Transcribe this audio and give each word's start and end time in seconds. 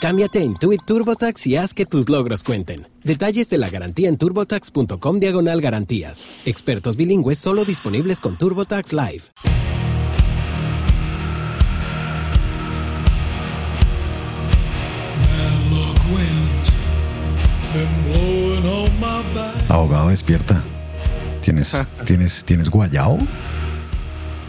Cámbiate 0.00 0.40
a 0.40 0.42
Intuit 0.42 0.82
TurboTax 0.84 1.46
y 1.46 1.56
haz 1.56 1.74
que 1.74 1.86
tus 1.86 2.08
logros 2.08 2.44
cuenten. 2.44 2.86
Detalles 3.02 3.48
de 3.48 3.58
la 3.58 3.70
garantía 3.70 4.08
en 4.08 4.18
turbotax.com 4.18 5.20
diagonal 5.20 5.60
garantías. 5.60 6.24
Expertos 6.46 6.96
bilingües 6.96 7.38
solo 7.38 7.64
disponibles 7.64 8.20
con 8.20 8.36
TurboTax 8.36 8.92
Live. 8.92 9.22
Abogado, 19.68 20.08
despierta. 20.08 20.62
¿Tienes, 21.42 21.86
tienes, 22.04 22.44
¿tienes 22.44 22.70
guayao? 22.70 23.18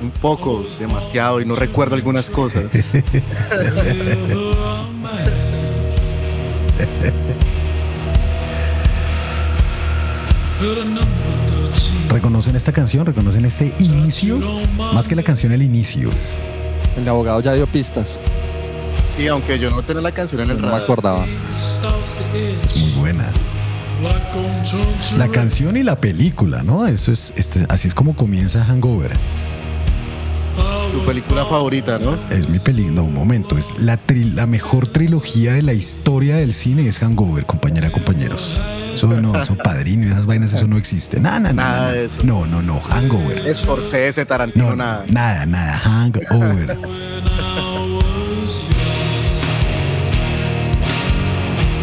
Un 0.02 0.12
poco, 0.12 0.66
demasiado, 0.80 1.42
y 1.42 1.46
no 1.46 1.56
recuerdo 1.56 1.96
algunas 1.96 2.30
cosas. 2.30 2.66
¿Reconocen 12.10 12.56
esta 12.56 12.72
canción? 12.72 13.06
¿Reconocen 13.06 13.46
este 13.46 13.76
inicio? 13.80 14.40
Más 14.94 15.08
que 15.08 15.16
la 15.16 15.24
canción, 15.24 15.52
el 15.52 15.62
inicio. 15.62 16.10
El 16.96 17.08
abogado 17.08 17.42
ya 17.42 17.54
dio 17.54 17.68
pistas. 17.68 18.20
Sí, 19.16 19.28
aunque 19.28 19.60
yo 19.60 19.70
no 19.70 19.84
tenía 19.84 20.02
la 20.02 20.12
canción 20.12 20.42
en 20.42 20.52
el 20.52 20.62
No 20.62 20.70
me 20.70 20.76
acordaba. 20.76 21.26
Es 22.34 22.78
muy 22.78 22.92
buena. 23.00 23.32
La 25.18 25.28
canción 25.30 25.76
y 25.76 25.84
la 25.84 26.00
película, 26.00 26.62
¿no? 26.64 26.86
Eso 26.88 27.12
es, 27.12 27.34
este- 27.36 27.66
así 27.70 27.88
es 27.88 27.96
como 27.96 28.16
comienza 28.16 28.64
Hangover. 28.64 29.14
Tu 30.92 31.06
película 31.06 31.46
favorita, 31.46 32.00
¿no? 32.00 32.18
Es 32.30 32.48
mi 32.50 32.60
película, 32.60 32.96
no, 32.96 33.04
un 33.04 33.14
momento, 33.14 33.58
es 33.58 33.70
la, 33.78 33.98
tri- 34.06 34.34
la 34.34 34.46
mejor 34.46 34.88
trilogía 34.88 35.54
de 35.54 35.62
la 35.62 35.74
historia 35.74 36.38
del 36.38 36.54
cine 36.54 36.88
es 36.88 37.00
Hangover, 37.00 37.46
compañera, 37.46 37.90
compañeros. 37.92 38.60
Eso 38.94 39.08
no, 39.08 39.40
eso 39.40 39.56
padrino 39.56 40.08
esas 40.08 40.26
vainas, 40.26 40.54
eso 40.54 40.66
no 40.68 40.78
existe. 40.78 41.20
Nada, 41.20 41.40
nada, 41.40 41.54
Nada 41.54 41.78
nada. 41.82 41.92
de 41.94 42.06
eso. 42.06 42.22
No, 42.24 42.46
no, 42.48 42.62
no, 42.62 42.80
Hangover. 42.80 43.54
Scorsese, 43.56 44.26
Tarantino, 44.26 44.70
No, 44.72 44.76
nada. 44.76 45.06
nada, 45.10 45.46
nada, 45.46 45.78
Hangover. 45.78 46.78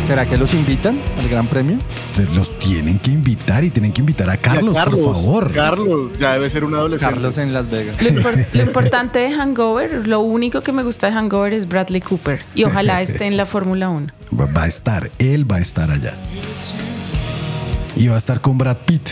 ¿Será 0.07 0.27
que 0.27 0.37
los 0.37 0.53
invitan 0.53 1.01
al 1.17 1.29
Gran 1.29 1.47
Premio? 1.47 1.79
Se 2.13 2.25
los 2.35 2.59
tienen 2.59 2.99
que 2.99 3.11
invitar 3.11 3.65
y 3.65 3.71
tienen 3.71 3.91
que 3.91 4.01
invitar 4.03 4.29
a 4.29 4.35
a 4.35 4.37
Carlos, 4.37 4.77
por 4.77 5.15
favor. 5.15 5.53
Carlos, 5.53 6.13
ya 6.19 6.35
debe 6.35 6.51
ser 6.51 6.65
un 6.65 6.75
adolescente. 6.75 7.15
Carlos 7.15 7.39
en 7.39 7.55
Las 7.55 7.71
Vegas. 7.71 8.03
Lo, 8.03 8.11
impor- 8.11 8.47
lo 8.53 8.63
importante 8.63 9.21
de 9.21 9.33
Hangover, 9.33 10.07
lo 10.07 10.21
único 10.21 10.61
que 10.61 10.73
me 10.73 10.83
gusta 10.83 11.07
de 11.07 11.15
Hangover 11.15 11.55
es 11.55 11.67
Bradley 11.69 12.03
Cooper. 12.03 12.45
Y 12.55 12.65
ojalá 12.65 13.01
esté 13.01 13.25
en 13.27 13.37
la 13.39 13.47
Fórmula 13.47 13.89
1. 13.89 14.09
Va 14.39 14.63
a 14.65 14.67
estar, 14.67 15.11
él 15.19 15.51
va 15.51 15.57
a 15.57 15.61
estar 15.61 15.91
allá. 15.91 16.15
Y 17.97 18.09
va 18.09 18.17
a 18.17 18.19
estar 18.19 18.41
con 18.43 18.59
Brad 18.59 18.77
Pitt. 18.85 19.09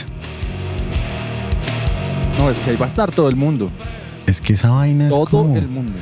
No, 2.39 2.51
es 2.51 2.59
que 2.59 2.71
ahí 2.71 2.77
va 2.77 2.87
a 2.87 2.89
estar 2.89 3.11
todo 3.13 3.29
el 3.31 3.37
mundo. 3.37 3.71
Es 4.27 4.41
que 4.41 4.53
esa 4.55 4.71
vaina 4.71 5.05
es 5.05 5.11
Todo 5.11 5.27
como... 5.27 5.57
el 5.57 5.69
mundo. 5.69 5.93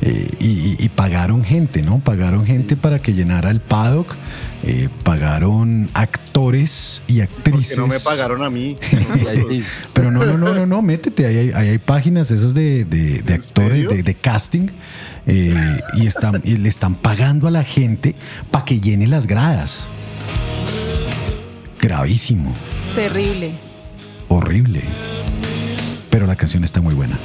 Eh, 0.00 0.28
y, 0.38 0.88
pagaron 0.90 1.44
gente, 1.44 1.82
¿no? 1.82 1.98
Pagaron 1.98 2.46
gente 2.46 2.76
para 2.76 3.00
que 3.00 3.14
llenara 3.14 3.50
el 3.50 3.60
paddock, 3.60 4.14
eh, 4.62 4.88
pagaron 5.02 5.90
actores 5.92 7.02
y 7.08 7.16
Que 7.16 7.22
actrices. 7.22 7.78
no 7.78 7.88
me 7.88 7.98
pagaron 7.98 8.44
a 8.44 8.50
mí. 8.50 8.76
Pero 9.92 10.10
no, 10.12 10.24
no, 10.24 10.38
no, 10.38 10.54
no, 10.54 10.66
no, 10.66 10.82
métete, 10.82 11.26
ahí 11.26 11.36
hay, 11.36 11.50
ahí 11.52 11.68
hay 11.70 11.78
páginas 11.78 12.30
esas 12.30 12.54
de, 12.54 12.84
de- 12.84 13.22
de 13.22 13.34
¿En 13.34 13.40
actores, 13.40 14.04
de 14.04 14.14
casting, 14.14 14.68
eh, 15.26 15.80
y, 15.94 16.06
están, 16.06 16.42
y 16.44 16.56
le 16.58 16.68
están 16.68 16.94
pagando 16.94 17.48
a 17.48 17.50
la 17.50 17.64
gente 17.64 18.14
para 18.52 18.64
que 18.64 18.80
llene 18.80 19.06
las 19.08 19.26
gradas. 19.26 19.84
Gravísimo, 21.80 22.54
Terrible. 22.94 23.52
horrible. 24.28 24.82
Pero 26.10 26.26
la 26.26 26.36
canción 26.36 26.64
está 26.64 26.80
muy 26.80 26.94
buena. 26.94 27.18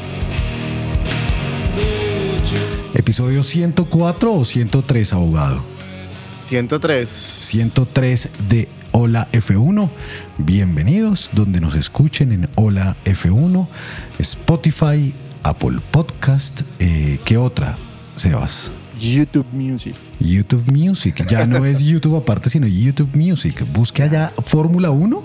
Episodio 2.94 3.42
104 3.42 4.34
o 4.34 4.46
103, 4.46 5.14
abogado. 5.14 5.64
103. 6.46 7.10
103 7.10 8.30
de 8.48 8.70
Hola 8.92 9.28
F1. 9.32 9.90
Bienvenidos 10.38 11.32
donde 11.34 11.60
nos 11.60 11.74
escuchen 11.74 12.32
en 12.32 12.48
Hola 12.54 12.96
F1, 13.06 13.68
Spotify, 14.20 15.12
Apple 15.42 15.80
Podcast. 15.90 16.62
Eh, 16.78 17.20
¿Qué 17.26 17.38
otra, 17.38 17.80
Sebas? 18.16 18.72
YouTube 19.00 19.48
Music. 19.52 19.96
YouTube 20.20 20.72
Music. 20.72 21.26
Ya 21.28 21.48
no 21.48 21.66
es 21.66 21.80
YouTube 21.84 22.18
aparte, 22.18 22.52
sino 22.52 22.68
YouTube 22.68 23.16
Music. 23.16 23.66
Busque 23.74 24.04
allá 24.04 24.32
Fórmula 24.46 24.92
1 24.92 25.24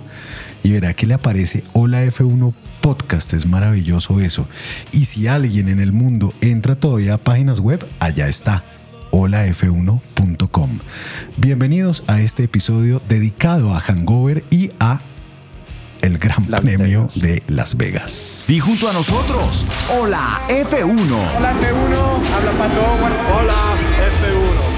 y 0.65 0.71
verá 0.71 0.95
que 0.95 1.07
le 1.07 1.13
aparece 1.13 1.65
Hola 1.75 2.03
F1 2.07 2.55
Podcast. 2.89 3.35
Es 3.35 3.45
maravilloso 3.45 4.19
eso. 4.19 4.49
Y 4.93 5.05
si 5.05 5.27
alguien 5.27 5.69
en 5.69 5.79
el 5.79 5.93
mundo 5.93 6.33
entra 6.41 6.75
todavía 6.75 7.15
a 7.15 7.19
páginas 7.19 7.61
web, 7.61 7.87
allá 7.99 8.29
está. 8.29 8.65
holaf1.com. 9.11 10.79
Bienvenidos 11.37 12.03
a 12.07 12.23
este 12.23 12.45
episodio 12.45 13.03
dedicado 13.07 13.75
a 13.75 13.81
Hangover 13.81 14.43
y 14.49 14.71
a 14.81 15.01
el 16.01 16.17
Gran 16.17 16.47
Las 16.49 16.63
Premio 16.63 17.01
Vegas. 17.03 17.21
de 17.21 17.43
Las 17.49 17.77
Vegas. 17.77 18.47
Y 18.49 18.59
junto 18.59 18.89
a 18.89 18.95
nosotros, 18.95 19.67
Hola 20.01 20.41
F1. 20.49 21.37
Hola 21.37 21.53
F1, 21.61 21.95
habla 22.35 22.53
Pato. 22.53 22.81
Hola 23.37 23.55
F1. 24.23 24.78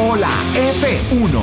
Hola 0.00 0.28
F1. 0.54 1.34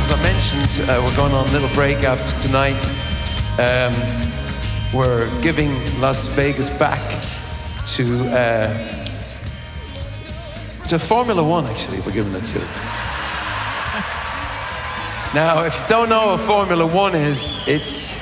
As 0.00 0.10
I 0.10 0.22
mentioned, 0.22 0.88
uh, 0.88 1.02
we're 1.04 1.14
going 1.14 1.34
on 1.34 1.46
a 1.46 1.52
little 1.52 1.68
break 1.74 2.04
after 2.04 2.38
tonight. 2.40 2.82
Um, 3.58 3.92
we're 4.94 5.28
giving 5.42 5.74
Las 6.00 6.28
Vegas 6.28 6.70
back 6.78 7.02
to 7.88 8.26
uh, 8.30 9.04
to 10.88 10.98
Formula 10.98 11.44
One. 11.44 11.66
Actually, 11.66 12.00
we're 12.00 12.12
giving 12.12 12.34
it 12.34 12.44
to. 12.44 12.58
Now, 15.34 15.64
if 15.64 15.78
you 15.78 15.86
don't 15.90 16.08
know 16.08 16.28
what 16.28 16.40
Formula 16.40 16.86
One 16.86 17.14
is, 17.14 17.52
it's 17.68 18.21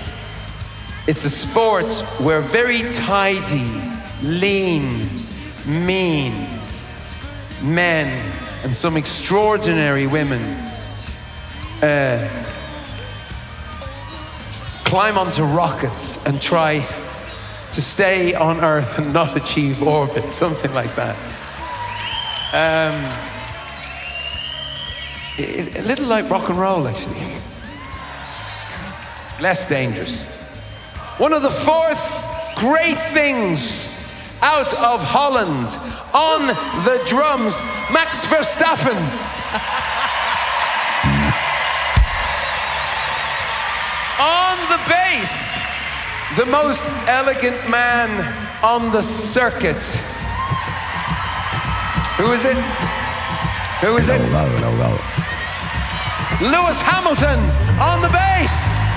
it's 1.06 1.24
a 1.24 1.30
sport 1.30 1.92
where 2.18 2.40
very 2.40 2.82
tidy, 2.90 3.70
lean, 4.22 5.10
mean 5.66 6.46
men 7.62 8.32
and 8.62 8.74
some 8.74 8.96
extraordinary 8.96 10.06
women 10.06 10.40
uh, 11.82 12.28
climb 14.84 15.16
onto 15.16 15.42
rockets 15.42 16.26
and 16.26 16.40
try 16.40 16.84
to 17.72 17.80
stay 17.80 18.34
on 18.34 18.60
Earth 18.60 18.98
and 18.98 19.12
not 19.12 19.36
achieve 19.36 19.82
orbit, 19.82 20.26
something 20.26 20.72
like 20.74 20.94
that. 20.96 21.16
Um, 22.52 23.28
a 25.38 25.82
little 25.82 26.06
like 26.06 26.28
rock 26.28 26.50
and 26.50 26.58
roll, 26.58 26.88
actually. 26.88 27.14
Less 29.40 29.66
dangerous. 29.66 30.39
One 31.20 31.34
of 31.34 31.42
the 31.42 31.50
fourth 31.50 32.00
great 32.56 32.96
things 32.96 33.90
out 34.40 34.72
of 34.72 35.04
Holland 35.04 35.68
on 36.14 36.46
the 36.86 37.04
drums, 37.06 37.62
Max 37.92 38.24
Verstappen. 38.24 38.96
on 44.16 44.56
the 44.72 44.80
bass, 44.88 45.58
the 46.38 46.46
most 46.46 46.86
elegant 47.06 47.68
man 47.68 48.08
on 48.64 48.90
the 48.90 49.02
circuit. 49.02 49.84
Who 52.16 52.32
is 52.32 52.46
it? 52.46 52.56
Who 53.84 53.98
is 53.98 54.08
it? 54.08 54.22
Lewis 56.40 56.80
Hamilton 56.80 57.40
on 57.78 58.00
the 58.00 58.08
bass. 58.08 58.89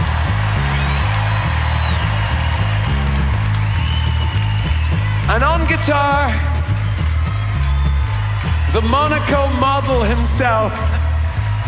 The 8.71 8.81
Monaco 8.83 9.47
model 9.59 10.01
himself, 10.01 10.71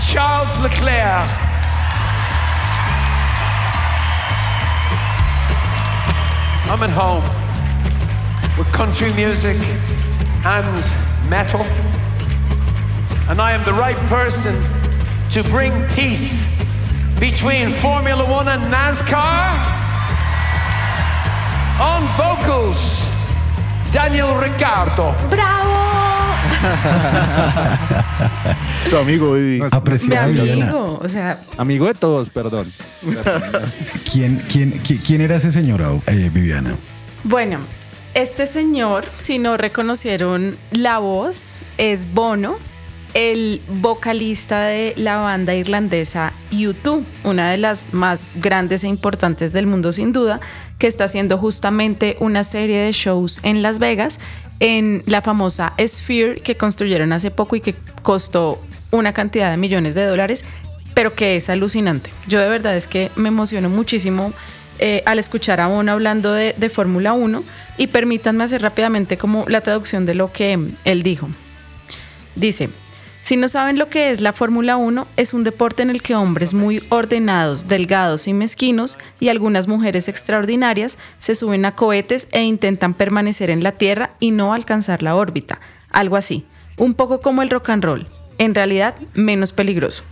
Charles 0.10 0.58
Leclerc. 0.62 1.28
I'm 6.72 6.82
at 6.82 6.92
home 6.92 7.24
with 8.58 8.72
country 8.72 9.12
music 9.14 9.58
and 10.46 11.30
metal, 11.30 11.64
and 13.30 13.42
I 13.42 13.52
am 13.52 13.66
the 13.66 13.74
right 13.74 13.98
person 14.08 14.56
to 15.32 15.44
bring 15.50 15.74
peace 15.90 16.48
between 17.20 17.70
Formula 17.70 18.24
One 18.24 18.48
and 18.48 18.62
NASCAR. 18.74 19.74
On 21.82 22.08
vocals, 22.16 23.05
Daniel 23.92 24.28
Ricciardo. 24.40 25.16
Tu 28.90 28.98
amigo, 28.98 29.34
Vivi. 29.34 29.62
Mi 29.62 29.68
Apreciada 29.72 30.28
Viviana. 30.28 30.66
amigo, 30.66 31.00
o 31.04 31.10
sea, 31.10 31.40
Amigo 31.58 31.88
de 31.88 31.94
todos, 31.96 32.30
perdón. 32.30 32.68
¿Quién, 34.12 34.44
quién, 34.52 34.82
qui- 34.84 35.00
quién 35.06 35.22
era 35.22 35.36
ese 35.36 35.52
señor, 35.52 35.82
eh, 36.08 36.30
Viviana? 36.32 36.76
Bueno, 37.24 37.60
este 38.14 38.46
señor, 38.46 39.06
si 39.18 39.40
no 39.40 39.58
reconocieron 39.58 40.56
la 40.72 41.00
voz, 41.00 41.58
es 41.78 42.14
Bono, 42.14 42.58
el 43.16 43.62
vocalista 43.68 44.66
de 44.66 44.94
la 44.98 45.16
banda 45.18 45.56
irlandesa 45.56 46.34
U2, 46.52 47.04
una 47.24 47.50
de 47.50 47.58
las 47.58 47.94
más 47.94 48.28
grandes 48.36 48.84
e 48.84 48.88
importantes 48.88 49.54
del 49.54 49.68
mundo 49.68 49.94
sin 49.94 50.12
duda, 50.12 50.42
que 50.78 50.88
está 50.88 51.06
haciendo 51.06 51.38
justamente 51.38 52.18
una 52.20 52.44
serie 52.44 52.78
de 52.80 52.92
shows 52.92 53.40
en 53.44 53.62
Las 53.62 53.80
Vegas 53.80 54.20
en 54.60 55.02
la 55.06 55.22
famosa 55.22 55.74
Sphere 55.80 56.42
que 56.42 56.58
construyeron 56.58 57.14
hace 57.14 57.32
poco 57.32 57.56
y 57.56 57.62
que 57.62 57.74
costó 58.04 58.62
una 58.92 59.14
cantidad 59.14 59.50
de 59.50 59.58
millones 59.58 59.96
de 59.96 60.06
dólares, 60.06 60.44
pero 60.94 61.16
que 61.16 61.38
es 61.38 61.50
alucinante. 61.50 62.10
Yo 62.28 62.42
de 62.42 62.50
verdad 62.50 62.76
es 62.76 62.88
que 62.88 63.12
me 63.16 63.30
emociono 63.30 63.70
muchísimo 63.70 64.34
eh, 64.80 65.04
al 65.06 65.20
escuchar 65.20 65.62
a 65.62 65.68
Bono 65.68 65.94
hablando 65.94 66.34
de, 66.34 66.54
Fórmula 66.70 67.14
1 67.14 67.44
y 67.78 67.88
permítanme 67.88 68.44
hacer 68.44 68.62
rápidamente 68.62 69.18
como 69.18 69.46
la 69.48 69.62
traducción 69.62 70.06
de 70.06 70.16
lo 70.16 70.34
que 70.34 70.60
él 70.84 71.04
dijo. 71.04 71.30
Dice, 72.36 72.70
si 73.26 73.38
no 73.38 73.48
saben 73.48 73.80
lo 73.80 73.90
que 73.90 74.12
es 74.12 74.22
la 74.22 74.34
Fórmula 74.34 74.78
1, 74.78 75.08
es 75.18 75.34
un 75.34 75.44
deporte 75.44 75.82
en 75.82 75.90
el 75.90 76.04
que 76.04 76.14
hombres 76.14 76.54
muy 76.54 76.84
ordenados, 76.90 77.68
delgados 77.68 78.28
y 78.28 78.34
mezquinos 78.34 79.00
y 79.20 79.30
algunas 79.30 79.68
mujeres 79.68 80.08
extraordinarias 80.08 81.00
se 81.18 81.34
suben 81.34 81.66
a 81.66 81.74
cohetes 81.74 82.28
e 82.32 82.44
intentan 82.44 82.94
permanecer 82.94 83.50
en 83.50 83.64
la 83.64 83.72
Tierra 83.72 84.12
y 84.20 84.30
no 84.30 84.54
alcanzar 84.54 85.02
la 85.02 85.16
órbita. 85.16 85.60
Algo 85.90 86.18
así, 86.18 86.46
un 86.78 86.94
poco 86.94 87.20
como 87.20 87.42
el 87.42 87.50
rock 87.50 87.70
and 87.70 87.84
roll, 87.84 88.08
en 88.38 88.54
realidad 88.54 88.94
menos 89.16 89.54
peligroso. 89.54 90.04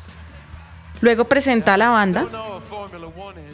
Luego 0.99 1.25
presenta 1.25 1.75
a 1.75 1.77
la 1.77 1.89
banda 1.89 2.25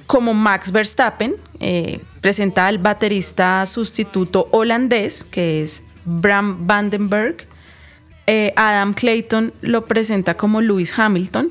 como 0.07 0.33
Max 0.33 0.71
Verstappen, 0.71 1.35
eh, 1.59 1.99
presenta 2.21 2.65
al 2.65 2.77
baterista 2.77 3.65
sustituto 3.65 4.47
holandés, 4.51 5.25
que 5.25 5.61
es 5.61 5.83
Bram 6.05 6.65
Vandenberg. 6.65 7.48
Eh, 8.31 8.53
Adam 8.55 8.93
Clayton 8.93 9.53
lo 9.61 9.85
presenta 9.87 10.35
como 10.37 10.61
Lewis 10.61 10.93
Hamilton, 10.99 11.49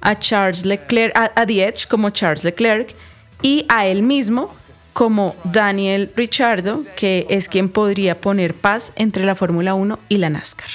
a 0.00 0.18
Charles 0.18 0.64
Leclerc, 0.64 1.14
a, 1.14 1.30
a 1.34 1.44
The 1.44 1.66
Edge 1.68 1.86
como 1.86 2.08
Charles 2.08 2.44
Leclerc 2.44 2.94
y 3.42 3.66
a 3.68 3.86
él 3.86 4.02
mismo 4.02 4.50
como 4.94 5.36
Daniel 5.44 6.10
Ricciardo, 6.16 6.82
que 6.96 7.26
es 7.28 7.50
quien 7.50 7.68
podría 7.68 8.18
poner 8.22 8.54
paz 8.54 8.92
entre 8.96 9.26
la 9.26 9.34
Fórmula 9.34 9.74
1 9.74 9.98
y 10.08 10.16
la 10.16 10.30
NASCAR. 10.30 10.70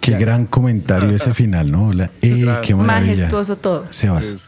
Qué 0.00 0.12
gran 0.12 0.46
comentario 0.46 1.10
ese 1.10 1.34
final, 1.34 1.70
¿no? 1.70 1.88
Hola. 1.88 2.10
Eh, 2.22 2.46
qué 2.62 2.74
maravilla. 2.74 3.12
Majestuoso 3.16 3.56
todo. 3.56 3.86
Sebas. 3.90 4.38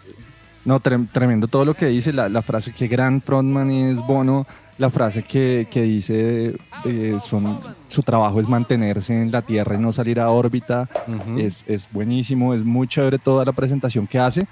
No, 0.64 0.80
trem- 0.80 1.08
tremendo 1.12 1.46
todo 1.48 1.64
lo 1.66 1.74
que 1.74 1.86
dice, 1.88 2.12
la, 2.12 2.28
la 2.30 2.40
frase 2.42 2.72
que 2.72 2.86
gran 2.88 3.20
frontman 3.20 3.70
es 3.70 3.98
Bono, 3.98 4.46
la 4.78 4.90
frase 4.90 5.22
que, 5.22 5.66
que 5.70 5.82
dice 5.82 6.56
eh, 6.84 7.18
son, 7.20 7.58
su 7.88 8.02
trabajo 8.02 8.40
es 8.40 8.48
mantenerse 8.48 9.20
en 9.20 9.30
la 9.30 9.42
Tierra 9.42 9.74
y 9.74 9.78
no 9.78 9.92
salir 9.92 10.20
a 10.20 10.30
órbita, 10.30 10.88
es, 11.36 11.64
es 11.68 11.88
buenísimo, 11.90 12.54
es 12.54 12.64
muy 12.64 12.88
chévere 12.88 13.18
toda 13.18 13.44
la 13.44 13.52
presentación 13.52 14.06
que 14.06 14.18
hace 14.18 14.46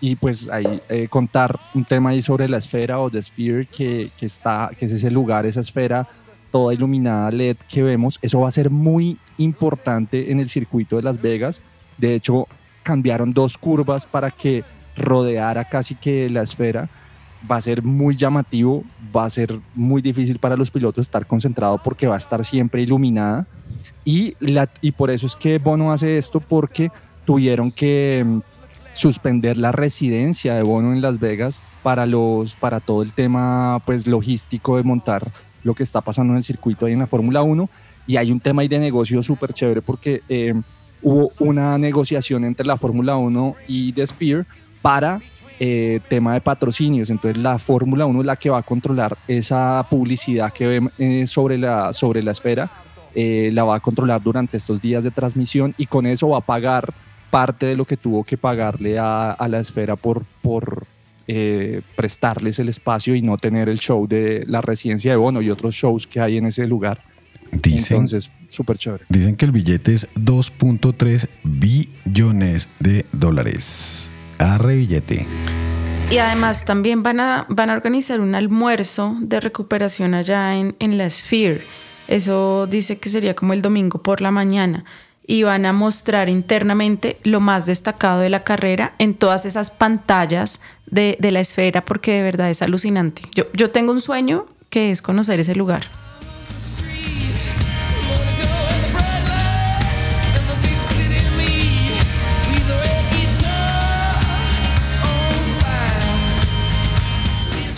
y 0.00 0.16
pues 0.16 0.48
ahí 0.48 0.80
eh, 0.88 1.06
contar 1.08 1.58
un 1.74 1.84
tema 1.84 2.10
ahí 2.10 2.22
sobre 2.22 2.48
la 2.48 2.58
esfera 2.58 2.98
o 3.00 3.10
The 3.10 3.22
Sphere 3.22 3.66
que, 3.66 4.10
que 4.18 4.26
está, 4.26 4.70
que 4.78 4.86
es 4.86 4.92
ese 4.92 5.10
lugar, 5.10 5.46
esa 5.46 5.60
esfera 5.60 6.06
toda 6.52 6.74
iluminada 6.74 7.30
LED 7.32 7.56
que 7.68 7.82
vemos, 7.82 8.18
eso 8.22 8.40
va 8.40 8.48
a 8.48 8.52
ser 8.52 8.70
muy 8.70 9.18
importante 9.38 10.30
en 10.30 10.38
el 10.38 10.48
circuito 10.48 10.96
de 10.96 11.02
Las 11.02 11.20
Vegas. 11.20 11.62
De 11.98 12.14
hecho, 12.14 12.46
cambiaron 12.84 13.32
dos 13.32 13.58
curvas 13.58 14.06
para 14.06 14.30
que 14.30 14.62
rodeara 14.96 15.64
casi 15.64 15.96
que 15.96 16.28
la 16.28 16.42
esfera. 16.42 16.88
Va 17.50 17.56
a 17.56 17.60
ser 17.60 17.82
muy 17.82 18.16
llamativo, 18.16 18.84
va 19.14 19.24
a 19.24 19.30
ser 19.30 19.58
muy 19.74 20.00
difícil 20.02 20.38
para 20.38 20.56
los 20.56 20.70
pilotos 20.70 21.06
estar 21.06 21.26
concentrados 21.26 21.80
porque 21.82 22.06
va 22.06 22.14
a 22.14 22.18
estar 22.18 22.44
siempre 22.44 22.82
iluminada. 22.82 23.46
Y, 24.04 24.34
la, 24.40 24.68
y 24.80 24.92
por 24.92 25.10
eso 25.10 25.26
es 25.26 25.36
que 25.36 25.58
Bono 25.58 25.92
hace 25.92 26.18
esto 26.18 26.40
porque 26.40 26.90
tuvieron 27.24 27.70
que 27.70 28.24
mm, 28.24 28.40
suspender 28.94 29.58
la 29.58 29.72
residencia 29.72 30.54
de 30.54 30.62
Bono 30.62 30.92
en 30.92 31.00
Las 31.00 31.18
Vegas 31.18 31.62
para, 31.82 32.06
los, 32.06 32.56
para 32.56 32.80
todo 32.80 33.02
el 33.02 33.12
tema 33.12 33.80
pues, 33.84 34.06
logístico 34.06 34.76
de 34.76 34.82
montar 34.82 35.30
lo 35.64 35.74
que 35.74 35.82
está 35.82 36.00
pasando 36.00 36.32
en 36.32 36.38
el 36.38 36.44
circuito 36.44 36.86
ahí 36.86 36.92
en 36.92 37.00
la 37.00 37.06
Fórmula 37.06 37.42
1. 37.42 37.68
Y 38.06 38.16
hay 38.16 38.32
un 38.32 38.40
tema 38.40 38.62
ahí 38.62 38.68
de 38.68 38.78
negocio 38.78 39.22
súper 39.22 39.52
chévere 39.52 39.80
porque 39.80 40.22
eh, 40.28 40.54
hubo 41.02 41.30
una 41.38 41.78
negociación 41.78 42.44
entre 42.44 42.66
la 42.66 42.76
Fórmula 42.76 43.16
1 43.16 43.54
y 43.68 43.92
The 43.92 44.06
Sphere 44.06 44.44
para 44.80 45.20
eh, 45.64 46.00
tema 46.08 46.34
de 46.34 46.40
patrocinios. 46.40 47.08
Entonces 47.08 47.40
la 47.40 47.56
Fórmula 47.56 48.04
1 48.04 48.20
es 48.20 48.26
la 48.26 48.34
que 48.34 48.50
va 48.50 48.58
a 48.58 48.62
controlar 48.64 49.16
esa 49.28 49.86
publicidad 49.88 50.52
que 50.52 50.66
ve 50.66 50.88
eh, 50.98 51.24
sobre, 51.28 51.56
la, 51.56 51.92
sobre 51.92 52.20
la 52.20 52.32
esfera, 52.32 52.68
eh, 53.14 53.50
la 53.52 53.62
va 53.62 53.76
a 53.76 53.80
controlar 53.80 54.20
durante 54.20 54.56
estos 54.56 54.80
días 54.80 55.04
de 55.04 55.12
transmisión 55.12 55.72
y 55.78 55.86
con 55.86 56.06
eso 56.06 56.30
va 56.30 56.38
a 56.38 56.40
pagar 56.40 56.92
parte 57.30 57.66
de 57.66 57.76
lo 57.76 57.84
que 57.84 57.96
tuvo 57.96 58.24
que 58.24 58.36
pagarle 58.36 58.98
a, 58.98 59.30
a 59.30 59.46
la 59.46 59.60
esfera 59.60 59.94
por, 59.94 60.24
por 60.42 60.84
eh, 61.28 61.80
prestarles 61.94 62.58
el 62.58 62.68
espacio 62.68 63.14
y 63.14 63.22
no 63.22 63.38
tener 63.38 63.68
el 63.68 63.78
show 63.78 64.08
de 64.08 64.44
la 64.48 64.62
residencia 64.62 65.12
de 65.12 65.16
Bono 65.16 65.42
y 65.42 65.50
otros 65.50 65.76
shows 65.76 66.08
que 66.08 66.20
hay 66.20 66.38
en 66.38 66.46
ese 66.46 66.66
lugar. 66.66 67.00
Dicen, 67.52 67.98
Entonces, 67.98 68.32
súper 68.48 68.78
chévere. 68.78 69.04
dicen 69.08 69.36
que 69.36 69.44
el 69.44 69.52
billete 69.52 69.92
es 69.92 70.08
2.3 70.16 71.28
billones 71.44 72.68
de 72.80 73.06
dólares. 73.12 74.10
Arre. 74.42 74.86
Y 76.10 76.18
además 76.18 76.64
también 76.64 77.02
van 77.02 77.20
a, 77.20 77.46
van 77.48 77.70
a 77.70 77.74
organizar 77.74 78.20
un 78.20 78.34
almuerzo 78.34 79.16
de 79.20 79.40
recuperación 79.40 80.14
allá 80.14 80.56
en, 80.56 80.76
en 80.78 80.98
la 80.98 81.08
Sphere. 81.08 81.62
Eso 82.08 82.66
dice 82.66 82.98
que 82.98 83.08
sería 83.08 83.34
como 83.34 83.52
el 83.52 83.62
domingo 83.62 84.02
por 84.02 84.20
la 84.20 84.30
mañana. 84.30 84.84
Y 85.24 85.44
van 85.44 85.64
a 85.64 85.72
mostrar 85.72 86.28
internamente 86.28 87.18
lo 87.22 87.40
más 87.40 87.64
destacado 87.64 88.20
de 88.20 88.28
la 88.28 88.42
carrera 88.42 88.94
en 88.98 89.14
todas 89.14 89.46
esas 89.46 89.70
pantallas 89.70 90.60
de, 90.86 91.16
de 91.20 91.30
la 91.30 91.40
esfera, 91.40 91.84
porque 91.84 92.12
de 92.12 92.22
verdad 92.22 92.50
es 92.50 92.60
alucinante. 92.60 93.22
Yo, 93.34 93.44
yo 93.54 93.70
tengo 93.70 93.92
un 93.92 94.00
sueño 94.00 94.46
que 94.68 94.90
es 94.90 95.00
conocer 95.00 95.38
ese 95.38 95.54
lugar. 95.54 95.84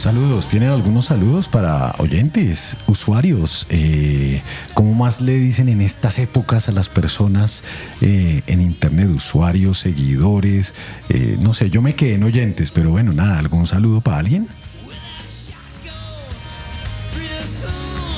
Saludos, 0.04 0.48
¿tienen 0.48 0.68
algunos 0.68 1.06
saludos 1.06 1.48
para 1.48 1.94
oyentes, 1.96 2.76
usuarios? 2.86 3.66
Eh, 3.70 4.42
¿Cómo 4.74 4.92
más 4.92 5.22
le 5.22 5.32
dicen 5.38 5.70
en 5.70 5.80
estas 5.80 6.18
épocas 6.18 6.68
a 6.68 6.72
las 6.72 6.90
personas 6.90 7.64
eh, 8.02 8.42
en 8.46 8.60
internet, 8.60 9.08
usuarios, 9.08 9.78
seguidores? 9.78 10.74
Eh, 11.08 11.38
no 11.40 11.54
sé, 11.54 11.70
yo 11.70 11.80
me 11.80 11.94
quedé 11.94 12.16
en 12.16 12.24
oyentes, 12.24 12.70
pero 12.70 12.90
bueno, 12.90 13.14
nada, 13.14 13.38
¿algún 13.38 13.66
saludo 13.66 14.02
para 14.02 14.18
alguien? 14.18 14.46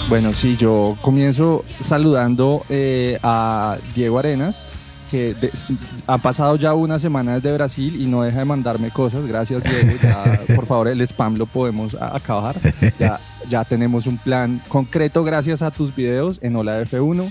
Bueno, 0.09 0.33
sí, 0.33 0.57
yo 0.57 0.99
comienzo 1.02 1.64
saludando 1.81 2.64
a 3.23 3.78
Diego 3.95 4.19
Arenas, 4.19 4.61
que 5.11 5.35
de- 5.35 5.51
pasado 6.23 6.57
ya 6.57 6.75
una 6.75 6.99
semana 6.99 7.35
desde 7.35 7.53
Brasil 7.53 8.01
y 8.01 8.07
no 8.07 8.23
deja 8.23 8.41
de 8.41 8.45
mandarme 8.45 8.91
cosas. 8.91 9.27
Gracias, 9.27 9.63
Diego. 9.65 9.97
Ya, 10.03 10.41
por 10.55 10.67
favor, 10.67 10.89
el 10.89 11.01
spam 11.03 11.37
lo 11.37 11.47
podemos 11.47 11.95
acabar. 12.01 12.57
Ya, 12.99 13.19
ya 13.49 13.65
tenemos 13.65 14.07
un 14.07 14.19
plan 14.19 14.61
concreto 14.69 15.25
gracias 15.25 15.63
a 15.63 15.71
tus 15.71 15.95
videos 15.95 16.39
en 16.43 16.57
Hola 16.57 16.81
F1 16.83 17.31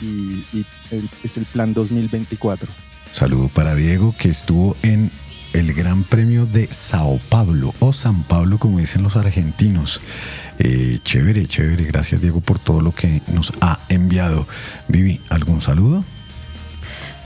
y, 0.00 0.06
y 0.52 0.66
el- 0.90 1.10
es 1.22 1.36
el 1.36 1.46
plan 1.46 1.72
2024. 1.74 2.68
Saludo 3.12 3.48
para 3.48 3.74
Diego 3.74 4.14
que 4.18 4.28
estuvo 4.28 4.76
en 4.82 5.10
el 5.52 5.74
Gran 5.74 6.04
Premio 6.04 6.46
de 6.46 6.68
Sao 6.70 7.18
Paulo 7.28 7.74
o 7.80 7.92
San 7.92 8.22
Pablo 8.22 8.58
como 8.58 8.78
dicen 8.78 9.02
los 9.02 9.16
argentinos. 9.16 10.00
Eh, 10.60 10.98
chévere, 11.02 11.46
chévere. 11.46 11.84
Gracias 11.86 12.20
Diego 12.20 12.40
por 12.40 12.60
todo 12.60 12.80
lo 12.80 12.92
que 12.94 13.20
nos 13.32 13.52
ha 13.60 13.80
enviado. 13.88 14.46
Vivi, 14.86 15.20
¿algún 15.28 15.60
saludo? 15.60 16.04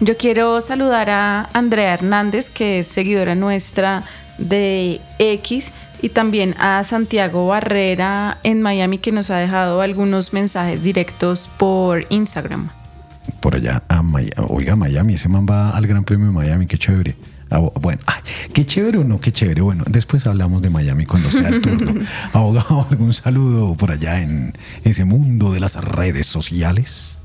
Yo 0.00 0.16
quiero 0.16 0.60
saludar 0.60 1.08
a 1.10 1.48
Andrea 1.52 1.94
Hernández, 1.94 2.50
que 2.50 2.80
es 2.80 2.86
seguidora 2.88 3.34
nuestra 3.34 4.02
de 4.38 5.00
X, 5.18 5.72
y 6.02 6.08
también 6.10 6.54
a 6.58 6.82
Santiago 6.84 7.46
Barrera 7.46 8.38
en 8.42 8.60
Miami, 8.60 8.98
que 8.98 9.12
nos 9.12 9.30
ha 9.30 9.36
dejado 9.36 9.80
algunos 9.80 10.32
mensajes 10.32 10.82
directos 10.82 11.48
por 11.56 12.04
Instagram. 12.10 12.70
Por 13.40 13.54
allá 13.54 13.82
a 13.88 14.02
Miami. 14.02 14.32
Oiga, 14.48 14.76
Miami, 14.76 15.14
ese 15.14 15.28
man 15.28 15.46
va 15.48 15.70
al 15.70 15.86
Gran 15.86 16.04
Premio 16.04 16.26
de 16.26 16.32
Miami, 16.32 16.66
qué 16.66 16.76
chévere. 16.76 17.14
Ah, 17.50 17.60
bu- 17.60 17.72
bueno, 17.80 18.00
ay, 18.06 18.20
qué 18.52 18.66
chévere 18.66 18.98
o 18.98 19.04
no, 19.04 19.20
qué 19.20 19.30
chévere. 19.32 19.62
Bueno, 19.62 19.84
después 19.88 20.26
hablamos 20.26 20.60
de 20.60 20.70
Miami 20.70 21.06
cuando 21.06 21.30
sea 21.30 21.48
el 21.48 21.60
turno. 21.62 21.94
Abogado, 22.32 22.86
¿algún 22.90 23.12
saludo 23.12 23.74
por 23.76 23.92
allá 23.92 24.20
en 24.20 24.52
ese 24.82 25.04
mundo 25.04 25.52
de 25.52 25.60
las 25.60 25.76
redes 25.82 26.26
sociales? 26.26 27.18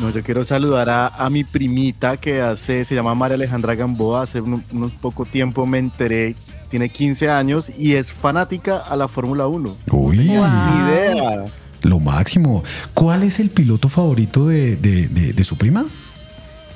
No, 0.00 0.08
yo 0.10 0.22
quiero 0.22 0.42
saludar 0.44 0.88
a, 0.88 1.08
a 1.08 1.28
mi 1.28 1.44
primita 1.44 2.16
que 2.16 2.40
hace, 2.40 2.84
se 2.86 2.94
llama 2.94 3.14
María 3.14 3.34
Alejandra 3.34 3.74
Gamboa. 3.74 4.22
Hace 4.22 4.40
un- 4.40 4.64
unos 4.72 4.92
poco 4.92 5.26
tiempo 5.26 5.66
me 5.66 5.78
enteré, 5.78 6.36
tiene 6.70 6.88
15 6.88 7.28
años 7.28 7.70
y 7.76 7.94
es 7.94 8.12
fanática 8.12 8.78
a 8.78 8.96
la 8.96 9.08
Fórmula 9.08 9.46
1. 9.46 9.76
Uy, 9.92 10.16
Ni 10.18 10.24
idea. 10.24 11.44
lo 11.82 11.98
máximo. 11.98 12.64
¿Cuál 12.94 13.24
es 13.24 13.40
el 13.40 13.50
piloto 13.50 13.88
favorito 13.90 14.46
de, 14.48 14.76
de- 14.76 15.08
de- 15.08 15.32
de 15.34 15.44
su 15.44 15.56
prima? 15.58 15.84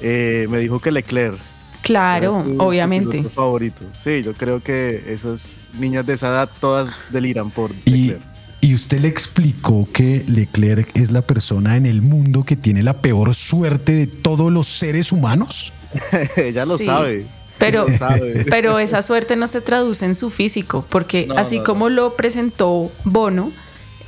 Eh, 0.01 0.47
me 0.51 0.59
dijo 0.59 0.79
que 0.81 0.91
Leclerc. 0.91 1.39
Claro, 1.83 2.43
su- 2.45 2.57
obviamente. 2.59 3.23
favorito. 3.25 3.85
Sí, 3.99 4.23
yo 4.23 4.33
creo 4.35 4.63
que 4.63 5.03
esas 5.13 5.53
niñas 5.79 6.05
de 6.07 6.15
esa 6.15 6.29
edad 6.29 6.49
todas 6.61 6.89
deliran 7.11 7.51
por 7.51 7.71
Leclerc. 7.87 8.21
y 8.21 8.34
usted 8.73 9.01
le 9.01 9.09
explicó 9.09 9.87
que 9.93 10.25
Leclerc 10.27 10.89
es 10.97 11.11
la 11.11 11.21
persona 11.21 11.77
en 11.77 11.85
el 11.85 12.01
mundo 12.01 12.45
que 12.45 12.57
tiene 12.57 12.83
la 12.83 13.03
peor 13.03 13.35
suerte 13.35 13.93
de 13.93 14.07
todos 14.07 14.51
los 14.51 14.69
seres 14.69 15.13
humanos. 15.13 15.73
Ella 16.37 16.65
lo 16.65 16.79
Sí. 16.79 16.87
sabe. 16.87 17.27
Pero, 17.59 17.87
pero 18.51 18.79
esa 18.79 19.03
suerte 19.03 19.37
no 19.37 19.47
se 19.49 19.61
traduce 19.61 20.07
en 20.07 20.15
su 20.15 20.31
físico, 20.31 20.87
porque 20.89 21.27
No, 21.27 21.35
así 21.37 21.59
no, 21.59 21.65
como 21.65 21.89
lo 21.89 22.17
presentó 22.17 22.91
Bono, 23.05 23.53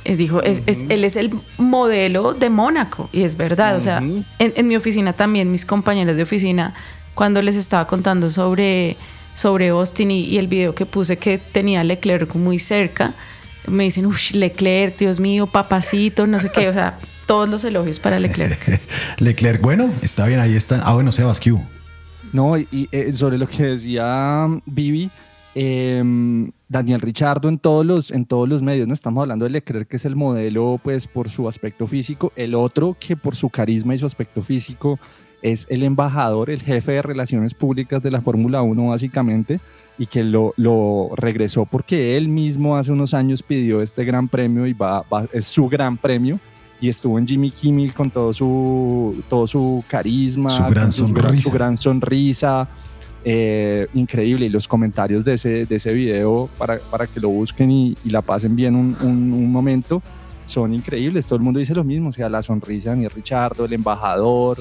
eh, 0.05 0.15
dijo, 0.15 0.41
es- 0.41 0.61
es- 0.65 0.85
él 0.89 1.03
es 1.03 1.15
el 1.17 1.31
modelo 1.57 2.33
de 2.33 2.49
Mónaco, 2.49 3.09
y 3.13 3.23
es 3.23 3.37
verdad, 3.37 3.75
o 3.75 3.81
sea, 3.81 3.99
en, 3.99 4.25
en 4.39 4.67
mi 4.67 4.75
oficina 4.75 5.13
también, 5.13 5.51
mis 5.51 5.65
compañeras 5.65 6.17
de 6.17 6.23
oficina, 6.23 6.73
cuando 7.13 7.41
les 7.41 7.55
estaba 7.55 7.85
contando 7.87 8.31
sobre, 8.31 8.95
sobre 9.35 9.69
Austin 9.69 10.11
y, 10.11 10.21
y 10.23 10.37
el 10.37 10.47
video 10.47 10.73
que 10.75 10.85
puse 10.85 11.17
que 11.17 11.37
tenía 11.37 11.81
a 11.81 11.83
Leclerc 11.83 12.33
muy 12.35 12.59
cerca, 12.59 13.13
me 13.67 13.83
dicen, 13.85 14.05
uff, 14.05 14.31
Leclerc, 14.31 14.97
Dios 14.97 15.19
mío, 15.19 15.47
papacito, 15.47 16.27
no 16.27 16.39
sé 16.39 16.49
qué, 16.51 16.67
o 16.67 16.73
sea, 16.73 16.97
todos 17.25 17.47
los 17.49 17.63
elogios 17.63 17.99
para 17.99 18.19
Leclerc. 18.19 18.81
Leclerc, 19.19 19.61
bueno, 19.61 19.89
está 20.01 20.25
bien, 20.25 20.39
ahí 20.39 20.55
está. 20.55 20.81
Ah, 20.83 20.93
bueno, 20.93 21.11
Sebas, 21.11 21.39
¿qué 21.39 21.51
hubo? 21.51 21.63
No, 22.33 22.57
y, 22.57 22.89
eh, 22.91 23.13
sobre 23.13 23.37
lo 23.37 23.47
que 23.47 23.63
decía 23.63 24.45
mm, 24.47 24.61
Vivi, 24.65 25.09
em, 25.55 26.51
Daniel 26.67 27.01
Richardo 27.01 27.49
en 27.49 27.57
todos 27.57 27.85
los 27.85 28.11
en 28.11 28.25
todos 28.25 28.49
los 28.49 28.61
medios, 28.61 28.87
no 28.87 28.93
estamos 28.93 29.21
hablando 29.21 29.45
de 29.45 29.51
Leclerc 29.51 29.87
que 29.87 29.95
es 29.95 30.05
el 30.05 30.15
modelo 30.15 30.79
pues 30.83 31.07
por 31.07 31.29
su 31.29 31.47
aspecto 31.47 31.87
físico, 31.87 32.33
el 32.35 32.55
otro 32.55 32.95
que 32.99 33.15
por 33.15 33.35
su 33.35 33.49
carisma 33.49 33.95
y 33.95 33.97
su 33.97 34.05
aspecto 34.05 34.41
físico 34.41 34.99
es 35.41 35.67
el 35.69 35.83
embajador, 35.83 36.49
el 36.49 36.61
jefe 36.61 36.93
de 36.93 37.01
relaciones 37.01 37.53
públicas 37.53 38.01
de 38.03 38.11
la 38.11 38.21
Fórmula 38.21 38.61
1 38.61 38.87
básicamente 38.87 39.59
y 39.97 40.05
que 40.05 40.23
lo, 40.23 40.53
lo 40.57 41.09
regresó 41.15 41.65
porque 41.65 42.17
él 42.17 42.27
mismo 42.29 42.77
hace 42.77 42.91
unos 42.91 43.13
años 43.13 43.41
pidió 43.41 43.81
este 43.81 44.05
gran 44.05 44.27
premio 44.27 44.67
y 44.67 44.73
va, 44.73 45.01
va- 45.11 45.27
es 45.33 45.45
su 45.45 45.67
gran 45.67 45.97
premio 45.97 46.39
y 46.79 46.89
estuvo 46.89 47.17
en 47.17 47.25
Jimmy 47.27 47.49
Kimmel 47.49 47.93
con 47.93 48.11
todo 48.11 48.31
su 48.33 49.23
todo 49.29 49.47
su 49.47 49.83
carisma, 49.87 50.49
Su 50.51 50.63
gran 50.65 50.91
su, 50.91 51.07
sonrisa. 51.07 51.41
su 51.41 51.51
gran 51.51 51.75
sonrisa, 51.77 52.67
eh, 53.25 53.87
increíble 53.95 54.45
y 54.45 54.49
los 54.49 54.67
comentarios 54.67 55.25
de 55.25 55.33
ese, 55.33 55.65
de 55.65 55.75
ese 55.75 55.91
video 55.93 56.47
para, 56.57 56.77
para 56.91 57.07
que 57.07 57.19
lo 57.19 57.29
busquen 57.29 57.71
y, 57.71 57.97
y 58.05 58.09
la 58.11 58.21
pasen 58.21 58.55
bien 58.55 58.75
un, 58.75 58.95
un- 59.01 59.33
un 59.33 59.51
momento 59.51 60.01
son 60.45 60.73
increíbles, 60.73 61.25
todo 61.27 61.35
el 61.35 61.41
mundo 61.43 61.59
dice 61.59 61.75
lo 61.75 61.83
mismo, 61.83 62.07
o 62.07 62.13
sea, 62.13 62.29
la 62.29 62.41
sonrisa 62.41 62.95
de 62.95 63.09
Richardo, 63.09 63.65
el 63.65 63.73
embajador, 63.73 64.57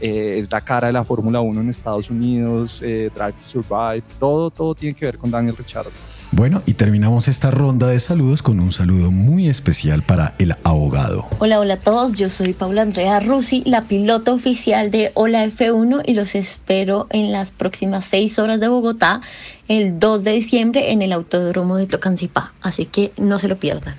eh, 0.00 0.38
es 0.38 0.50
la 0.50 0.60
cara 0.60 0.88
de 0.88 0.92
la 0.92 1.04
Fórmula 1.04 1.40
1 1.40 1.60
en 1.60 1.68
Estados 1.68 2.10
Unidos, 2.10 2.80
eh, 2.82 3.10
Drive 3.14 3.32
to 3.32 3.48
Survive, 3.48 4.02
todo, 4.18 4.50
todo 4.50 4.74
tiene 4.74 4.94
que 4.94 5.06
ver 5.06 5.18
con 5.18 5.30
Daniel 5.30 5.56
Richardo. 5.56 5.90
Bueno, 6.32 6.62
y 6.64 6.74
terminamos 6.74 7.26
esta 7.26 7.50
ronda 7.50 7.88
de 7.88 7.98
saludos 7.98 8.40
con 8.40 8.60
un 8.60 8.70
saludo 8.70 9.10
muy 9.10 9.48
especial 9.48 10.02
para 10.02 10.34
el 10.38 10.54
abogado. 10.62 11.26
Hola, 11.40 11.58
hola 11.58 11.74
a 11.74 11.80
todos, 11.80 12.12
yo 12.12 12.28
soy 12.28 12.52
Paula 12.52 12.82
Andrea 12.82 13.18
Rusi, 13.18 13.64
la 13.66 13.88
pilota 13.88 14.32
oficial 14.32 14.92
de 14.92 15.10
Hola 15.14 15.44
F1 15.44 16.02
y 16.06 16.14
los 16.14 16.36
espero 16.36 17.08
en 17.10 17.32
las 17.32 17.50
próximas 17.50 18.04
seis 18.04 18.38
horas 18.38 18.60
de 18.60 18.68
Bogotá 18.68 19.22
el 19.66 19.98
2 19.98 20.22
de 20.24 20.32
diciembre 20.32 20.92
en 20.92 21.02
el 21.02 21.12
Autódromo 21.12 21.76
de 21.76 21.86
Tocancipá, 21.86 22.52
así 22.60 22.86
que 22.86 23.12
no 23.18 23.38
se 23.38 23.48
lo 23.48 23.58
pierdan. 23.58 23.96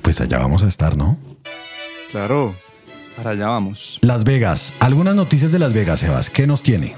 Pues 0.00 0.20
allá 0.20 0.38
vamos 0.38 0.62
a 0.62 0.68
estar, 0.68 0.96
¿no? 0.96 1.18
Claro. 2.10 2.54
Para 3.16 3.30
allá 3.30 3.46
vamos. 3.48 3.98
Las 4.02 4.24
Vegas. 4.24 4.74
Algunas 4.80 5.14
noticias 5.14 5.52
de 5.52 5.58
Las 5.58 5.72
Vegas, 5.72 6.00
Sebas. 6.00 6.30
¿Qué 6.30 6.46
nos 6.46 6.62
tiene? 6.62 6.94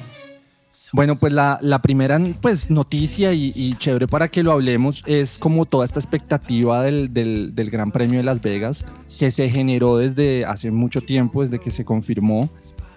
Bueno, 0.92 1.16
pues 1.16 1.32
la, 1.32 1.58
la 1.62 1.80
primera 1.82 2.18
pues, 2.40 2.70
noticia 2.70 3.32
y, 3.32 3.52
y 3.54 3.74
chévere 3.74 4.06
para 4.06 4.28
que 4.28 4.42
lo 4.42 4.52
hablemos 4.52 5.02
es 5.06 5.36
como 5.38 5.66
toda 5.66 5.84
esta 5.84 5.98
expectativa 5.98 6.82
del, 6.82 7.12
del- 7.12 7.54
del 7.54 7.70
Gran 7.70 7.90
Premio 7.90 8.18
de 8.18 8.22
Las 8.24 8.40
Vegas 8.40 8.84
que 9.18 9.30
se 9.30 9.50
generó 9.50 9.96
desde 9.98 10.44
hace 10.44 10.70
mucho 10.70 11.00
tiempo, 11.00 11.42
desde 11.42 11.58
que 11.58 11.70
se 11.70 11.84
confirmó 11.84 12.48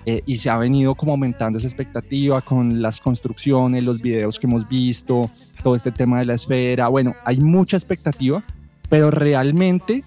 eh, 0.05 0.21
y 0.25 0.37
se 0.37 0.49
ha 0.49 0.57
venido 0.57 0.93
como 0.95 1.13
aumentando 1.13 1.57
esa 1.57 1.67
expectativa 1.67 2.41
con 2.41 2.81
las 2.81 2.99
construcciones, 2.99 3.83
los 3.83 4.01
videos 4.01 4.39
que 4.39 4.47
hemos 4.47 4.67
visto, 4.69 5.29
todo 5.63 5.75
este 5.75 5.91
tema 5.91 6.19
de 6.19 6.25
la 6.25 6.35
esfera. 6.35 6.87
Bueno, 6.89 7.15
hay 7.25 7.37
mucha 7.37 7.75
expectativa, 7.75 8.43
pero 8.87 9.09
realmente 9.09 10.03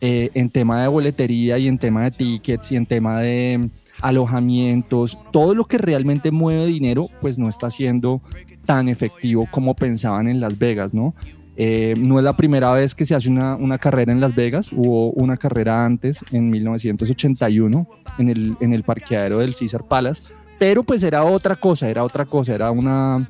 eh, 0.00 0.30
en 0.34 0.50
tema 0.50 0.82
de 0.82 0.88
boletería 0.88 1.58
y 1.58 1.68
en 1.68 1.78
tema 1.78 2.04
de 2.04 2.10
tickets 2.10 2.72
y 2.72 2.76
en 2.76 2.86
tema 2.86 3.20
de 3.20 3.58
mm, 3.58 3.70
alojamientos, 4.00 5.18
todo 5.32 5.54
lo 5.54 5.64
que 5.64 5.78
realmente 5.78 6.30
mueve 6.30 6.66
dinero, 6.66 7.08
pues 7.20 7.38
no 7.38 7.48
está 7.48 7.70
siendo 7.70 8.20
tan 8.64 8.88
efectivo 8.88 9.46
como 9.50 9.74
pensaban 9.74 10.28
en 10.28 10.40
Las 10.40 10.58
Vegas, 10.58 10.94
¿no? 10.94 11.14
Eh, 11.56 11.94
no 11.98 12.18
es 12.18 12.24
la 12.24 12.36
primera 12.36 12.72
vez 12.72 12.94
que 12.94 13.06
se 13.06 13.14
hace 13.14 13.28
una, 13.28 13.54
una 13.54 13.78
carrera 13.78 14.12
en 14.12 14.20
Las 14.20 14.34
Vegas, 14.34 14.72
hubo 14.72 15.10
una 15.12 15.36
carrera 15.36 15.84
antes, 15.84 16.18
en 16.32 16.50
1981, 16.50 17.88
en 18.18 18.28
el, 18.28 18.56
en 18.60 18.72
el 18.72 18.82
parqueadero 18.82 19.38
del 19.38 19.54
Caesar 19.54 19.84
Palace, 19.84 20.32
pero 20.58 20.82
pues 20.82 21.02
era 21.02 21.24
otra 21.24 21.56
cosa, 21.56 21.88
era 21.88 22.02
otra 22.02 22.24
cosa, 22.24 22.54
era 22.54 22.70
una, 22.70 23.28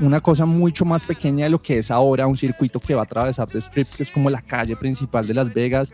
una 0.00 0.20
cosa 0.20 0.46
mucho 0.46 0.84
más 0.84 1.02
pequeña 1.02 1.44
de 1.44 1.50
lo 1.50 1.60
que 1.60 1.78
es 1.78 1.90
ahora 1.90 2.26
un 2.26 2.36
circuito 2.36 2.80
que 2.80 2.94
va 2.94 3.02
a 3.02 3.04
atravesar 3.04 3.48
de 3.48 3.58
Strip, 3.60 3.86
que 3.96 4.02
es 4.02 4.10
como 4.10 4.30
la 4.30 4.40
calle 4.40 4.76
principal 4.76 5.26
de 5.26 5.34
Las 5.34 5.52
Vegas. 5.52 5.92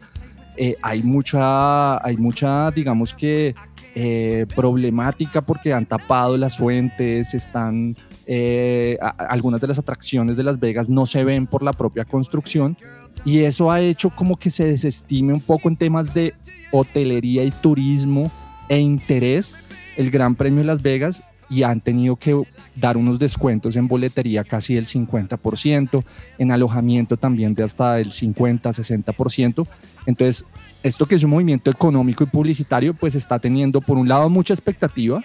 Eh, 0.56 0.76
hay 0.80 1.02
mucha, 1.02 2.02
hay 2.04 2.16
mucha, 2.16 2.70
digamos 2.70 3.12
que 3.12 3.54
eh, 3.94 4.46
problemática 4.54 5.40
porque 5.40 5.72
han 5.72 5.86
tapado 5.86 6.36
las 6.36 6.56
fuentes, 6.56 7.34
están 7.34 7.96
eh, 8.26 8.98
algunas 9.00 9.60
de 9.60 9.66
las 9.66 9.78
atracciones 9.78 10.36
de 10.36 10.42
Las 10.42 10.60
Vegas 10.60 10.88
no 10.88 11.06
se 11.06 11.25
ven 11.25 11.46
por 11.46 11.62
la 11.62 11.72
propia 11.72 12.04
construcción 12.04 12.76
y 13.25 13.40
eso 13.40 13.70
ha 13.70 13.80
hecho 13.80 14.10
como 14.10 14.36
que 14.36 14.50
se 14.50 14.66
desestime 14.66 15.32
un 15.32 15.40
poco 15.40 15.68
en 15.68 15.76
temas 15.76 16.12
de 16.12 16.34
hotelería 16.72 17.44
y 17.44 17.50
turismo 17.50 18.30
e 18.68 18.78
interés 18.80 19.54
el 19.96 20.10
Gran 20.10 20.34
Premio 20.34 20.58
de 20.58 20.66
Las 20.66 20.82
Vegas 20.82 21.22
y 21.48 21.62
han 21.62 21.80
tenido 21.80 22.16
que 22.16 22.34
dar 22.76 22.97
unos 22.97 23.18
descuentos 23.18 23.75
en 23.75 23.88
boletería 23.88 24.45
casi 24.45 24.75
del 24.75 24.87
50%, 24.87 26.04
en 26.38 26.52
alojamiento 26.52 27.16
también 27.16 27.54
de 27.54 27.64
hasta 27.64 27.99
el 27.99 28.11
50-60%. 28.11 29.66
Entonces, 30.06 30.45
esto 30.83 31.06
que 31.06 31.16
es 31.16 31.25
un 31.25 31.30
movimiento 31.30 31.71
económico 31.71 32.23
y 32.23 32.26
publicitario, 32.28 32.95
pues 32.95 33.14
está 33.14 33.38
teniendo 33.38 33.80
por 33.80 33.99
un 33.99 34.09
lado 34.09 34.28
mucha 34.28 34.54
expectativa 34.54 35.23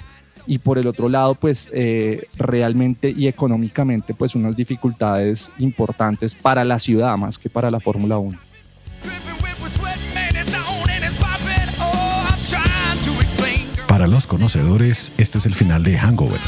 y 0.47 0.57
por 0.57 0.77
el 0.77 0.87
otro 0.87 1.07
lado, 1.07 1.35
pues 1.35 1.69
eh, 1.71 2.25
realmente 2.37 3.13
y 3.15 3.27
económicamente, 3.27 4.13
pues 4.13 4.33
unas 4.35 4.55
dificultades 4.55 5.49
importantes 5.59 6.33
para 6.33 6.63
la 6.63 6.79
ciudad 6.79 7.15
más 7.17 7.37
que 7.37 7.49
para 7.49 7.69
la 7.69 7.79
Fórmula 7.79 8.17
1. 8.17 8.37
Para 13.87 14.07
los 14.07 14.25
conocedores, 14.25 15.11
este 15.17 15.37
es 15.37 15.45
el 15.45 15.53
final 15.53 15.83
de 15.83 15.97
Hangover. 15.97 16.39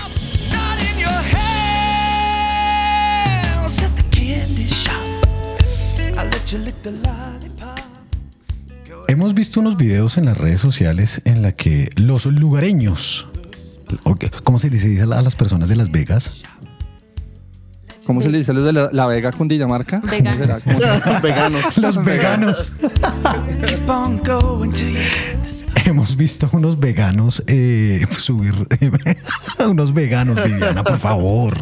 Hemos 9.08 9.34
visto 9.34 9.60
unos 9.60 9.78
videos 9.78 10.18
en 10.18 10.25
las 10.25 10.38
redes 10.38 10.62
sociales 10.62 11.22
en 11.25 11.42
la 11.42 11.52
que 11.52 11.90
los 11.96 12.25
lugareños, 12.25 13.28
¿cómo 14.44 14.60
se 14.60 14.70
les 14.70 14.84
dice 14.84 15.04
a 15.04 15.06
las 15.06 15.36
personas 15.36 15.70
de 15.70 15.75
Las 15.75 15.92
Vegas? 15.92 16.44
¿Cómo 18.06 18.20
se 18.20 18.30
le 18.30 18.40
dice 18.40 18.52
a 18.52 18.54
los 18.54 18.66
de 18.66 18.74
la, 18.74 18.90
la 18.92 19.06
Vega 19.06 19.32
Cundinamarca? 19.32 20.02
¿Cómo 20.02 20.34
será? 20.34 20.58
Veganos. 21.22 21.75
Veganos. 21.75 21.78
Los 21.78 22.04
veganos. 22.04 22.74
Hemos 25.86 26.18
visto 26.18 26.50
unos 26.52 26.80
veganos 26.80 27.44
eh, 27.48 28.06
subir. 28.18 28.54
unos 29.70 29.94
veganos, 29.94 30.44
Viviana, 30.44 30.84
por 30.84 30.98
favor. 30.98 31.58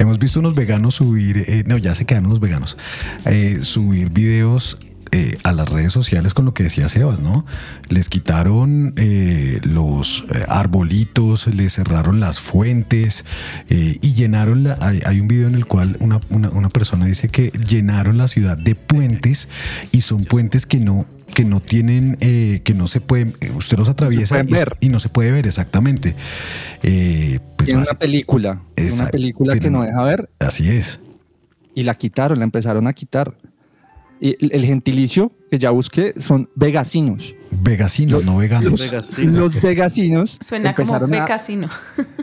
Hemos 0.00 0.18
visto 0.18 0.40
unos 0.40 0.54
veganos 0.54 0.94
subir. 0.96 1.44
eh, 1.46 1.62
no, 1.66 1.76
ya 1.78 1.94
se 1.94 2.06
quedan 2.06 2.26
unos 2.26 2.40
veganos. 2.40 2.76
eh, 3.26 3.58
subir 3.62 4.10
videos. 4.10 4.78
eh, 5.12 5.38
a 5.42 5.50
las 5.52 5.68
redes 5.68 5.92
sociales 5.92 6.34
con 6.34 6.44
lo 6.44 6.54
que 6.54 6.62
decía 6.62 6.88
Sebas, 6.88 7.18
¿no? 7.18 7.44
Les 7.88 8.08
quitaron 8.08 8.94
los 9.64 10.24
arbolitos, 10.46 11.48
les 11.48 11.72
cerraron 11.74 12.20
las 12.20 12.38
fuentes 12.38 13.24
y 13.68 14.12
llenaron 14.14 14.62
la, 14.62 14.78
hay, 14.80 15.18
un 15.20 15.26
video 15.26 15.48
en 15.48 15.56
el 15.56 15.66
cual 15.66 15.96
una- 15.98 16.20
una 16.30 16.68
persona 16.68 17.06
dice 17.06 17.28
que 17.28 17.50
llenaron 17.50 18.18
la 18.18 18.28
ciudad 18.28 18.56
de 18.56 18.76
puentes 18.76 19.48
y 19.90 20.02
son 20.02 20.22
puentes 20.24 20.64
que 20.64 20.78
no 20.78 21.06
que 21.34 21.44
no 21.44 21.60
tienen 21.60 22.16
que 22.16 22.74
no 22.74 22.86
se 22.86 23.00
pueden 23.00 23.34
eh, 23.40 23.50
usted 23.56 23.78
los 23.78 23.88
atraviesa 23.88 24.42
y, 24.42 24.46
ver. 24.52 24.76
y 24.80 24.88
no 24.88 24.98
se 25.00 25.08
puede 25.08 25.32
ver 25.32 25.46
exactamente 25.46 26.14
Eh, 26.82 27.38
pues 27.56 27.68
Tiene 27.68 27.82
una 27.82 27.98
película, 27.98 28.60
tiene 28.74 28.92
una 28.94 29.08
película 29.10 29.58
que 29.58 29.70
no 29.70 29.82
deja 29.82 30.02
ver 30.02 30.28
así 30.38 30.68
es 30.68 31.00
y 31.74 31.82
la 31.84 31.94
quitaron, 31.94 32.38
la 32.38 32.44
empezaron 32.44 32.86
a 32.88 32.92
quitar. 32.92 33.36
Y 34.20 34.36
el- 34.44 34.50
el 34.52 34.64
gentilicio 34.66 35.32
que 35.50 35.58
ya 35.58 35.70
busqué 35.70 36.12
son 36.18 36.50
vegasinos. 36.56 37.34
Vegasinos 37.62 38.24
no 38.24 38.38
veganos 38.38 38.80
Vegasinos. 38.80 39.34
Los 39.34 39.62
vegasinos 39.62 40.38
Suena 40.40 40.74
como 40.74 40.98
becasino. 41.06 41.68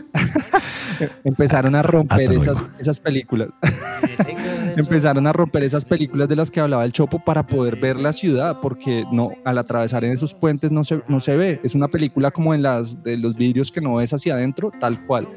empezaron 1.24 1.74
a 1.74 1.82
romper 1.82 2.32
esas, 2.78 3.00
películas. 3.00 3.48
empezaron 4.76 5.26
a 5.26 5.32
romper 5.32 5.64
esas 5.64 5.84
películas 5.84 6.28
de 6.28 6.36
las 6.36 6.50
que 6.50 6.60
hablaba 6.60 6.84
el 6.84 6.92
Chopo 6.92 7.22
para 7.24 7.46
poder 7.46 7.76
ver 7.76 7.96
la 7.96 8.12
ciudad, 8.12 8.58
porque 8.60 9.04
no, 9.12 9.32
al 9.44 9.58
atravesar 9.58 10.04
en 10.04 10.12
esos 10.12 10.34
puentes 10.34 10.70
no 10.70 10.84
se, 10.84 11.02
no 11.08 11.20
se 11.20 11.36
ve. 11.36 11.60
Es 11.62 11.74
una 11.74 11.88
película 11.88 12.30
como 12.30 12.54
en 12.54 12.62
las 12.62 13.02
de 13.02 13.16
los 13.16 13.36
vidrios 13.36 13.70
que 13.70 13.80
no 13.80 13.96
ves 13.96 14.12
hacia 14.12 14.34
adentro, 14.34 14.72
tal 14.80 15.04
cual. 15.06 15.28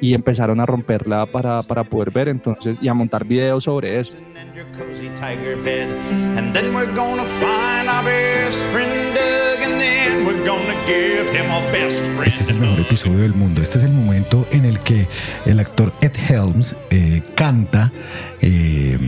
Y 0.00 0.14
empezaron 0.14 0.60
a 0.60 0.66
romperla 0.66 1.26
para, 1.26 1.62
para 1.62 1.84
poder 1.84 2.10
ver 2.10 2.28
entonces 2.28 2.78
y 2.82 2.88
a 2.88 2.94
montar 2.94 3.24
videos 3.24 3.64
sobre 3.64 3.98
eso. 3.98 4.16
cozy 4.76 5.08
tiger 5.10 5.56
bed. 5.56 5.88
And 6.36 6.54
then 6.54 6.74
we're 6.74 6.92
gonna 6.94 7.24
find 7.40 7.88
our 7.88 8.04
best 8.04 8.58
friend 8.72 9.14
Este 12.24 12.42
es 12.42 12.50
el 12.50 12.56
mejor 12.58 12.80
episodio 12.80 13.18
del 13.18 13.34
mundo. 13.34 13.62
Este 13.62 13.78
es 13.78 13.84
el 13.84 13.92
momento 13.92 14.46
en 14.50 14.64
el 14.64 14.78
que 14.80 15.06
el 15.46 15.60
actor 15.60 15.92
Ed 16.00 16.12
Helms 16.28 16.74
eh, 16.90 17.22
canta 17.34 17.92
eh, 18.40 18.98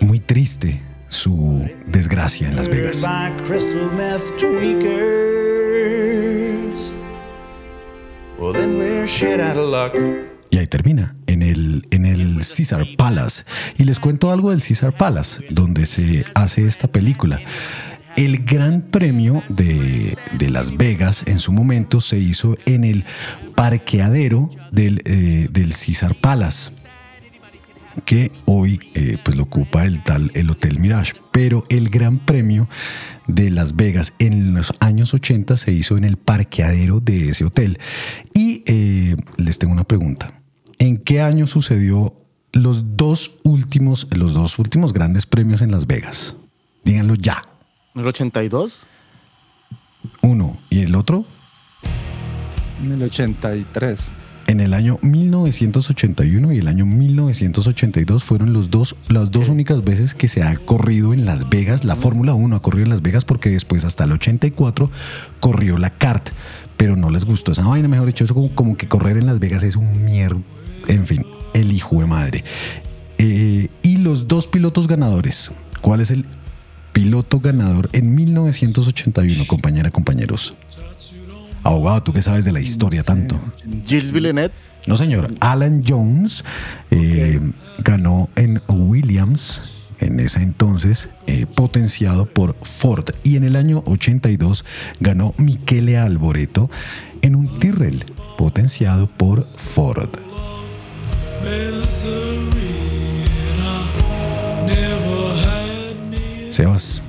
muy 0.00 0.20
triste 0.20 0.82
su 1.08 1.68
desgracia 1.86 2.48
en 2.48 2.56
Las 2.56 2.68
Vegas. 2.68 3.04
Y 10.50 10.58
ahí 10.58 10.66
termina, 10.66 11.16
en 11.26 11.42
el, 11.42 11.86
en 11.90 12.06
el 12.06 12.36
Caesar 12.38 12.86
Palace. 12.96 13.44
Y 13.76 13.84
les 13.84 13.98
cuento 13.98 14.30
algo 14.30 14.50
del 14.50 14.62
Caesar 14.62 14.96
Palace, 14.96 15.44
donde 15.50 15.86
se 15.86 16.24
hace 16.34 16.66
esta 16.66 16.88
película. 16.88 17.40
El 18.18 18.44
gran 18.44 18.82
premio 18.82 19.44
de, 19.48 20.16
Las 20.50 20.76
Vegas 20.76 21.22
en 21.28 21.38
su 21.38 21.52
momento 21.52 22.00
se 22.00 22.18
hizo 22.18 22.56
en 22.66 22.82
el 22.82 23.04
parqueadero 23.54 24.50
del, 24.72 25.02
eh, 25.04 25.46
del 25.52 25.70
Caesar 25.70 26.16
Palace 26.16 26.72
que 28.04 28.32
hoy 28.44 28.80
eh, 28.94 29.18
pues 29.24 29.36
lo 29.36 29.44
ocupa 29.44 29.84
el 29.84 30.02
tal 30.02 30.32
el 30.34 30.50
Hotel 30.50 30.80
Mirage, 30.80 31.12
pero 31.30 31.62
el 31.68 31.90
Gran 31.90 32.18
Premio 32.18 32.68
de 33.28 33.50
Las 33.52 33.76
Vegas 33.76 34.12
en 34.18 34.52
los 34.52 34.72
años 34.80 35.14
80 35.14 35.56
se 35.56 35.70
hizo 35.70 35.96
en 35.96 36.02
el 36.02 36.16
parqueadero 36.16 36.98
de 36.98 37.28
ese 37.28 37.44
hotel. 37.44 37.78
Y 38.34 38.64
eh, 38.66 39.14
les 39.36 39.60
tengo 39.60 39.72
una 39.72 39.84
pregunta. 39.84 40.42
¿En 40.80 40.96
qué 40.96 41.20
año 41.20 41.46
sucedió 41.46 42.16
los 42.50 42.96
dos 42.96 43.38
últimos 43.44 44.08
los 44.10 44.34
dos 44.34 44.58
últimos 44.58 44.92
grandes 44.92 45.24
premios 45.24 45.62
en 45.62 45.70
Las 45.70 45.86
Vegas? 45.86 46.34
Díganlo 46.82 47.14
ya. 47.14 47.42
¿En 47.98 48.02
el 48.02 48.10
82? 48.10 48.86
Uno 50.22 50.56
y 50.70 50.82
el 50.82 50.94
otro 50.94 51.24
En 52.80 52.92
el 52.92 53.02
83. 53.02 54.08
En 54.46 54.60
el 54.60 54.72
año 54.72 55.00
1981 55.02 56.52
y 56.52 56.58
el 56.58 56.68
año 56.68 56.86
1982 56.86 58.22
fueron 58.22 58.52
los 58.52 58.70
dos, 58.70 58.94
las 59.08 59.32
dos 59.32 59.48
únicas 59.48 59.82
veces 59.82 60.14
que 60.14 60.28
se 60.28 60.44
ha 60.44 60.56
corrido 60.58 61.12
en 61.12 61.26
Las 61.26 61.48
Vegas. 61.48 61.84
La 61.84 61.96
Fórmula 61.96 62.34
1 62.34 62.54
ha 62.54 62.62
corrido 62.62 62.84
en 62.84 62.90
Las 62.90 63.02
Vegas 63.02 63.24
porque 63.24 63.48
después 63.50 63.84
hasta 63.84 64.04
el 64.04 64.12
84 64.12 64.92
corrió 65.40 65.76
la 65.76 65.90
kart, 65.90 66.28
pero 66.76 66.94
no 66.94 67.10
les 67.10 67.24
gustó 67.24 67.50
esa 67.50 67.66
vaina. 67.66 67.88
Mejor 67.88 68.06
dicho, 68.06 68.22
eso 68.22 68.34
como, 68.34 68.54
como 68.54 68.76
que 68.76 68.86
correr 68.86 69.16
en 69.16 69.26
Las 69.26 69.40
Vegas 69.40 69.64
es 69.64 69.74
un 69.74 70.04
mierda. 70.04 70.40
En 70.86 71.04
fin, 71.04 71.26
el 71.52 71.72
hijo 71.72 71.98
de 71.98 72.06
madre. 72.06 72.44
Eh, 73.18 73.70
y 73.82 73.96
los 73.96 74.28
dos 74.28 74.46
pilotos 74.46 74.86
ganadores. 74.86 75.50
¿Cuál 75.80 76.00
es 76.00 76.12
el 76.12 76.26
piloto 76.98 77.38
ganador 77.38 77.88
en 77.92 78.12
1981, 78.12 79.46
compañera, 79.46 79.88
compañeros? 79.92 80.54
Abogado, 81.62 82.02
tú 82.02 82.12
que 82.12 82.22
sabes 82.22 82.44
de 82.44 82.50
la 82.50 82.60
historia 82.60 83.04
tanto. 83.04 83.40
Gilles 83.86 84.10
Villeneuve. 84.10 84.52
No, 84.88 84.96
señor. 84.96 85.32
Alan 85.38 85.84
Jones 85.86 86.44
eh, 86.90 87.38
ganó 87.84 88.28
en 88.34 88.60
Williams 88.66 89.62
en 90.00 90.18
ese 90.18 90.42
entonces, 90.42 91.08
eh, 91.28 91.46
potenciado 91.46 92.26
por 92.26 92.56
Ford. 92.62 93.10
Y 93.22 93.36
en 93.36 93.44
el 93.44 93.54
año 93.54 93.84
82 93.86 94.64
ganó 94.98 95.34
Michele 95.36 95.98
Alboreto 95.98 96.68
en 97.22 97.36
un 97.36 97.60
Tyrrell, 97.60 98.06
potenciado 98.36 99.06
por 99.06 99.44
Ford. 99.44 100.10
Sebas. 106.58 107.00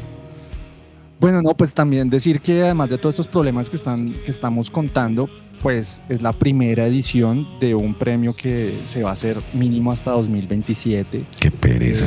Bueno, 1.20 1.42
no, 1.42 1.56
pues 1.56 1.74
también 1.74 2.08
decir 2.08 2.40
que 2.40 2.62
además 2.62 2.92
de 2.92 3.00
todos 3.00 3.14
estos 3.14 3.28
problemas 3.28 3.68
que, 3.68 3.78
están, 3.78 4.14
que 4.24 4.30
estamos 4.30 4.70
contando, 4.70 5.28
pues 5.64 6.02
es 6.08 6.22
la 6.22 6.34
primera 6.34 6.86
edición 6.86 7.48
de 7.60 7.74
un 7.74 7.96
premio 7.96 8.36
que 8.36 8.72
se 8.88 9.02
va 9.02 9.10
a 9.10 9.14
hacer 9.14 9.42
mínimo 9.54 9.92
hasta 9.92 10.12
2027. 10.12 11.26
Qué 11.40 11.50
pereza. 11.50 12.06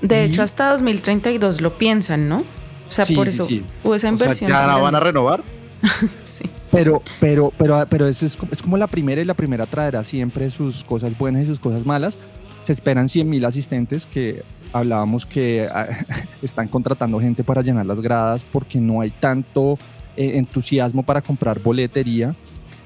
De 0.00 0.22
hecho, 0.24 0.44
hasta 0.44 0.70
2032 0.70 1.60
lo 1.60 1.76
piensan, 1.76 2.28
¿no? 2.28 2.36
O 2.36 2.90
sea, 2.90 3.04
Sí, 3.04 3.16
por 3.16 3.26
eso 3.26 3.46
sí. 3.46 3.64
hubo 3.82 3.96
esa 3.96 4.06
O 4.06 4.16
sea, 4.16 4.24
inversión. 4.26 4.50
¿ya 4.50 4.64
la 4.64 4.76
van 4.76 4.94
a 4.94 5.00
renovar? 5.00 5.42
Sí. 6.22 6.44
Pero, 6.70 7.02
pero, 7.18 7.52
pero, 7.58 7.84
pero 7.90 8.06
eso 8.06 8.24
es, 8.26 8.38
es 8.52 8.62
como 8.62 8.76
la 8.76 8.86
primera 8.86 9.20
y 9.20 9.24
la 9.24 9.34
primera 9.34 9.66
traerá 9.66 10.04
siempre 10.04 10.50
sus 10.50 10.84
cosas 10.84 11.18
buenas 11.18 11.42
y 11.42 11.46
sus 11.46 11.58
cosas 11.58 11.84
malas. 11.84 12.16
Se 12.62 12.72
esperan 12.72 13.08
100 13.08 13.28
mil 13.28 13.44
asistentes 13.44 14.06
que 14.06 14.42
hablábamos 14.72 15.26
que 15.26 15.66
ah, 15.72 15.88
están 16.42 16.68
contratando 16.68 17.20
gente 17.20 17.44
para 17.44 17.62
llenar 17.62 17.86
las 17.86 18.00
gradas 18.00 18.44
porque 18.50 18.80
no 18.80 19.00
hay 19.00 19.10
tanto 19.10 19.78
eh, 20.16 20.38
entusiasmo 20.38 21.02
para 21.02 21.22
comprar 21.22 21.60
boletería. 21.60 22.34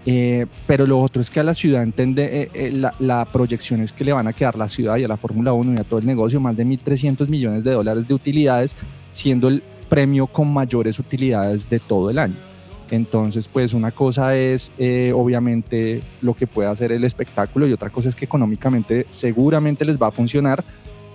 Eh, 0.07 0.47
pero 0.67 0.87
lo 0.87 0.99
otro 1.01 1.21
es 1.21 1.29
que 1.29 1.41
a 1.41 1.43
la 1.43 1.53
ciudad 1.53 1.87
eh, 1.87 2.51
eh, 2.55 2.91
la, 2.99 3.25
proyección 3.27 3.81
es 3.81 3.93
que 3.93 4.05
le 4.05 4.13
van 4.13 4.27
a 4.27 4.33
quedar 4.33 4.57
la 4.57 4.67
ciudad 4.67 4.97
y 4.97 5.05
a 5.05 5.09
la 5.09 5.19
Fórmula 5.19 5.53
1 5.53 5.75
y 5.75 5.77
a 5.79 5.85
todo 5.85 6.01
el 6.01 6.07
negocio 6.07 6.41
más 6.41 6.57
de 6.57 6.65
1.300 6.65 7.29
millones 7.29 7.65
de 7.65 7.73
dólares 7.73 8.09
de 8.09 8.15
utilidades, 8.15 8.75
siendo 9.13 9.49
el 9.49 9.63
premio 9.89 10.27
con 10.27 10.51
mayores 10.53 10.99
utilidades 10.99 11.69
de 11.69 11.81
todo 11.81 12.11
el 12.11 12.19
año. 12.19 12.37
Entonces, 12.91 13.47
pues 13.47 13.73
una 13.73 13.93
cosa 13.93 14.37
es 14.37 14.73
obviamente 15.15 16.03
lo 16.23 16.35
que 16.35 16.49
puede 16.49 16.69
hacer 16.69 16.91
el 16.91 17.05
espectáculo 17.05 17.69
y 17.69 17.73
otra 17.73 17.89
cosa 17.89 18.09
es 18.09 18.17
que 18.17 18.25
económicamente 18.25 19.07
seguramente 19.11 19.85
les 19.85 20.01
va 20.01 20.09
a 20.09 20.11
funcionar. 20.11 20.65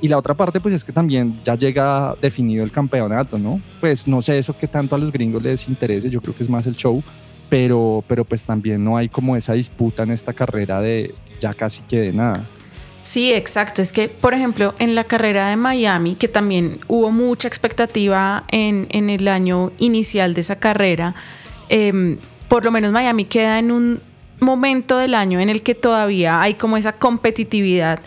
Y 0.01 0.07
la 0.07 0.17
otra 0.17 0.33
parte, 0.33 0.59
pues 0.59 0.73
es 0.73 0.83
que 0.83 0.91
también 0.91 1.39
ya 1.43 1.55
llega 1.55 2.15
definido 2.21 2.63
el 2.63 2.71
campeonato, 2.71 3.39
¿no? 3.39 3.61
Pues 3.79 4.07
no 4.07 4.21
sé 4.21 4.37
eso 4.37 4.57
que 4.57 4.67
tanto 4.67 4.95
a 4.95 4.97
los 4.97 5.11
gringos 5.11 5.41
les 5.41 5.67
interese, 5.67 6.09
yo 6.09 6.21
creo 6.21 6.35
que 6.35 6.43
es 6.43 6.49
más 6.49 6.67
el 6.67 6.75
show, 6.75 7.01
pero, 7.49 8.03
pero 8.07 8.25
pues 8.25 8.43
también 8.43 8.83
no 8.83 8.97
hay 8.97 9.09
como 9.09 9.35
esa 9.35 9.53
disputa 9.53 10.03
en 10.03 10.11
esta 10.11 10.33
carrera 10.33 10.81
de 10.81 11.13
ya 11.39 11.53
casi 11.53 11.81
que 11.83 12.01
de 12.01 12.13
nada. 12.13 12.43
Sí, 13.03 13.31
exacto. 13.31 13.81
Es 13.81 13.93
que, 13.93 14.09
por 14.09 14.33
ejemplo, 14.33 14.73
en 14.79 14.95
la 14.95 15.03
carrera 15.03 15.49
de 15.49 15.55
Miami, 15.55 16.15
que 16.15 16.27
también 16.27 16.79
hubo 16.87 17.11
mucha 17.11 17.47
expectativa 17.47 18.45
en, 18.49 18.87
en 18.89 19.09
el 19.11 19.27
año 19.27 19.71
inicial 19.77 20.33
de 20.33 20.41
esa 20.41 20.57
carrera, 20.59 21.13
eh, 21.69 22.17
por 22.47 22.65
lo 22.65 22.71
menos 22.71 22.91
Miami 22.91 23.25
queda 23.25 23.59
en 23.59 23.71
un 23.71 24.01
momento 24.39 24.97
del 24.97 25.13
año 25.13 25.39
en 25.39 25.49
el 25.49 25.61
que 25.61 25.75
todavía 25.75 26.41
hay 26.41 26.55
como 26.55 26.77
esa 26.77 26.93
competitividad 26.93 27.99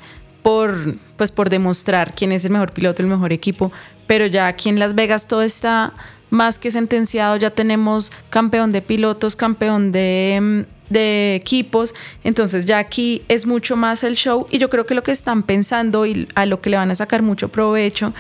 por, 0.43 0.97
pues, 1.17 1.33
por 1.33 1.51
demostrar 1.51 2.15
quién 2.15 2.33
es 2.33 2.45
el 2.45 2.53
mejor 2.53 2.73
piloto, 2.73 3.03
el 3.03 3.09
mejor 3.09 3.33
equipo, 3.33 3.73
pero 4.07 4.27
ya 4.27 4.47
aquí 4.47 4.69
en 4.69 4.79
Las 4.79 4.95
Vegas 4.95 5.27
todo 5.27 5.43
está 5.43 5.93
más 6.31 6.59
que 6.59 6.71
sentenciado, 6.71 7.37
ya 7.37 7.51
tenemos 7.51 8.13
campeón 8.31 8.73
de 8.73 8.83
pilotos, 8.83 9.35
campeón 9.35 9.93
de, 9.93 10.39
mm, 10.41 10.93
de 10.93 11.35
equipos, 11.35 11.95
entonces 12.25 12.67
ya 12.67 12.79
aquí 12.79 13.23
es 13.29 13.47
mucho 13.47 13.77
más 13.77 14.05
el 14.05 14.15
show 14.15 14.47
y 14.51 14.59
yo 14.59 14.71
creo 14.71 14.87
que 14.87 14.95
lo 14.95 15.03
que 15.03 15.13
están 15.13 15.43
pensando 15.43 16.07
y 16.07 16.29
a 16.35 16.47
lo 16.47 16.61
que 16.61 16.71
le 16.71 16.77
van 16.77 16.91
a 16.91 16.95
sacar 16.95 17.23
mucho 17.23 17.49
provecho 17.49 18.15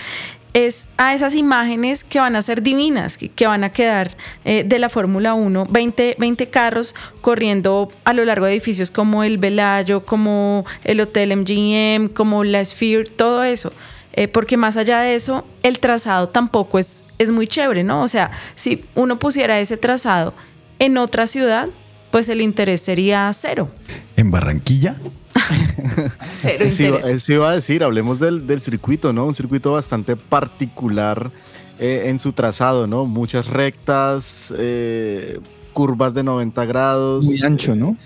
es 0.54 0.87
a 0.96 1.14
esas 1.14 1.34
imágenes 1.34 2.04
que 2.04 2.20
van 2.20 2.37
a 2.37 2.42
ser 2.42 2.62
divinas, 2.62 3.18
que, 3.18 3.46
van 3.46 3.64
a 3.64 3.72
quedar 3.72 4.16
eh, 4.44 4.64
de 4.66 4.78
la 4.78 4.88
Fórmula 4.88 5.34
1, 5.34 5.66
20, 5.70 6.16
20 6.18 6.48
carros 6.48 6.94
corriendo 7.20 7.90
a 8.04 8.12
lo 8.12 8.24
largo 8.24 8.46
de 8.46 8.52
edificios 8.52 8.90
como 8.90 9.24
el 9.24 9.38
Velayo, 9.38 10.04
como 10.04 10.64
el 10.84 11.00
Hotel 11.00 11.37
MGM, 11.37 12.08
como 12.08 12.44
la 12.44 12.64
Sphere, 12.64 13.04
todo 13.04 13.44
eso. 13.44 13.72
Eh, 14.14 14.26
porque 14.26 14.56
más 14.56 14.76
allá 14.76 15.00
de 15.00 15.14
eso, 15.14 15.46
el 15.62 15.78
trazado 15.78 16.28
tampoco 16.28 16.78
es, 16.78 17.04
es 17.18 17.30
muy 17.30 17.46
chévere, 17.46 17.84
¿no? 17.84 18.02
O 18.02 18.08
sea, 18.08 18.32
si 18.56 18.84
uno 18.94 19.18
pusiera 19.18 19.61
ese 19.61 19.76
trazado 19.76 20.34
en 20.78 20.98
otra 20.98 21.26
ciudad, 21.26 21.68
pues 22.11 22.28
el 22.28 22.40
interés 22.40 22.80
sería 22.80 23.30
cero. 23.32 23.70
En 24.16 24.30
Barranquilla, 24.30 24.96
Cero 26.31 26.64
Eso 26.64 26.83
iba, 26.83 26.96
interés. 26.98 27.16
eso 27.16 27.33
iba 27.33 27.51
a 27.51 27.55
decir, 27.55 27.85
hablemos 27.85 28.18
del, 28.18 28.46
del 28.46 28.61
circuito, 28.61 29.12
¿no? 29.12 29.24
Un 29.27 29.35
circuito 29.35 29.72
bastante 29.72 30.16
particular 30.16 31.31
eh, 31.79 32.05
en 32.07 32.18
su 32.18 32.33
trazado, 32.33 32.87
¿no? 32.87 33.05
Muchas 33.05 33.46
rectas, 33.46 34.53
eh, 34.57 35.38
curvas 35.72 36.14
de 36.14 36.22
90 36.24 36.64
grados. 36.64 37.24
Muy 37.24 37.40
ancho, 37.42 37.74
¿no? 37.74 37.96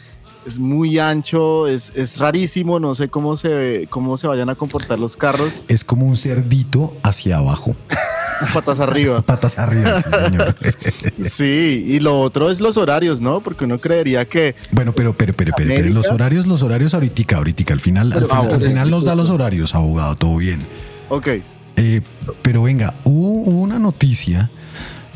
Es 0.47 0.59
muy 0.59 0.99
ancho, 0.99 1.69
es, 1.69 1.93
es 1.95 2.19
rarísimo, 2.19 2.81
no 2.81 2.95
sé 2.97 3.09
cómo 3.09 3.37
se, 3.37 3.87
cómo 3.91 4.19
se 4.19 4.27
vayan 4.27 4.51
a 4.51 4.57
comportar 4.57 4.99
los 4.99 5.17
carros. 5.17 5.63
es 5.69 5.85
como 5.85 6.05
un 6.07 6.17
cerdito 6.17 6.93
hacia 7.03 7.39
abajo. 7.39 7.77
Patas 8.53 8.81
arriba. 8.81 9.23
Patas 9.27 9.59
arriba, 9.59 10.03
sí, 10.03 10.11
señor. 10.11 10.57
Sí, 11.23 11.85
y 11.89 12.01
lo 12.01 12.21
otro 12.21 12.51
es 12.51 12.61
los 12.61 12.77
horarios, 12.77 13.21
¿no? 13.21 13.41
Porque 13.41 13.65
uno 13.65 13.79
creería 13.79 14.25
que 14.25 14.55
Bueno, 14.71 14.93
pero, 14.93 15.15
pero, 15.15 15.33
pero, 15.35 15.53
pero, 15.57 15.69
pero 15.69 15.89
los 15.91 16.09
horarios, 16.11 16.47
los 16.47 16.63
horarios 16.63 16.95
ahorita, 16.95 17.37
ahorita, 17.37 17.73
al 17.73 17.81
final, 17.81 18.13
al 18.13 18.27
final, 18.27 18.53
al 18.53 18.63
final 18.63 18.91
nos 18.91 19.05
da 19.05 19.15
los 19.15 19.31
horarios, 19.31 19.75
abogado, 19.75 20.15
todo 20.17 20.37
bien. 20.37 20.61
Ok. 21.09 21.29
Eh, 21.77 22.01
pero 22.43 22.63
venga, 22.63 22.95
hubo, 23.05 23.51
hubo 23.51 23.61
una 23.61 23.79
noticia 23.79 24.51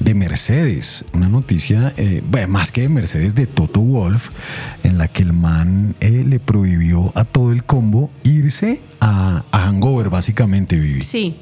de 0.00 0.14
Mercedes, 0.14 1.04
una 1.12 1.28
noticia, 1.28 1.94
eh, 1.96 2.22
bueno, 2.28 2.48
más 2.48 2.70
que 2.70 2.82
de 2.82 2.88
Mercedes, 2.88 3.34
de 3.34 3.46
Toto 3.46 3.80
Wolf, 3.80 4.28
en 4.82 4.98
la 4.98 5.08
que 5.08 5.22
el 5.22 5.32
man 5.32 5.94
eh, 6.00 6.24
le 6.26 6.38
prohibió 6.38 7.12
a 7.14 7.24
todo 7.24 7.52
el 7.52 7.64
combo 7.64 8.10
irse 8.22 8.80
a, 9.00 9.44
a 9.50 9.58
Hangover, 9.60 10.10
básicamente, 10.10 10.76
Vivi. 10.76 11.00
Sí, 11.00 11.36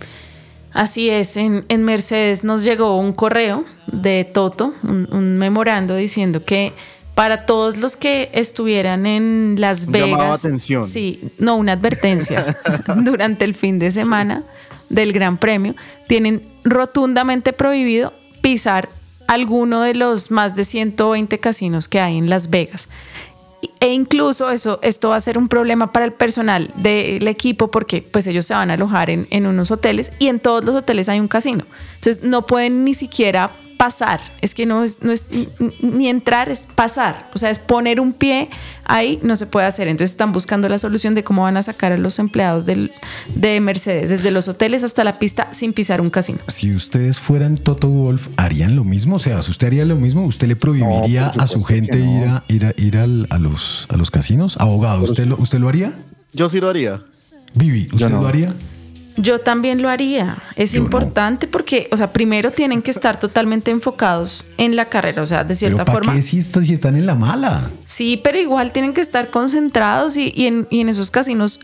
así 0.74 1.08
es. 1.08 1.36
En, 1.38 1.64
en 1.68 1.82
Mercedes 1.84 2.44
nos 2.44 2.62
llegó 2.62 2.98
un 2.98 3.12
correo 3.12 3.64
de 3.86 4.24
Toto, 4.24 4.74
un, 4.82 5.08
un 5.10 5.38
memorando 5.38 5.96
diciendo 5.96 6.44
que 6.44 6.74
para 7.14 7.46
todos 7.46 7.76
los 7.76 7.96
que 7.96 8.30
estuvieran 8.32 9.06
en 9.06 9.56
Las 9.58 9.86
Vegas. 9.86 10.44
atención. 10.44 10.84
Sí, 10.84 11.20
no, 11.38 11.56
una 11.56 11.72
advertencia. 11.72 12.56
durante 12.96 13.44
el 13.44 13.54
fin 13.54 13.78
de 13.78 13.90
semana 13.90 14.42
del 14.88 15.12
Gran 15.12 15.36
Premio, 15.36 15.74
tienen 16.08 16.42
rotundamente 16.64 17.52
prohibido 17.52 18.12
pisar 18.40 18.88
alguno 19.26 19.80
de 19.82 19.94
los 19.94 20.30
más 20.30 20.54
de 20.54 20.64
120 20.64 21.38
casinos 21.38 21.88
que 21.88 22.00
hay 22.00 22.18
en 22.18 22.28
Las 22.28 22.50
Vegas. 22.50 22.88
E 23.80 23.92
incluso 23.92 24.50
eso, 24.50 24.78
esto 24.82 25.10
va 25.10 25.16
a 25.16 25.20
ser 25.20 25.38
un 25.38 25.48
problema 25.48 25.92
para 25.92 26.04
el 26.04 26.12
personal 26.12 26.68
del 26.76 27.26
equipo 27.28 27.70
porque 27.70 28.02
pues 28.02 28.26
ellos 28.26 28.46
se 28.46 28.54
van 28.54 28.70
a 28.70 28.74
alojar 28.74 29.10
en, 29.10 29.26
en 29.30 29.46
unos 29.46 29.70
hoteles 29.70 30.10
y 30.18 30.28
en 30.28 30.40
todos 30.40 30.64
los 30.64 30.74
hoteles 30.74 31.08
hay 31.08 31.20
un 31.20 31.28
casino. 31.28 31.64
Entonces 31.96 32.22
no 32.22 32.46
pueden 32.46 32.84
ni 32.84 32.94
siquiera 32.94 33.50
pasar. 33.76 34.20
Es 34.40 34.54
que 34.54 34.66
no 34.66 34.82
es, 34.84 35.02
no 35.02 35.12
es 35.12 35.28
ni- 35.80 36.08
entrar, 36.08 36.48
es 36.48 36.66
pasar. 36.74 37.26
O 37.34 37.38
sea, 37.38 37.50
es 37.50 37.58
poner 37.58 38.00
un 38.00 38.12
pie 38.12 38.48
ahí, 38.84 39.18
no 39.22 39.36
se 39.36 39.46
puede 39.46 39.66
hacer. 39.66 39.88
Entonces 39.88 40.10
están 40.12 40.32
buscando 40.32 40.68
la 40.68 40.78
solución 40.78 41.14
de 41.14 41.24
cómo 41.24 41.42
van 41.42 41.56
a 41.56 41.62
sacar 41.62 41.92
a 41.92 41.96
los 41.98 42.18
empleados 42.18 42.66
del, 42.66 42.90
de 43.34 43.60
Mercedes, 43.60 44.10
desde 44.10 44.30
los 44.30 44.48
hoteles 44.48 44.84
hasta 44.84 45.04
la 45.04 45.18
pista 45.18 45.48
sin 45.52 45.72
pisar 45.72 46.00
un 46.00 46.10
casino. 46.10 46.38
Si 46.48 46.74
ustedes 46.74 47.20
fueran 47.20 47.56
Toto 47.56 47.88
Wolf, 47.88 48.28
¿harían 48.36 48.76
lo 48.76 48.84
mismo? 48.84 49.16
O 49.16 49.18
sea, 49.18 49.40
si 49.42 49.50
usted 49.50 49.68
haría 49.68 49.84
lo 49.84 49.96
mismo, 49.96 50.24
¿usted 50.24 50.48
le 50.48 50.56
prohibiría 50.56 51.28
a 51.38 51.46
su 51.46 51.62
gente 51.64 51.98
no. 51.98 52.16
ir, 52.18 52.24
a, 52.28 52.44
ir, 52.48 52.66
a, 52.66 52.74
ir 52.76 52.96
al- 52.98 53.26
a, 53.30 53.38
los, 53.38 53.86
a 53.90 53.96
los 53.96 54.10
casinos? 54.10 54.56
Abogado, 54.58 55.02
¿usted 55.02 55.26
lo, 55.26 55.36
¿usted 55.38 55.58
lo 55.58 55.68
haría? 55.68 55.92
Yo 56.32 56.48
sí 56.48 56.60
lo 56.60 56.68
haría. 56.68 57.00
Vivi, 57.54 57.88
¿usted 57.92 58.10
no. 58.10 58.22
lo 58.22 58.26
haría? 58.26 58.52
Yo 59.16 59.38
también 59.38 59.80
lo 59.80 59.88
haría. 59.88 60.38
Es 60.56 60.72
Yo 60.72 60.80
no. 60.80 60.86
importante 60.86 61.46
porque, 61.46 61.88
o 61.92 61.96
sea, 61.96 62.12
primero 62.12 62.50
tienen 62.50 62.82
que 62.82 62.90
estar 62.90 63.18
totalmente 63.18 63.70
enfocados 63.70 64.44
en 64.58 64.74
la 64.76 64.86
carrera, 64.88 65.22
o 65.22 65.26
sea, 65.26 65.44
de 65.44 65.54
cierta 65.54 65.84
¿Pero 65.84 65.86
para 65.86 65.98
forma. 65.98 66.14
qué 66.14 66.22
si, 66.22 66.38
está- 66.38 66.62
si 66.62 66.72
están 66.72 66.96
en 66.96 67.06
la 67.06 67.14
mala? 67.14 67.70
Sí, 67.86 68.20
pero 68.22 68.38
igual 68.38 68.72
tienen 68.72 68.92
que 68.92 69.00
estar 69.00 69.30
concentrados 69.30 70.16
y, 70.16 70.32
y 70.34 70.46
en, 70.46 70.66
y 70.70 70.80
en 70.80 70.88
esos 70.88 71.10
casinos 71.12 71.60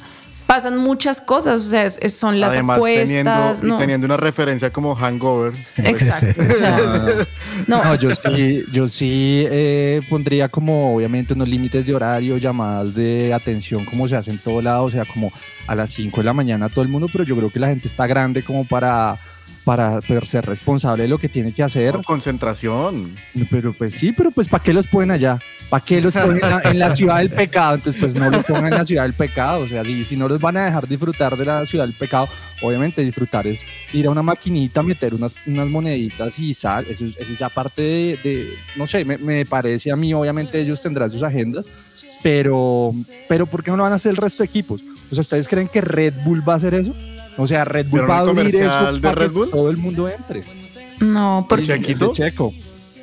pasan 0.53 0.79
muchas 0.79 1.21
cosas, 1.21 1.61
o 1.61 1.65
sea, 1.71 1.85
es- 1.85 1.99
es- 2.03 2.19
son 2.19 2.41
las 2.41 2.53
Además, 2.53 2.81
teniendo, 2.83 3.31
apuestas. 3.31 3.71
y 3.71 3.77
teniendo 3.77 4.05
una 4.07 4.17
referencia 4.17 4.73
como 4.73 4.97
Hangover. 4.97 5.53
Exacto. 5.77 6.41
o 6.51 6.53
sea, 6.55 6.77
no. 7.69 7.85
No, 7.85 7.95
yo 7.95 8.11
sí, 8.11 8.65
yo 8.73 8.89
sí 8.89 9.45
eh, 9.49 10.01
pondría 10.09 10.49
como 10.49 10.97
obviamente 10.97 11.35
unos 11.35 11.49
límites 11.49 11.87
de 11.87 11.95
horario, 11.95 12.37
llamadas 12.37 12.95
de 12.95 13.33
atención 13.33 13.85
como 13.85 14.09
se 14.09 14.17
hace 14.17 14.33
en 14.33 14.39
todo 14.39 14.61
lado, 14.61 14.85
o 14.85 14.91
sea, 14.91 15.05
como 15.05 15.33
a 15.69 15.75
las 15.77 15.91
5 15.91 16.17
de 16.21 16.25
la 16.25 16.33
mañana 16.33 16.69
todo 16.69 16.83
el 16.83 16.89
mundo, 16.89 17.07
pero 17.13 17.23
yo 17.23 17.37
creo 17.37 17.51
que 17.51 17.61
la 17.61 17.69
gente 17.69 17.87
está 17.87 18.09
grande 18.09 18.43
como 18.43 18.65
para, 18.65 19.19
para 19.71 20.01
ser 20.01 20.45
responsable 20.47 21.05
de 21.05 21.09
lo 21.09 21.17
que 21.19 21.29
tiene 21.29 21.53
que 21.53 21.63
hacer. 21.63 21.93
Por 21.93 22.05
concentración. 22.05 23.15
Pero 23.49 23.73
pues 23.73 23.95
sí, 23.95 24.11
pero 24.11 24.33
pues 24.33 24.49
¿para 24.49 24.65
qué 24.65 24.73
los 24.73 24.89
ponen 24.89 25.13
allá? 25.13 25.39
¿Para 25.69 25.85
qué 25.85 26.01
los 26.01 26.13
ponen 26.13 26.41
en 26.65 26.79
la 26.81 26.97
ciudad 26.97 27.19
del 27.19 27.31
pecado? 27.31 27.77
Entonces 27.77 28.01
pues 28.01 28.15
no 28.17 28.29
los 28.31 28.43
pongan 28.45 28.65
en 28.73 28.75
la 28.79 28.85
ciudad 28.85 29.05
del 29.05 29.13
pecado. 29.15 29.61
O 29.61 29.69
sea, 29.69 29.85
si, 29.85 30.03
si 30.03 30.17
no 30.17 30.27
los 30.27 30.41
van 30.41 30.57
a 30.57 30.65
dejar 30.65 30.89
disfrutar 30.89 31.37
de 31.37 31.45
la 31.45 31.65
ciudad 31.67 31.85
del 31.85 31.95
pecado, 31.95 32.29
obviamente 32.63 33.01
disfrutar 33.03 33.47
es 33.47 33.65
ir 33.93 34.09
a 34.09 34.11
una 34.11 34.23
maquinita, 34.25 34.83
meter 34.83 35.15
unas, 35.15 35.37
unas 35.47 35.69
moneditas 35.69 36.37
y 36.41 36.53
sal. 36.53 36.85
Eso, 36.91 37.05
es- 37.05 37.17
eso 37.17 37.33
es 37.33 37.39
ya 37.39 37.49
parte 37.49 37.81
de, 37.81 38.19
de- 38.25 38.55
no 38.75 38.89
sé, 38.89 39.05
me, 39.05 39.19
me 39.19 39.47
parece 39.47 39.93
a 39.93 39.97
mí, 39.97 40.13
obviamente 40.13 40.59
ellos 40.59 40.83
tendrán 40.83 41.13
sus 41.13 41.23
agendas, 41.23 41.65
pero, 42.25 42.93
pero 43.29 43.47
¿por 43.47 43.63
qué 43.63 43.71
no 43.71 43.77
lo 43.77 43.85
van 43.85 43.93
a 43.93 43.97
hacer 43.97 44.11
el 44.11 44.17
resto 44.17 44.43
de 44.43 44.49
equipos? 44.49 44.83
O 45.11 45.15
sea, 45.15 45.21
¿ustedes 45.23 45.47
creen 45.47 45.69
que 45.69 45.81
Red 45.81 46.15
Bull 46.25 46.43
va 46.47 46.55
a 46.55 46.57
hacer 46.57 46.75
eso? 46.75 46.93
O 47.37 47.47
sea, 47.47 47.65
Red 47.65 47.87
Bull 47.87 48.01
¿Vieron 48.01 48.11
va 48.11 48.17
a 48.19 48.21
abrir 48.21 48.55
eso 48.57 49.01
para 49.01 49.15
Red 49.15 49.27
que 49.29 49.33
Bull? 49.33 49.51
todo 49.51 49.71
el 49.71 49.77
mundo 49.77 50.09
entre. 50.09 50.43
No, 51.01 51.47
porque 51.49 51.67
Chequito? 51.67 52.13
Checo. 52.13 52.53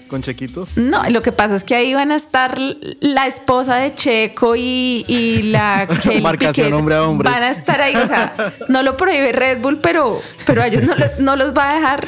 con 0.07 0.21
Chequito? 0.21 0.67
No, 0.75 1.01
lo 1.09 1.21
que 1.21 1.31
pasa 1.31 1.55
es 1.55 1.63
que 1.63 1.75
ahí 1.75 1.93
van 1.93 2.11
a 2.11 2.15
estar 2.15 2.57
la 3.01 3.25
esposa 3.27 3.75
de 3.77 3.93
Checo 3.95 4.55
y, 4.55 5.03
y 5.07 5.41
la 5.43 5.87
Kelly 6.03 6.21
Marcación 6.21 6.73
hombre 6.73 6.95
a 6.95 7.03
hombre. 7.03 7.29
Van 7.29 7.43
a 7.43 7.49
estar 7.49 7.81
ahí, 7.81 7.95
o 7.95 8.05
sea, 8.05 8.33
no 8.69 8.83
lo 8.83 8.95
prohíbe 8.95 9.31
Red 9.31 9.61
Bull, 9.61 9.79
pero, 9.79 10.21
pero 10.45 10.61
a 10.61 10.67
ellos 10.67 10.83
no, 10.83 10.93
no 11.19 11.35
los 11.35 11.53
va 11.53 11.71
a 11.71 11.75
dejar 11.75 12.07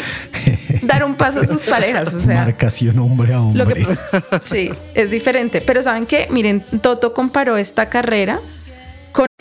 dar 0.83 1.03
un 1.03 1.15
paso 1.15 1.41
a 1.41 1.45
sus 1.45 1.63
parejas. 1.63 2.13
O 2.13 2.19
sea, 2.19 2.35
Marcación 2.45 2.99
hombre 2.99 3.33
a 3.33 3.37
lo 3.37 3.43
hombre. 3.47 3.75
que, 3.75 3.87
sí, 4.41 4.69
es 4.93 5.09
diferente. 5.09 5.59
Pero 5.61 5.81
¿saben 5.81 6.05
qué? 6.05 6.27
Miren, 6.29 6.63
Toto 6.81 7.13
comparó 7.13 7.57
esta 7.57 7.89
carrera 7.89 8.39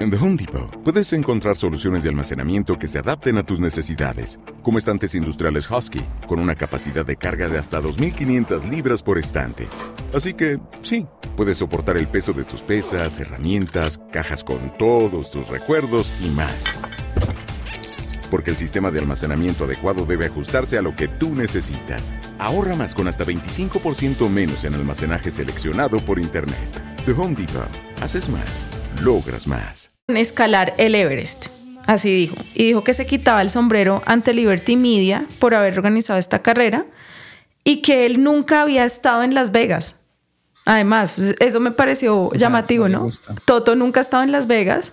En 0.01 0.11
The 0.11 0.17
Home 0.17 0.37
Depot 0.37 0.71
puedes 0.85 1.13
encontrar 1.13 1.57
soluciones 1.57 2.05
de 2.05 2.09
almacenamiento 2.09 2.79
que 2.79 2.87
se 2.87 3.01
adapten 3.01 3.37
a 3.37 3.43
tus 3.43 3.59
necesidades, 3.59 4.39
como 4.63 4.79
estantes 4.79 5.17
industriales 5.17 5.69
Husky, 5.69 6.05
con 6.29 6.39
una 6.39 6.55
capacidad 6.55 7.05
de 7.05 7.17
carga 7.17 7.49
de 7.49 7.59
hasta 7.59 7.81
2.500 7.81 8.71
libras 8.71 9.03
por 9.03 9.19
estante. 9.19 9.69
Así 10.15 10.35
que, 10.35 10.61
sí, 10.83 11.05
puedes 11.37 11.59
soportar 11.59 11.97
el 11.97 12.07
peso 12.07 12.33
de 12.33 12.45
tus 12.45 12.63
pesas, 12.63 13.19
herramientas, 13.19 14.01
cajas 14.13 14.45
con 14.45 14.73
todos 14.79 15.33
tus 15.33 15.49
recuerdos 15.49 16.13
y 16.23 16.29
más. 16.29 16.65
Porque 18.31 18.51
el 18.51 18.57
sistema 18.57 18.93
de 18.93 19.01
almacenamiento 19.01 19.65
adecuado 19.65 20.07
debe 20.07 20.27
ajustarse 20.27 20.79
a 20.79 20.83
lo 20.83 20.95
que 20.95 21.09
tú 21.09 21.35
necesitas. 21.35 22.15
Ahorra 22.39 22.77
más 22.77 22.95
con 22.95 23.09
hasta 23.09 23.25
25% 23.25 24.29
menos 24.29 24.65
en 24.65 24.75
almacenaje 24.75 25.33
seleccionado 25.33 25.99
por 25.99 26.21
Internet. 26.21 26.98
The 27.09 27.15
Home 27.15 27.35
Depot. 27.35 27.67
Haces 28.03 28.29
más. 28.29 28.69
Logras 29.03 29.47
más. 29.47 29.91
escalar 30.09 30.75
el 30.77 30.95
Everest. 30.95 31.47
Así 31.87 32.15
dijo. 32.15 32.37
Y 32.53 32.65
dijo 32.65 32.85
que 32.85 32.93
se 32.93 33.07
quitaba 33.07 33.41
el 33.41 33.49
sombrero 33.49 34.03
ante 34.05 34.35
Liberty 34.35 34.77
Media 34.77 35.27
por 35.39 35.55
haber 35.55 35.73
organizado 35.79 36.19
esta 36.19 36.41
carrera 36.43 36.85
y 37.65 37.81
que 37.81 38.05
él 38.05 38.23
nunca 38.23 38.61
había 38.61 38.85
estado 38.85 39.23
en 39.23 39.35
Las 39.35 39.53
Vegas. 39.53 39.97
Además, 40.67 41.35
eso 41.41 41.61
me 41.61 41.71
pareció 41.71 42.31
llamativo, 42.35 42.91
¿no? 42.91 43.07
Toto 43.47 43.75
nunca 43.75 44.01
ha 44.01 44.03
estado 44.03 44.23
en 44.23 44.31
Las 44.31 44.47
Vegas 44.47 44.93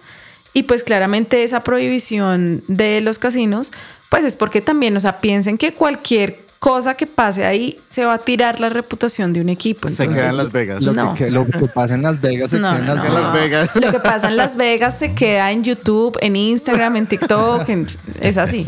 y 0.53 0.63
pues 0.63 0.85
claramente 0.85 1.43
esa 1.43 1.59
prohibición 1.59 2.63
de 2.69 3.01
los 3.01 3.19
casinos, 3.19 3.73
pues 4.09 4.23
es 4.23 4.37
porque 4.37 4.61
también, 4.61 4.95
o 4.95 5.01
sea, 5.01 5.17
piensen 5.17 5.57
que 5.57 5.73
cualquier 5.73 6.44
cosa 6.65 6.95
que 6.95 7.05
pase 7.05 7.45
ahí 7.45 7.77
se 7.89 8.05
va 8.05 8.15
a 8.15 8.17
tirar 8.17 8.59
la 8.59 8.69
reputación 8.69 9.31
de 9.33 9.39
un 9.41 9.49
equipo. 9.49 9.87
Se 9.87 10.07
queda 10.07 10.29
en 10.29 10.37
Las 10.37 10.51
Vegas. 10.51 10.81
Lo, 10.81 10.93
No. 10.93 11.13
que, 11.13 11.29
lo 11.29 11.45
que 11.45 11.67
pasa 11.67 11.93
en 11.93 12.01
Las 12.01 12.19
Vegas 12.19 12.49
se 12.49 12.57
No, 12.57 12.71
queda 12.71 12.79
en 13.05 13.13
Las 13.13 13.23
no, 13.23 13.31
Vegas. 13.33 13.69
Lo 13.75 13.91
que 13.91 13.99
pasa 13.99 14.29
en 14.29 14.35
Las 14.37 14.55
Vegas 14.55 14.97
se 14.97 15.13
queda 15.13 15.51
en 15.51 15.63
YouTube, 15.63 16.17
en 16.21 16.35
Instagram, 16.35 16.95
en 16.95 17.05
TikTok, 17.05 17.69
en- 17.69 17.85
es 18.19 18.37
así. 18.39 18.65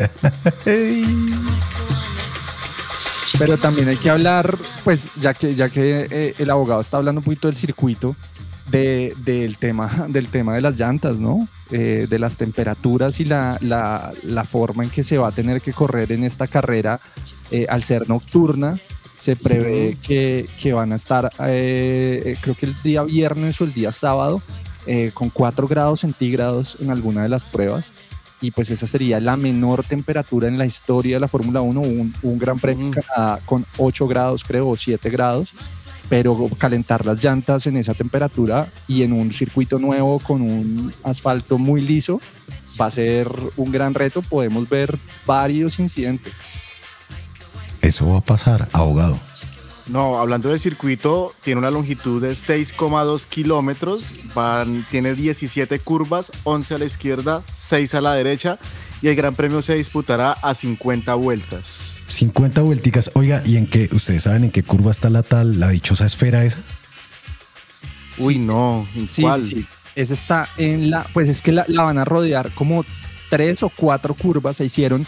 Pero 3.36 3.58
también 3.58 3.88
hay 3.88 3.96
que 3.96 4.10
hablar, 4.10 4.56
pues 4.84 5.08
ya 5.16 5.34
que, 5.34 5.56
ya 5.56 5.68
que 5.68 6.06
eh, 6.10 6.34
el 6.38 6.50
abogado 6.50 6.80
está 6.80 6.96
hablando 6.98 7.18
un 7.20 7.24
poquito 7.24 7.48
del 7.48 7.56
circuito, 7.56 8.14
de- 8.70 9.14
del, 9.24 9.56
tema, 9.58 9.88
del 10.08 10.28
tema 10.28 10.54
de 10.54 10.60
las 10.60 10.78
llantas, 10.78 11.16
¿no? 11.16 11.46
Eh, 11.70 12.06
de 12.08 12.18
las 12.18 12.36
temperaturas 12.36 13.20
y 13.20 13.24
la, 13.24 13.58
la- 13.60 14.12
la 14.22 14.44
forma 14.44 14.84
en 14.84 14.90
que 14.90 15.02
se 15.02 15.18
va 15.18 15.28
a 15.28 15.32
tener 15.32 15.60
que 15.60 15.72
correr 15.72 16.12
en 16.12 16.24
esta 16.24 16.46
carrera 16.46 17.00
eh, 17.50 17.66
al 17.68 17.82
ser 17.82 18.08
nocturna. 18.08 18.78
Se 19.16 19.34
prevé 19.34 19.96
que, 20.00 20.48
que 20.62 20.72
van 20.72 20.92
a 20.92 20.96
estar, 20.96 21.28
eh, 21.46 22.36
creo 22.40 22.54
que 22.54 22.66
el 22.66 22.76
día 22.84 23.02
viernes 23.02 23.60
o 23.60 23.64
el 23.64 23.72
día 23.72 23.90
sábado, 23.92 24.40
con 25.12 25.28
4 25.28 25.66
grados 25.66 26.00
centígrados 26.00 26.78
en 26.80 26.90
alguna 26.90 27.22
de 27.22 27.28
las 27.28 27.44
pruebas. 27.44 27.92
Y 28.40 28.52
pues 28.52 28.70
esa 28.70 28.86
sería 28.86 29.18
la 29.18 29.36
menor 29.36 29.84
temperatura 29.84 30.46
en 30.46 30.56
la 30.56 30.64
historia 30.64 31.16
de 31.16 31.20
la 31.20 31.26
Fórmula 31.28 31.60
1, 31.60 31.80
un, 31.80 32.14
un 32.22 32.38
gran 32.38 32.58
premio 32.60 32.92
Canadá 32.92 33.40
con 33.44 33.66
8 33.78 34.06
grados, 34.06 34.44
creo, 34.44 34.68
o 34.68 34.76
7 34.76 35.10
grados. 35.10 35.52
Pero 36.08 36.48
calentar 36.58 37.04
las 37.04 37.22
llantas 37.22 37.66
en 37.66 37.76
esa 37.76 37.92
temperatura 37.94 38.66
y 38.86 39.02
en 39.02 39.12
un 39.12 39.32
circuito 39.32 39.78
nuevo 39.78 40.18
con 40.20 40.40
un 40.40 40.92
asfalto 41.04 41.58
muy 41.58 41.80
liso 41.82 42.20
va 42.80 42.86
a 42.86 42.90
ser 42.90 43.28
un 43.56 43.70
gran 43.70 43.92
reto. 43.94 44.22
Podemos 44.22 44.68
ver 44.68 44.98
varios 45.26 45.78
incidentes. 45.78 46.32
Eso 47.82 48.08
va 48.10 48.18
a 48.18 48.24
pasar, 48.24 48.68
abogado. 48.72 49.18
No, 49.86 50.18
hablando 50.18 50.50
del 50.50 50.60
circuito, 50.60 51.32
tiene 51.42 51.60
una 51.60 51.70
longitud 51.70 52.20
de 52.20 52.32
6,2 52.32 53.24
kilómetros, 53.26 54.04
van- 54.34 54.84
tiene 54.90 55.14
17 55.14 55.78
curvas, 55.78 56.30
11 56.44 56.74
a 56.74 56.78
la 56.78 56.84
izquierda, 56.84 57.42
6 57.56 57.94
a 57.94 58.02
la 58.02 58.12
derecha, 58.12 58.58
y 59.02 59.08
el 59.08 59.16
Gran 59.16 59.34
Premio 59.34 59.62
se 59.62 59.74
disputará 59.74 60.32
a 60.32 60.54
50 60.54 61.14
vueltas. 61.14 61.98
50 62.06 62.62
vuelticas. 62.62 63.10
Oiga, 63.14 63.42
¿y 63.44 63.56
en 63.56 63.66
qué? 63.66 63.88
¿Ustedes 63.92 64.24
saben 64.24 64.44
en 64.44 64.50
qué 64.50 64.62
curva 64.62 64.90
está 64.90 65.10
la 65.10 65.22
tal, 65.22 65.60
la 65.60 65.68
dichosa 65.68 66.06
esfera 66.06 66.44
esa? 66.44 66.58
Uy, 68.18 68.38
no, 68.38 68.86
¿en 68.94 69.08
Sí, 69.08 69.22
cuál? 69.22 69.42
sí. 69.48 69.64
Esa 69.94 70.14
está 70.14 70.48
en 70.56 70.90
la, 70.90 71.04
pues 71.12 71.28
es 71.28 71.42
que 71.42 71.50
la, 71.52 71.64
la 71.68 71.82
van 71.82 71.98
a 71.98 72.04
rodear 72.04 72.50
como 72.52 72.84
tres 73.30 73.62
o 73.62 73.68
cuatro 73.68 74.14
curvas 74.14 74.56
se 74.56 74.64
hicieron. 74.64 75.06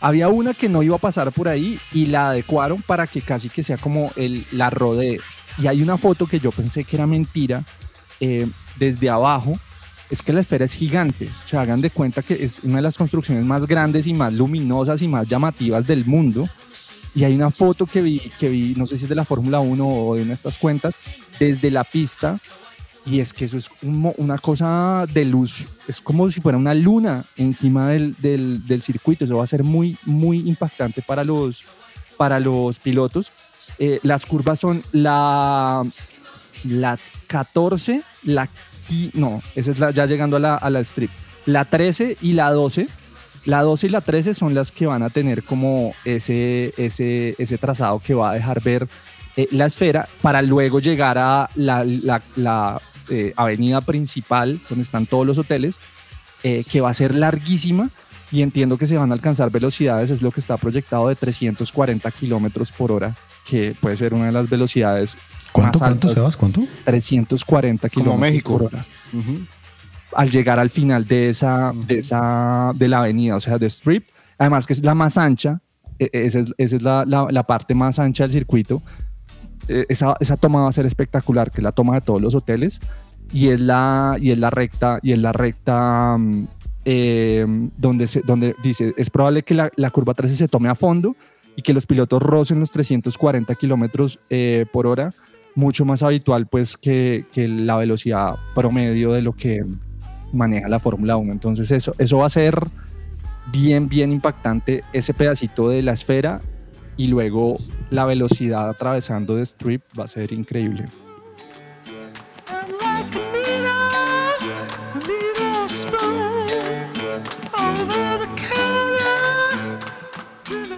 Había 0.00 0.28
una 0.28 0.54
que 0.54 0.68
no 0.70 0.82
iba 0.82 0.96
a 0.96 1.00
pasar 1.00 1.30
por 1.30 1.46
ahí 1.48 1.78
y 1.92 2.06
la 2.06 2.30
adecuaron 2.30 2.80
para 2.82 3.06
que 3.06 3.20
casi 3.20 3.50
que 3.50 3.62
sea 3.62 3.76
como 3.76 4.10
el, 4.16 4.46
la 4.50 4.70
rodee. 4.70 5.20
Y 5.58 5.66
hay 5.66 5.82
una 5.82 5.98
foto 5.98 6.26
que 6.26 6.40
yo 6.40 6.52
pensé 6.52 6.84
que 6.84 6.96
era 6.96 7.06
mentira 7.06 7.64
eh, 8.20 8.46
desde 8.76 9.10
abajo. 9.10 9.58
Es 10.10 10.22
que 10.22 10.32
la 10.32 10.40
esfera 10.40 10.64
es 10.64 10.72
gigante. 10.72 11.28
O 11.44 11.48
sea, 11.48 11.60
hagan 11.62 11.80
de 11.80 11.90
cuenta 11.90 12.22
que 12.22 12.42
es 12.44 12.60
una 12.64 12.76
de 12.76 12.82
las 12.82 12.98
construcciones 12.98 13.44
más 13.44 13.66
grandes 13.66 14.06
y 14.06 14.14
más 14.14 14.32
luminosas 14.32 15.00
y 15.02 15.08
más 15.08 15.28
llamativas 15.28 15.86
del 15.86 16.04
mundo. 16.04 16.48
Y 17.14 17.24
hay 17.24 17.34
una 17.34 17.50
foto 17.50 17.86
que 17.86 18.02
vi, 18.02 18.18
que 18.38 18.48
vi, 18.48 18.74
no 18.76 18.86
sé 18.86 18.96
si 18.98 19.04
es 19.04 19.08
de 19.08 19.14
la 19.16 19.24
Fórmula 19.24 19.60
1 19.60 19.86
o 19.86 20.14
de 20.16 20.32
estas 20.32 20.58
cuentas, 20.58 20.96
desde 21.38 21.70
la 21.70 21.84
pista. 21.84 22.38
Y 23.06 23.20
es 23.20 23.32
que 23.32 23.46
eso 23.46 23.56
es 23.56 23.70
una 23.82 24.36
cosa 24.38 25.06
de 25.12 25.24
luz, 25.24 25.64
es 25.88 26.00
como 26.02 26.30
si 26.30 26.40
fuera 26.40 26.58
una 26.58 26.74
luna 26.74 27.24
encima 27.36 27.88
del, 27.88 28.14
del- 28.18 28.64
del 28.66 28.82
circuito. 28.82 29.24
Eso 29.24 29.38
va 29.38 29.44
a 29.44 29.48
ser 29.48 29.64
muy, 29.64 29.96
muy 30.04 30.38
impactante 30.48 31.02
para 31.02 31.24
los, 31.24 31.62
para 32.16 32.38
los 32.40 32.78
pilotos. 32.78 33.32
Eh, 33.78 34.00
las 34.02 34.26
curvas 34.26 34.60
son 34.60 34.82
la, 34.92 35.82
la 36.64 36.98
14, 37.26 38.02
la 38.24 38.48
no, 39.14 39.42
esa 39.54 39.70
es 39.70 39.78
la, 39.78 39.90
ya 39.90 40.06
llegando 40.06 40.36
a 40.36 40.40
la, 40.40 40.54
a 40.56 40.70
la 40.70 40.80
strip. 40.80 41.10
La 41.46 41.64
13 41.64 42.16
y 42.20 42.32
la 42.32 42.50
12. 42.50 42.88
La 43.46 43.62
12 43.62 43.86
y 43.86 43.90
la 43.90 44.00
13 44.02 44.34
son 44.34 44.54
las 44.54 44.70
que 44.70 44.86
van 44.86 45.02
a 45.02 45.08
tener 45.10 45.42
como 45.42 45.94
ese, 46.04 46.72
ese, 46.76 47.34
ese 47.38 47.58
trazado 47.58 47.98
que 47.98 48.12
va 48.14 48.30
a 48.30 48.34
dejar 48.34 48.62
ver 48.62 48.86
eh, 49.36 49.48
la 49.52 49.66
esfera 49.66 50.06
para 50.20 50.42
luego 50.42 50.78
llegar 50.80 51.16
a 51.18 51.48
la, 51.54 51.82
la- 51.84 52.20
la, 52.36 52.80
eh, 53.08 53.32
avenida 53.36 53.80
principal 53.80 54.60
donde 54.68 54.84
están 54.84 55.06
todos 55.06 55.26
los 55.26 55.38
hoteles, 55.38 55.76
eh, 56.42 56.64
que 56.70 56.80
va 56.80 56.90
a 56.90 56.94
ser 56.94 57.14
larguísima 57.14 57.88
y 58.30 58.42
entiendo 58.42 58.76
que 58.78 58.86
se 58.86 58.96
van 58.98 59.10
a 59.10 59.14
alcanzar 59.14 59.50
velocidades, 59.50 60.10
es 60.10 60.22
lo 60.22 60.30
que 60.30 60.40
está 60.40 60.56
proyectado 60.56 61.08
de 61.08 61.16
340 61.16 62.08
kilómetros 62.12 62.70
por 62.70 62.92
hora, 62.92 63.14
que 63.48 63.74
puede 63.80 63.96
ser 63.96 64.14
una 64.14 64.26
de 64.26 64.32
las 64.32 64.48
velocidades. 64.48 65.16
¿Cuánto, 65.52 65.78
más 65.78 65.88
cuánto, 65.88 66.08
altas. 66.08 66.12
Sebas? 66.12 66.36
¿Cuánto? 66.36 66.62
340 66.84 67.88
Como 67.88 68.02
kilómetros 68.04 68.20
México. 68.20 68.58
por 68.58 68.62
hora 68.74 68.84
al 70.14 70.28
llegar 70.30 70.58
al 70.58 70.70
final 70.70 71.06
de 71.06 71.28
esa, 71.30 71.72
de 71.86 71.98
esa, 71.98 72.72
de 72.74 72.88
la 72.88 72.98
avenida, 72.98 73.36
o 73.36 73.40
sea, 73.40 73.58
de 73.58 73.66
Strip, 73.66 74.08
además 74.38 74.66
que 74.66 74.72
es 74.72 74.82
la 74.84 74.94
más 74.96 75.16
ancha, 75.16 75.60
e- 76.00 76.10
esa 76.12 76.40
es, 76.40 76.46
esa 76.58 76.76
es 76.76 76.82
la, 76.82 77.04
la- 77.06 77.28
la 77.30 77.44
parte 77.44 77.74
más 77.74 77.98
ancha 77.98 78.24
del 78.24 78.32
circuito, 78.32 78.82
Eh, 79.68 79.86
esa, 79.88 80.16
esa 80.18 80.36
toma 80.36 80.62
va 80.62 80.68
a 80.68 80.72
ser 80.72 80.84
espectacular, 80.86 81.50
que 81.52 81.60
es 81.60 81.62
la 81.62 81.70
toma 81.70 81.94
de 81.94 82.00
todos 82.00 82.20
los 82.20 82.34
hoteles, 82.34 82.80
y 83.32 83.50
es 83.50 83.60
la, 83.60 84.16
y 84.20 84.32
es 84.32 84.38
la 84.38 84.50
recta, 84.50 84.98
y 85.02 85.12
es 85.12 85.18
la 85.18 85.32
recta 85.32 86.16
eh, 86.84 87.46
donde, 87.76 88.06
se, 88.08 88.22
donde 88.22 88.56
dice, 88.64 88.94
es 88.96 89.10
probable 89.10 89.42
que 89.44 89.54
la, 89.54 89.70
la 89.76 89.90
curva 89.90 90.14
13 90.14 90.34
se 90.34 90.48
tome 90.48 90.68
a 90.70 90.74
fondo 90.74 91.14
y 91.54 91.62
que 91.62 91.72
los 91.72 91.86
pilotos 91.86 92.20
rocen 92.22 92.58
los 92.58 92.72
340 92.72 93.54
kilómetros 93.54 94.18
eh, 94.30 94.66
por 94.72 94.86
hora, 94.88 95.12
mucho 95.60 95.84
más 95.84 96.02
habitual 96.02 96.46
pues 96.46 96.76
que, 96.76 97.26
que 97.30 97.46
la 97.46 97.76
velocidad 97.76 98.36
promedio 98.54 99.12
de 99.12 99.20
lo 99.20 99.34
que 99.34 99.62
maneja 100.32 100.68
la 100.68 100.80
Fórmula 100.80 101.16
1. 101.16 101.32
Entonces 101.32 101.70
eso, 101.70 101.94
eso 101.98 102.18
va 102.18 102.26
a 102.26 102.30
ser 102.30 102.66
bien, 103.52 103.88
bien 103.88 104.10
impactante 104.10 104.82
ese 104.92 105.12
pedacito 105.12 105.68
de 105.68 105.82
la 105.82 105.92
esfera 105.92 106.40
y 106.96 107.08
luego 107.08 107.58
la 107.90 108.06
velocidad 108.06 108.70
atravesando 108.70 109.36
de 109.36 109.42
strip 109.42 109.82
va 109.98 110.04
a 110.04 110.08
ser 110.08 110.32
increíble. 110.32 110.86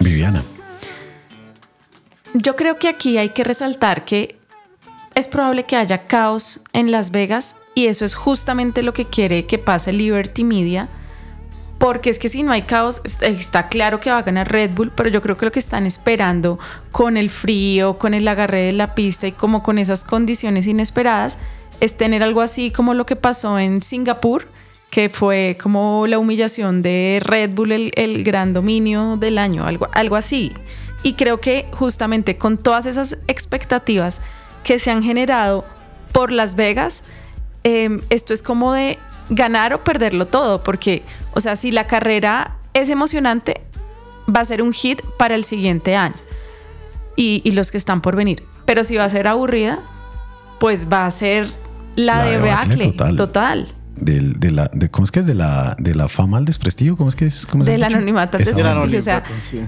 Viviana. 0.01 0.43
Yo 2.33 2.55
creo 2.55 2.77
que 2.77 2.89
aquí 2.89 3.17
hay 3.17 3.29
que 3.29 3.43
resaltar 3.43 4.05
que 4.05 4.42
es 5.23 5.27
probable 5.29 5.63
que 5.63 5.75
haya 5.77 6.05
caos 6.05 6.59
en 6.73 6.91
Las 6.91 7.11
Vegas 7.11 7.55
y 7.75 7.87
eso 7.87 8.03
es 8.05 8.13
justamente 8.13 8.83
lo 8.83 8.93
que 8.93 9.05
quiere 9.05 9.45
que 9.45 9.57
pase 9.57 9.93
Liberty 9.93 10.43
Media 10.43 10.89
porque 11.77 12.09
es 12.09 12.17
que 12.19 12.29
si 12.29 12.43
no 12.43 12.51
hay 12.53 12.61
caos, 12.61 13.01
est- 13.03 13.23
está 13.23 13.67
claro 13.67 13.99
que 13.99 14.09
va 14.09 14.19
a 14.19 14.21
ganar 14.21 14.49
Red 14.51 14.71
Bull, 14.73 14.91
pero 14.95 15.09
yo 15.09 15.21
creo 15.21 15.35
que 15.35 15.45
lo 15.45 15.51
que 15.51 15.59
están 15.59 15.85
esperando 15.85 16.57
con 16.91 17.17
el 17.17 17.29
frío, 17.29 17.97
con 17.97 18.13
el 18.13 18.25
agarre 18.27 18.61
de 18.61 18.71
la 18.73 18.95
pista 18.95 19.27
y 19.27 19.33
como 19.33 19.63
con 19.63 19.77
esas 19.77 20.05
condiciones 20.05 20.65
inesperadas, 20.67 21.37
es 21.81 21.97
tener 21.97 22.23
algo 22.23 22.39
así 22.41 22.71
como 22.71 22.93
lo 22.93 23.05
que 23.05 23.17
pasó 23.17 23.59
en 23.59 23.81
Singapur, 23.81 24.47
que 24.91 25.09
fue 25.09 25.57
como 25.61 26.05
la 26.07 26.19
humillación 26.19 26.81
de 26.83 27.19
Red 27.21 27.51
Bull, 27.51 27.71
el, 27.73 28.23
gran 28.23 28.53
dominio 28.53 29.17
del 29.17 29.37
año, 29.37 29.65
algo 29.65 30.15
así. 30.15 30.53
Y 31.01 31.13
creo 31.15 31.41
que 31.41 31.65
justamente 31.73 32.37
con 32.37 32.57
todas 32.57 32.85
esas 32.85 33.17
expectativas 33.27 34.21
que 34.63 34.79
se 34.79 34.91
han 34.91 35.03
generado 35.03 35.65
por 36.11 36.31
Las 36.31 36.55
Vegas, 36.55 37.03
eh, 37.63 37.99
esto 38.09 38.33
es 38.33 38.41
como 38.43 38.73
de 38.73 38.97
ganar 39.29 39.73
o 39.73 39.83
perderlo 39.83 40.25
todo, 40.25 40.63
porque, 40.63 41.03
o 41.33 41.41
sea, 41.41 41.55
si 41.55 41.71
la 41.71 41.87
carrera 41.87 42.55
es 42.73 42.89
emocionante, 42.89 43.61
va 44.33 44.41
a 44.41 44.45
ser 44.45 44.61
un 44.61 44.73
hit 44.73 45.01
para 45.17 45.35
el 45.35 45.43
siguiente 45.43 45.95
año 45.95 46.15
y, 47.15 47.41
y 47.43 47.51
los 47.51 47.71
que 47.71 47.77
están 47.77 48.01
por 48.01 48.15
venir. 48.15 48.43
Pero 48.65 48.83
si 48.83 48.95
va 48.95 49.05
a 49.05 49.09
ser 49.09 49.27
aburrida, 49.27 49.79
pues 50.59 50.87
va 50.91 51.05
a 51.05 51.11
ser 51.11 51.47
la, 51.95 52.17
La 52.17 52.25
de 52.25 52.31
debacle 52.39 52.75
Beacle, 52.75 52.91
total. 52.93 53.15
total. 53.15 53.67
Del- 53.95 54.39
de 54.39 54.51
la, 54.51 54.69
de, 54.73 54.89
¿Cómo 54.89 55.03
es 55.05 55.11
que 55.11 55.19
es? 55.19 55.25
De 55.27 55.35
la, 55.35 55.75
de 55.77 55.93
la 55.93 56.07
fama 56.07 56.37
al 56.37 56.45
desprestigio. 56.45 56.97
¿Cómo 56.97 57.09
es 57.09 57.15
que 57.15 57.25
es? 57.27 57.45
¿Cómo 57.45 57.63
Del 57.63 57.83
anonimato 57.83 58.37
al 58.37 58.43
desprestigio. 58.43 58.97
O 58.97 59.01
sea, 59.01 59.23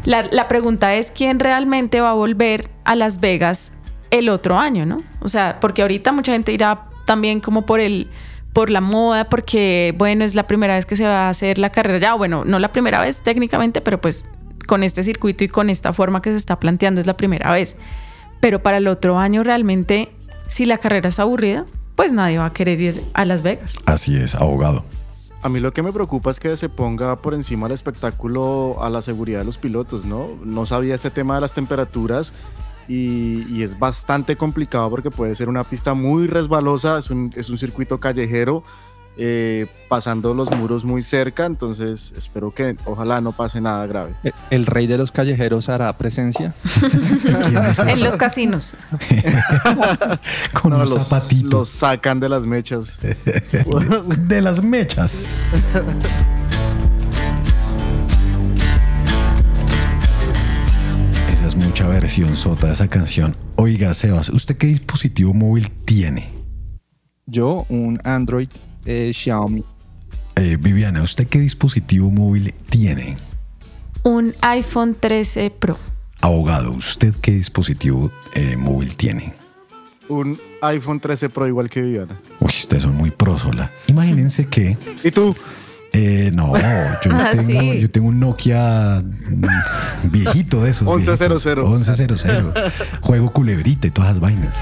la, 0.05 0.23
la 0.31 0.47
pregunta 0.47 0.95
es 0.95 1.11
quién 1.11 1.39
realmente 1.39 2.01
va 2.01 2.09
a 2.11 2.13
volver 2.13 2.69
a 2.85 2.95
Las 2.95 3.19
Vegas 3.19 3.71
el 4.11 4.29
otro 4.29 4.57
año, 4.57 4.85
¿no? 4.85 5.03
O 5.21 5.27
sea, 5.27 5.59
porque 5.59 5.81
ahorita 5.81 6.11
mucha 6.11 6.31
gente 6.31 6.51
irá 6.51 6.87
también 7.05 7.39
como 7.39 7.65
por 7.65 7.79
el 7.79 8.09
por 8.53 8.69
la 8.69 8.79
moda, 8.79 9.25
porque 9.25 9.93
bueno, 9.97 10.23
es 10.23 10.33
la 10.33 10.47
primera 10.47 10.75
vez 10.75 10.85
que 10.85 10.95
se 10.95 11.03
va 11.03 11.27
a 11.27 11.29
hacer 11.29 11.57
la 11.57 11.71
carrera. 11.71 11.99
Ya, 11.99 12.13
bueno, 12.13 12.45
no 12.45 12.57
la 12.57 12.71
primera 12.71 13.01
vez 13.01 13.19
técnicamente, 13.21 13.81
pero 13.81 13.99
pues 13.99 14.23
con 14.65 14.81
este 14.81 15.03
circuito 15.03 15.43
y 15.43 15.49
con 15.49 15.69
esta 15.69 15.91
forma 15.91 16.21
que 16.21 16.31
se 16.31 16.37
está 16.37 16.57
planteando 16.57 17.01
es 17.01 17.05
la 17.05 17.15
primera 17.15 17.51
vez. 17.51 17.75
Pero 18.39 18.63
para 18.63 18.77
el 18.77 18.87
otro 18.87 19.19
año 19.19 19.43
realmente, 19.43 20.09
si 20.47 20.65
la 20.65 20.77
carrera 20.77 21.09
es 21.09 21.19
aburrida, 21.19 21.65
pues 21.95 22.13
nadie 22.13 22.37
va 22.37 22.45
a 22.45 22.53
querer 22.53 22.79
ir 22.79 23.03
a 23.13 23.25
Las 23.25 23.43
Vegas. 23.43 23.77
Así 23.85 24.15
es, 24.15 24.35
abogado. 24.35 24.85
A 25.41 25.49
mí 25.49 25.59
lo 25.59 25.71
que 25.73 25.83
me 25.83 25.91
preocupa 25.93 26.31
es 26.31 26.39
que 26.39 26.55
se 26.57 26.69
ponga 26.69 27.21
por 27.21 27.33
encima 27.33 27.67
el 27.67 27.73
espectáculo 27.73 28.77
a 28.81 28.89
la 28.89 29.01
seguridad 29.01 29.39
de 29.39 29.45
los 29.45 29.57
pilotos, 29.57 30.05
¿no? 30.05 30.29
No 30.43 30.65
sabía 30.65 30.95
este 30.95 31.11
tema 31.11 31.35
de 31.35 31.41
las 31.41 31.53
temperaturas 31.53 32.33
y, 32.87 33.45
y 33.53 33.63
es 33.63 33.77
bastante 33.79 34.35
complicado 34.35 34.89
porque 34.89 35.11
puede 35.11 35.35
ser 35.35 35.49
una 35.49 35.63
pista 35.63 35.93
muy 35.93 36.27
resbalosa, 36.27 36.97
es 36.99 37.09
un, 37.09 37.33
es 37.35 37.49
un 37.49 37.57
circuito 37.57 37.99
callejero, 37.99 38.63
eh, 39.17 39.67
pasando 39.87 40.33
los 40.33 40.51
muros 40.51 40.83
muy 40.83 41.01
cerca, 41.01 41.45
entonces 41.45 42.13
espero 42.17 42.53
que 42.53 42.75
ojalá 42.83 43.21
no 43.21 43.31
pase 43.31 43.61
nada 43.61 43.87
grave. 43.87 44.13
El, 44.23 44.33
el 44.49 44.65
rey 44.65 44.87
de 44.87 44.97
los 44.97 45.09
callejeros 45.11 45.69
hará 45.69 45.97
presencia. 45.97 46.53
en 47.87 48.03
los 48.03 48.15
casinos. 48.17 48.73
Con 50.61 50.71
No, 50.71 50.79
los, 50.79 51.07
zapatito. 51.07 51.59
los 51.59 51.69
sacan 51.69 52.19
de 52.19 52.27
las 52.27 52.45
mechas. 52.45 52.99
de 54.27 54.41
las 54.41 54.61
mechas. 54.61 55.43
Versión 61.83 62.35
sota 62.37 62.67
de 62.67 62.73
esa 62.73 62.87
canción. 62.87 63.35
Oiga, 63.57 63.93
Sebas, 63.93 64.29
¿usted 64.29 64.57
qué 64.57 64.67
dispositivo 64.67 65.33
móvil 65.33 65.69
tiene? 65.85 66.29
Yo, 67.25 67.65
un 67.69 67.99
Android 68.03 68.47
eh, 68.85 69.11
Xiaomi. 69.13 69.63
Eh, 70.35 70.57
Viviana, 70.59 71.03
¿usted 71.03 71.27
qué 71.27 71.39
dispositivo 71.39 72.09
móvil 72.09 72.53
tiene? 72.69 73.17
Un 74.03 74.33
iPhone 74.41 74.95
13 74.99 75.51
Pro. 75.51 75.77
Abogado, 76.21 76.71
¿usted 76.71 77.13
qué 77.21 77.31
dispositivo 77.31 78.11
eh, 78.33 78.55
móvil 78.57 78.95
tiene? 78.95 79.33
Un 80.07 80.39
iPhone 80.61 80.99
13 80.99 81.29
Pro 81.29 81.47
igual 81.47 81.69
que 81.69 81.81
Viviana. 81.81 82.19
Uy, 82.39 82.47
ustedes 82.47 82.83
son 82.83 82.95
muy 82.95 83.11
prosola. 83.11 83.69
Imagínense 83.87 84.45
que. 84.47 84.77
¿Y 85.03 85.11
tú? 85.11 85.35
Eh, 85.97 86.29
no, 86.33 86.51
yo, 86.57 86.61
Ah, 87.13 87.29
tengo, 87.31 87.43
sí. 87.45 87.79
yo 87.79 87.89
tengo 87.89 88.09
un 88.09 88.19
Nokia 88.19 89.01
mm, 89.01 90.11
viejito 90.11 90.61
de 90.63 90.71
esos. 90.71 90.83
1100. 90.83 91.29
viejitos. 91.29 92.25
1100. 92.25 92.53
Juego 93.01 93.31
culebrita 93.31 93.87
y 93.87 93.91
todas 93.91 94.09
las 94.11 94.19
vainas. 94.19 94.57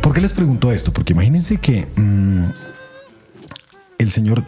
¿Por 0.00 0.12
qué 0.12 0.20
les 0.20 0.32
pregunto 0.32 0.72
esto? 0.72 0.92
Porque 0.92 1.12
imagínense 1.12 1.58
que 1.58 1.86
mm, 1.96 2.44
el 3.98 4.10
señor. 4.10 4.42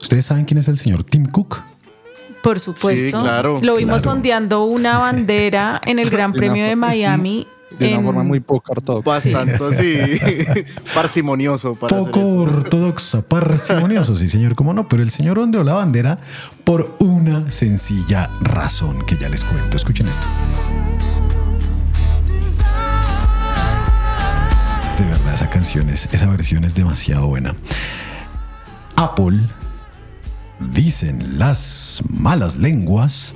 ¿Ustedes 0.00 0.24
saben 0.24 0.44
quién 0.46 0.58
es 0.58 0.68
el 0.68 0.78
señor 0.78 1.04
Tim 1.04 1.26
Cook? 1.26 1.60
Por 2.42 2.58
supuesto. 2.58 3.18
Sí, 3.18 3.22
claro. 3.24 3.58
Lo 3.60 3.76
vimos 3.76 4.02
Claro. 4.02 4.16
ondeando 4.16 4.64
una 4.64 4.96
bandera 4.98 5.80
en 5.84 5.98
el 5.98 6.08
Gran 6.08 6.32
Premio 6.32 6.64
de 6.64 6.74
Miami. 6.74 7.46
De 7.78 7.86
una 7.88 7.96
en- 7.96 8.04
forma 8.04 8.22
muy 8.24 8.40
poco 8.40 8.72
ortodoxa. 8.72 9.10
Bastante 9.10 9.64
así, 9.64 10.64
parsimonioso. 10.94 11.74
Para 11.76 11.96
Poco 11.96 12.20
ortodoxa, 12.20 13.22
parsimonioso, 13.22 14.16
sí, 14.16 14.26
señor, 14.28 14.54
cómo 14.54 14.74
no, 14.74 14.88
pero 14.88 15.02
el 15.02 15.10
señor 15.10 15.38
ondeó 15.38 15.62
la 15.62 15.74
bandera 15.74 16.18
por 16.64 16.96
una 16.98 17.50
sencilla 17.50 18.28
razón 18.40 19.04
que 19.06 19.16
ya 19.16 19.28
les 19.28 19.44
cuento. 19.44 19.76
Escuchen 19.76 20.08
esto. 20.08 20.26
De 24.98 25.06
verdad, 25.06 25.34
esa 25.34 25.48
canción 25.48 25.88
es, 25.88 26.08
esa 26.12 26.26
versión 26.26 26.64
es 26.64 26.74
demasiado 26.74 27.26
buena. 27.26 27.54
Apple, 28.96 29.40
dicen 30.58 31.38
las 31.38 32.02
malas 32.08 32.56
lenguas, 32.56 33.34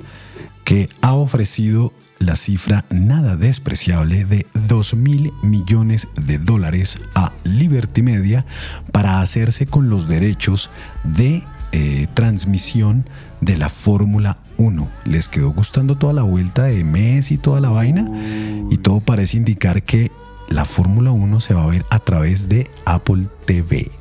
que 0.63 0.89
ha 1.01 1.13
ofrecido 1.13 1.91
la 2.25 2.35
cifra 2.35 2.85
nada 2.89 3.35
despreciable 3.35 4.25
de 4.25 4.47
2 4.67 4.95
mil 4.95 5.31
millones 5.43 6.07
de 6.15 6.37
dólares 6.37 6.97
a 7.13 7.31
Liberty 7.43 8.01
Media 8.01 8.45
para 8.91 9.21
hacerse 9.21 9.67
con 9.67 9.89
los 9.89 10.07
derechos 10.07 10.69
de 11.03 11.43
eh, 11.71 12.07
transmisión 12.13 13.07
de 13.41 13.57
la 13.57 13.69
Fórmula 13.69 14.37
1. 14.57 14.89
Les 15.05 15.29
quedó 15.29 15.51
gustando 15.51 15.97
toda 15.97 16.13
la 16.13 16.23
vuelta 16.23 16.63
de 16.63 16.83
Messi 16.83 17.35
y 17.35 17.37
toda 17.37 17.59
la 17.59 17.69
vaina 17.69 18.09
y 18.71 18.77
todo 18.77 19.01
parece 19.01 19.37
indicar 19.37 19.83
que 19.83 20.11
la 20.49 20.65
Fórmula 20.65 21.11
1 21.11 21.39
se 21.41 21.53
va 21.53 21.63
a 21.63 21.67
ver 21.67 21.85
a 21.89 21.99
través 21.99 22.49
de 22.49 22.69
Apple 22.85 23.27
TV. 23.45 23.91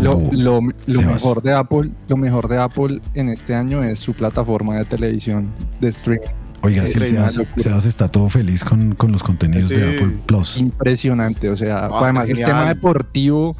Lo, 0.00 0.12
Bu- 0.18 0.32
lo- 0.32 0.60
lo 0.86 1.02
mejor 1.02 1.42
de 1.42 1.52
Apple, 1.52 1.90
lo 2.08 2.16
mejor 2.16 2.48
de 2.48 2.58
Apple 2.58 3.00
en 3.14 3.28
este 3.28 3.54
año 3.54 3.82
es 3.82 3.98
su 3.98 4.14
plataforma 4.14 4.76
de 4.76 4.84
televisión 4.84 5.48
de 5.80 5.88
streaming. 5.88 6.28
Oiga, 6.62 6.86
Sí, 6.86 6.98
Sebas. 7.04 7.38
Sebas 7.56 7.84
está 7.86 8.08
todo 8.08 8.28
feliz 8.28 8.64
con, 8.64 8.94
con 8.94 9.12
los 9.12 9.22
contenidos 9.22 9.68
de. 9.70 9.96
Apple 9.96 10.16
Plus. 10.26 10.56
Impresionante, 10.58 11.48
o 11.50 11.56
sea, 11.56 11.86
además 11.86 12.24
el 12.28 12.36
tema 12.36 12.64
deportivo, 12.74 13.56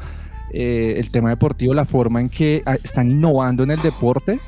eh, 0.53 0.95
el 0.97 1.09
tema 1.11 1.29
deportivo, 1.29 1.73
la 1.73 1.85
forma 1.85 2.19
en 2.21 2.29
que 2.29 2.61
ah, 2.65 2.75
están 2.75 3.09
innovando 3.11 3.63
en 3.63 3.71
el 3.71 3.81
deporte, 3.81 4.39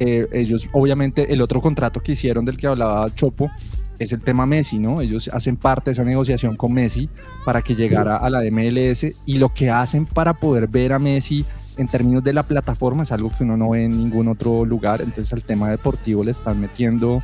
eh, 0.00 0.26
ellos 0.32 0.66
obviamente 0.72 1.30
el 1.30 1.42
otro 1.42 1.60
contrato 1.60 2.00
que 2.00 2.12
hicieron 2.12 2.46
del 2.46 2.56
que 2.56 2.66
hablaba 2.66 3.14
Chopo 3.14 3.50
es 3.98 4.12
el 4.14 4.22
tema 4.22 4.46
Messi, 4.46 4.78
¿no? 4.78 5.02
Ellos 5.02 5.28
hacen 5.30 5.58
parte 5.58 5.90
de 5.90 5.92
esa 5.92 6.04
negociación 6.04 6.56
con 6.56 6.72
Messi 6.72 7.10
para 7.44 7.60
que 7.60 7.74
llegara 7.74 8.16
a 8.16 8.30
la 8.30 8.40
MLS 8.50 9.06
y 9.26 9.36
lo 9.36 9.52
que 9.52 9.70
hacen 9.70 10.06
para 10.06 10.32
poder 10.32 10.68
ver 10.68 10.94
a 10.94 10.98
Messi 10.98 11.44
en 11.76 11.86
términos 11.86 12.24
de 12.24 12.32
la 12.32 12.44
plataforma 12.44 13.02
es 13.02 13.12
algo 13.12 13.30
que 13.30 13.44
uno 13.44 13.58
no 13.58 13.70
ve 13.70 13.84
en 13.84 13.98
ningún 13.98 14.28
otro 14.28 14.64
lugar, 14.64 15.02
entonces 15.02 15.30
al 15.34 15.44
tema 15.44 15.68
deportivo 15.68 16.24
le 16.24 16.30
están 16.30 16.58
metiendo 16.58 17.22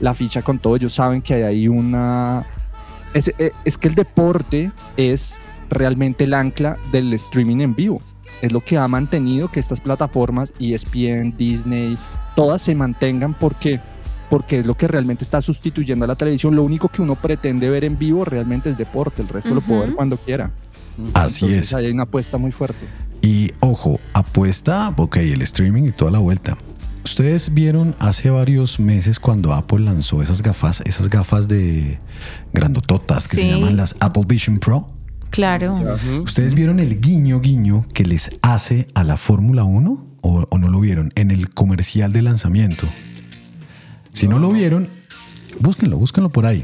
la 0.00 0.14
ficha 0.14 0.40
con 0.40 0.58
todo, 0.58 0.76
ellos 0.76 0.94
saben 0.94 1.20
que 1.20 1.34
hay 1.34 1.42
ahí 1.42 1.68
una... 1.68 2.46
Es, 3.12 3.28
eh, 3.38 3.52
es 3.66 3.76
que 3.76 3.88
el 3.88 3.94
deporte 3.94 4.72
es 4.96 5.36
realmente 5.68 6.24
el 6.24 6.32
ancla 6.32 6.78
del 6.90 7.12
streaming 7.12 7.60
en 7.60 7.74
vivo. 7.74 8.00
Es 8.44 8.52
lo 8.52 8.60
que 8.60 8.76
ha 8.76 8.86
mantenido 8.88 9.50
que 9.50 9.58
estas 9.58 9.80
plataformas, 9.80 10.52
ESPN, 10.60 11.34
Disney, 11.34 11.96
todas 12.36 12.60
se 12.60 12.74
mantengan 12.74 13.32
porque, 13.32 13.80
porque 14.28 14.58
es 14.58 14.66
lo 14.66 14.76
que 14.76 14.86
realmente 14.86 15.24
está 15.24 15.40
sustituyendo 15.40 16.04
a 16.04 16.08
la 16.08 16.14
televisión. 16.14 16.54
Lo 16.54 16.62
único 16.62 16.90
que 16.90 17.00
uno 17.00 17.14
pretende 17.14 17.70
ver 17.70 17.84
en 17.84 17.98
vivo 17.98 18.22
realmente 18.22 18.68
es 18.68 18.76
deporte, 18.76 19.22
el 19.22 19.28
resto 19.28 19.54
lo 19.54 19.62
puedo 19.62 19.80
ver 19.80 19.94
cuando 19.94 20.18
quiera. 20.18 20.50
Así 21.14 21.46
Entonces, 21.46 21.68
es. 21.68 21.74
ahí 21.74 21.86
hay 21.86 21.92
una 21.92 22.02
apuesta 22.02 22.36
muy 22.36 22.52
fuerte. 22.52 22.86
Y 23.22 23.50
ojo, 23.60 23.98
apuesta, 24.12 24.92
ok, 24.94 25.16
el 25.16 25.40
streaming 25.40 25.84
y 25.84 25.92
toda 25.92 26.10
la 26.10 26.18
vuelta. 26.18 26.58
Ustedes 27.02 27.54
vieron 27.54 27.96
hace 27.98 28.28
varios 28.28 28.78
meses 28.78 29.18
cuando 29.18 29.54
Apple 29.54 29.80
lanzó 29.80 30.20
esas 30.20 30.42
gafas, 30.42 30.82
esas 30.84 31.08
gafas 31.08 31.48
de 31.48 31.98
grandototas 32.52 33.26
que 33.28 33.38
se 33.38 33.48
llaman 33.48 33.78
las 33.78 33.96
Apple 34.00 34.24
Vision 34.26 34.58
Pro. 34.58 34.90
Claro. 35.34 35.98
¿Ustedes 36.22 36.54
vieron 36.54 36.78
el 36.78 37.00
guiño 37.00 37.40
guiño 37.40 37.84
que 37.92 38.04
les 38.04 38.30
hace 38.40 38.86
a 38.94 39.02
la 39.02 39.16
Fórmula 39.16 39.64
1 39.64 40.06
o, 40.20 40.46
o 40.48 40.58
no 40.58 40.68
lo 40.68 40.78
vieron 40.78 41.12
en 41.16 41.32
el 41.32 41.50
comercial 41.50 42.12
de 42.12 42.22
lanzamiento? 42.22 42.86
Si 44.12 44.28
no 44.28 44.38
lo 44.38 44.52
vieron, 44.52 44.88
búsquenlo, 45.58 45.98
búsquenlo 45.98 46.30
por 46.30 46.46
ahí. 46.46 46.62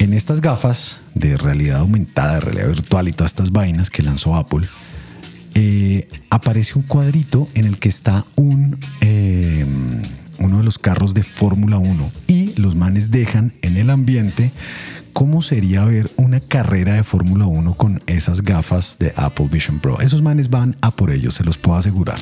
En 0.00 0.12
estas 0.12 0.40
gafas 0.40 1.02
de 1.14 1.36
realidad 1.36 1.78
aumentada, 1.78 2.34
de 2.34 2.40
realidad 2.40 2.68
virtual 2.68 3.06
y 3.06 3.12
todas 3.12 3.30
estas 3.30 3.52
vainas 3.52 3.90
que 3.90 4.02
lanzó 4.02 4.34
Apple, 4.34 4.66
eh, 5.54 6.08
aparece 6.30 6.76
un 6.76 6.82
cuadrito 6.82 7.46
en 7.54 7.66
el 7.66 7.78
que 7.78 7.88
está 7.88 8.24
un, 8.34 8.80
eh, 9.02 9.64
uno 10.40 10.58
de 10.58 10.64
los 10.64 10.80
carros 10.80 11.14
de 11.14 11.22
Fórmula 11.22 11.78
1 11.78 12.10
y 12.26 12.54
los 12.60 12.74
manes 12.74 13.12
dejan 13.12 13.52
en 13.62 13.76
el 13.76 13.90
ambiente 13.90 14.50
cómo 15.12 15.42
sería 15.42 15.84
ver 15.84 16.10
una 16.16 16.40
carrera 16.40 16.94
de 16.94 17.02
Fórmula 17.02 17.46
1 17.46 17.74
con 17.74 18.02
esas 18.06 18.42
gafas 18.42 18.96
de 18.98 19.12
Apple 19.16 19.48
Vision 19.50 19.80
Pro. 19.80 20.00
Esos 20.00 20.22
manes 20.22 20.50
van 20.50 20.76
a 20.80 20.90
por 20.90 21.10
ellos, 21.10 21.34
se 21.34 21.44
los 21.44 21.58
puedo 21.58 21.78
asegurar. 21.78 22.18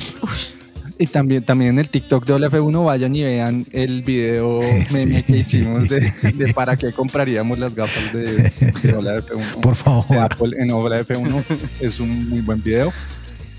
Y 0.97 1.07
también, 1.07 1.43
también 1.43 1.71
en 1.71 1.79
el 1.79 1.89
TikTok 1.89 2.25
de 2.25 2.35
OLF1 2.35 2.85
vayan 2.85 3.15
y 3.15 3.23
vean 3.23 3.65
el 3.71 4.03
video 4.03 4.61
meme 4.91 5.23
que 5.23 5.37
hicimos 5.37 5.89
de, 5.89 6.11
de 6.35 6.53
para 6.53 6.77
qué 6.77 6.91
compraríamos 6.91 7.57
las 7.57 7.73
gafas 7.73 8.13
de, 8.13 8.23
de 8.23 8.95
OLF1. 8.95 9.61
Por 9.61 9.75
favor. 9.75 10.07
De 10.07 10.19
Apple 10.19 10.51
en 10.59 10.69
OLF1. 10.69 11.43
Es 11.79 11.99
un 11.99 12.29
muy 12.29 12.41
buen 12.41 12.61
video. 12.61 12.91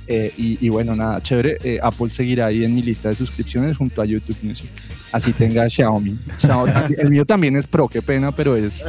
Eh, 0.07 0.33
y, 0.37 0.59
y 0.65 0.69
bueno, 0.69 0.95
nada, 0.97 1.23
chévere. 1.23 1.59
Eh, 1.65 1.79
Apple 1.83 2.11
seguirá 2.11 2.47
ahí 2.47 2.65
en 2.65 2.75
mi 2.75 2.83
lista 2.83 3.09
de 3.09 3.15
suscripciones 3.15 3.77
junto 3.77 4.03
a 4.03 4.05
YouTube 4.05 4.37
Music. 4.43 4.69
Así 5.13 5.33
tenga 5.33 5.69
Xiaomi. 5.71 6.19
El 6.99 7.11
mío 7.11 7.25
también 7.25 7.57
es 7.57 7.67
Pro, 7.67 7.89
qué 7.89 8.03
pena, 8.03 8.33
pero 8.33 8.57
es. 8.57 8.83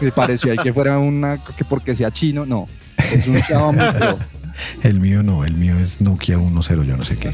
Me 0.00 0.12
pareció 0.12 0.52
ahí 0.52 0.58
que 0.58 0.72
fuera 0.72 0.98
una. 0.98 1.42
que 1.56 1.64
porque 1.64 1.94
sea 1.96 2.10
chino, 2.10 2.46
no. 2.46 2.66
Es 3.12 3.26
un 3.26 3.40
Xiaomi 3.42 3.78
Pro. 3.98 4.18
El 4.82 5.00
mío 5.00 5.22
no, 5.22 5.44
el 5.46 5.54
mío 5.54 5.78
es 5.78 6.00
Nokia 6.02 6.36
10, 6.36 6.52
yo 6.86 6.96
no 6.96 7.02
sé 7.02 7.16
qué. 7.16 7.30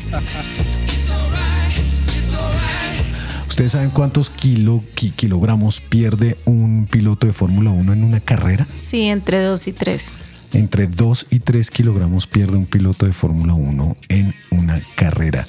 ¿Ustedes 3.48 3.72
saben 3.72 3.90
cuántos 3.90 4.28
kilo, 4.30 4.84
ki- 4.94 5.10
kilogramos 5.12 5.80
pierde 5.80 6.36
un 6.44 6.86
piloto 6.90 7.26
de 7.26 7.32
Fórmula 7.32 7.70
1 7.70 7.92
en 7.94 8.04
una 8.04 8.20
carrera? 8.20 8.66
Sí, 8.76 9.04
entre 9.04 9.42
2 9.42 9.66
y 9.68 9.72
3. 9.72 10.12
Entre 10.52 10.86
2 10.86 11.26
y 11.30 11.40
3 11.40 11.70
kilogramos 11.70 12.26
pierde 12.26 12.56
un 12.56 12.66
piloto 12.66 13.06
de 13.06 13.12
Fórmula 13.12 13.54
1 13.54 13.96
en 14.08 14.34
una 14.50 14.80
carrera. 14.94 15.46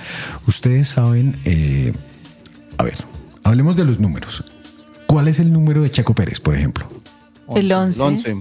Ustedes 0.47 0.89
saben, 0.89 1.39
eh, 1.45 1.93
a 2.77 2.83
ver, 2.83 2.95
hablemos 3.43 3.75
de 3.75 3.85
los 3.85 3.99
números. 3.99 4.43
¿Cuál 5.05 5.27
es 5.27 5.39
el 5.39 5.53
número 5.53 5.81
de 5.81 5.91
Checo 5.91 6.13
Pérez, 6.13 6.39
por 6.39 6.55
ejemplo? 6.55 6.87
El 7.55 7.71
11. 7.71 8.35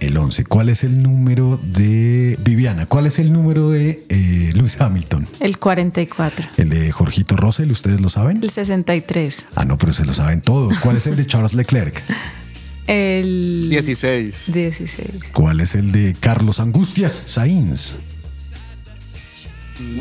El 0.00 0.16
11. 0.16 0.44
¿Cuál 0.44 0.68
es 0.68 0.84
el 0.84 1.02
número 1.02 1.58
de 1.62 2.38
Viviana? 2.42 2.86
¿Cuál 2.86 3.06
es 3.06 3.18
el 3.18 3.32
número 3.32 3.70
de 3.70 4.04
eh, 4.08 4.50
Lewis 4.54 4.80
Hamilton? 4.80 5.26
El 5.40 5.58
44. 5.58 6.48
El 6.56 6.68
de 6.68 6.92
Jorgito 6.92 7.36
Russell, 7.36 7.70
¿ustedes 7.70 8.00
lo 8.00 8.08
saben? 8.10 8.42
El 8.42 8.50
63. 8.50 9.46
Ah, 9.54 9.64
no, 9.64 9.78
pero 9.78 9.92
se 9.92 10.04
lo 10.04 10.14
saben 10.14 10.40
todos. 10.40 10.78
¿Cuál 10.78 10.96
es 10.96 11.06
el 11.06 11.16
de 11.16 11.26
Charles 11.26 11.54
Leclerc? 11.54 12.02
El 12.86 13.68
16. 13.70 14.52
16. 14.52 15.08
¿Cuál 15.32 15.60
es 15.60 15.74
el 15.74 15.92
de 15.92 16.14
Carlos 16.18 16.60
Angustias 16.60 17.12
Sainz? 17.12 17.94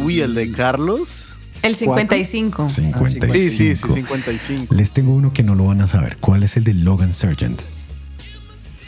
Uy, 0.02 0.20
el 0.22 0.36
de 0.36 0.52
Carlos. 0.52 1.38
El 1.62 1.76
55. 1.76 2.68
55. 2.70 3.34
Sí, 3.34 3.50
sí, 3.50 3.76
sí, 3.76 3.94
55. 3.94 4.76
Les 4.76 4.92
tengo 4.92 5.14
uno 5.14 5.32
que 5.32 5.44
no 5.44 5.56
lo 5.56 5.68
van 5.68 5.82
a 5.82 5.88
saber. 5.88 6.18
¿Cuál 6.18 6.44
es 6.44 6.58
el 6.58 6.66
de 6.66 6.74
Logan 6.74 7.14
Sargent? 7.14 7.62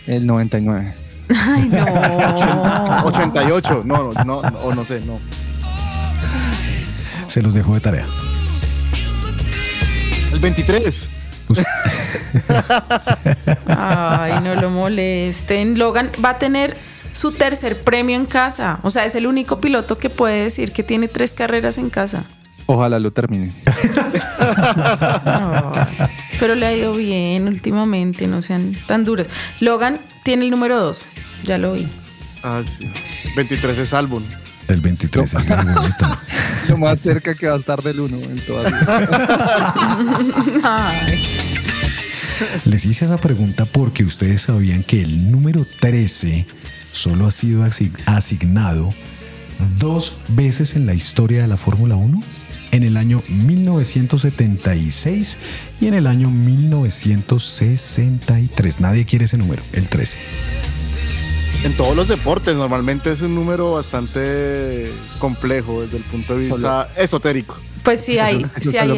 El 0.07 0.25
99. 0.25 0.93
Ay, 1.29 1.69
no. 1.69 3.05
88. 3.05 3.83
No, 3.85 4.11
no, 4.11 4.23
no, 4.25 4.39
o 4.39 4.75
no 4.75 4.83
sé, 4.83 4.99
no. 5.01 5.17
Se 7.27 7.41
los 7.41 7.53
dejo 7.53 7.73
de 7.73 7.79
tarea. 7.79 8.05
El 10.33 10.39
23. 10.39 11.09
Ay, 13.67 14.33
no 14.43 14.55
lo 14.55 14.69
molesten. 14.69 15.77
Logan 15.77 16.11
va 16.23 16.31
a 16.31 16.37
tener 16.39 16.75
su 17.11 17.31
tercer 17.31 17.81
premio 17.83 18.15
en 18.15 18.25
casa. 18.25 18.79
O 18.83 18.89
sea, 18.89 19.05
es 19.05 19.15
el 19.15 19.27
único 19.27 19.61
piloto 19.61 19.97
que 19.97 20.09
puede 20.09 20.43
decir 20.43 20.71
que 20.71 20.83
tiene 20.83 21.07
tres 21.07 21.33
carreras 21.33 21.77
en 21.77 21.89
casa. 21.89 22.25
Ojalá 22.67 22.99
lo 22.99 23.11
termine. 23.11 23.53
Ay, 25.25 26.09
pero 26.39 26.55
le 26.55 26.65
ha 26.65 26.73
ido 26.73 26.93
bien 26.93 27.47
últimamente, 27.47 28.27
no 28.27 28.41
sean 28.41 28.75
tan 28.87 29.05
duras. 29.05 29.27
Logan 29.59 30.01
tiene 30.23 30.45
el 30.45 30.51
número 30.51 30.79
2. 30.79 31.07
Ya 31.43 31.57
lo 31.57 31.73
vi. 31.73 31.87
Ah, 32.43 32.61
sí. 32.65 32.91
23 33.35 33.77
es 33.77 33.93
álbum. 33.93 34.23
El 34.67 34.81
23 34.81 35.33
es 35.33 35.47
la 35.49 35.63
bonita. 35.63 36.19
Lo 36.69 36.77
más 36.77 36.99
cerca 36.99 37.33
que 37.35 37.47
va 37.47 37.55
a 37.55 37.59
estar 37.59 37.81
del 37.83 37.99
1 37.99 38.17
en 38.17 38.39
toda 38.45 38.71
Ay. 40.63 41.23
Les 42.65 42.85
hice 42.85 43.05
esa 43.05 43.17
pregunta 43.17 43.65
porque 43.65 44.03
ustedes 44.03 44.41
sabían 44.43 44.83
que 44.83 45.01
el 45.01 45.31
número 45.31 45.65
13 45.79 46.45
solo 46.91 47.25
ha 47.27 47.31
sido 47.31 47.63
asi- 47.63 47.91
asignado 48.05 48.93
dos 49.79 50.17
veces 50.29 50.75
en 50.75 50.85
la 50.85 50.93
historia 50.93 51.41
de 51.41 51.47
la 51.47 51.55
Fórmula 51.57 51.95
1, 51.95 52.21
en 52.71 52.83
el 52.83 52.97
año 52.97 53.23
1976 53.29 55.37
y 55.79 55.87
en 55.87 55.93
el 55.93 56.07
año 56.07 56.29
1963. 56.29 58.79
Nadie 58.81 59.05
quiere 59.05 59.23
ese 59.25 59.37
número, 59.37 59.61
el 59.73 59.87
13. 59.87 60.17
En 61.63 61.75
todos 61.75 61.95
los 61.95 62.07
deportes 62.07 62.55
normalmente 62.55 63.11
es 63.11 63.21
un 63.21 63.33
número 63.33 63.71
bastante 63.73 64.91
complejo 65.19 65.81
desde 65.81 65.97
el 65.97 66.03
punto 66.03 66.37
de 66.37 66.47
vista 66.47 66.89
esotérico. 66.95 67.57
Pues 67.83 68.01
sí 68.01 68.17
hay, 68.19 68.37
Eso- 68.37 68.47
eso 68.57 68.71
sí 68.71 68.77
hay, 68.77 68.97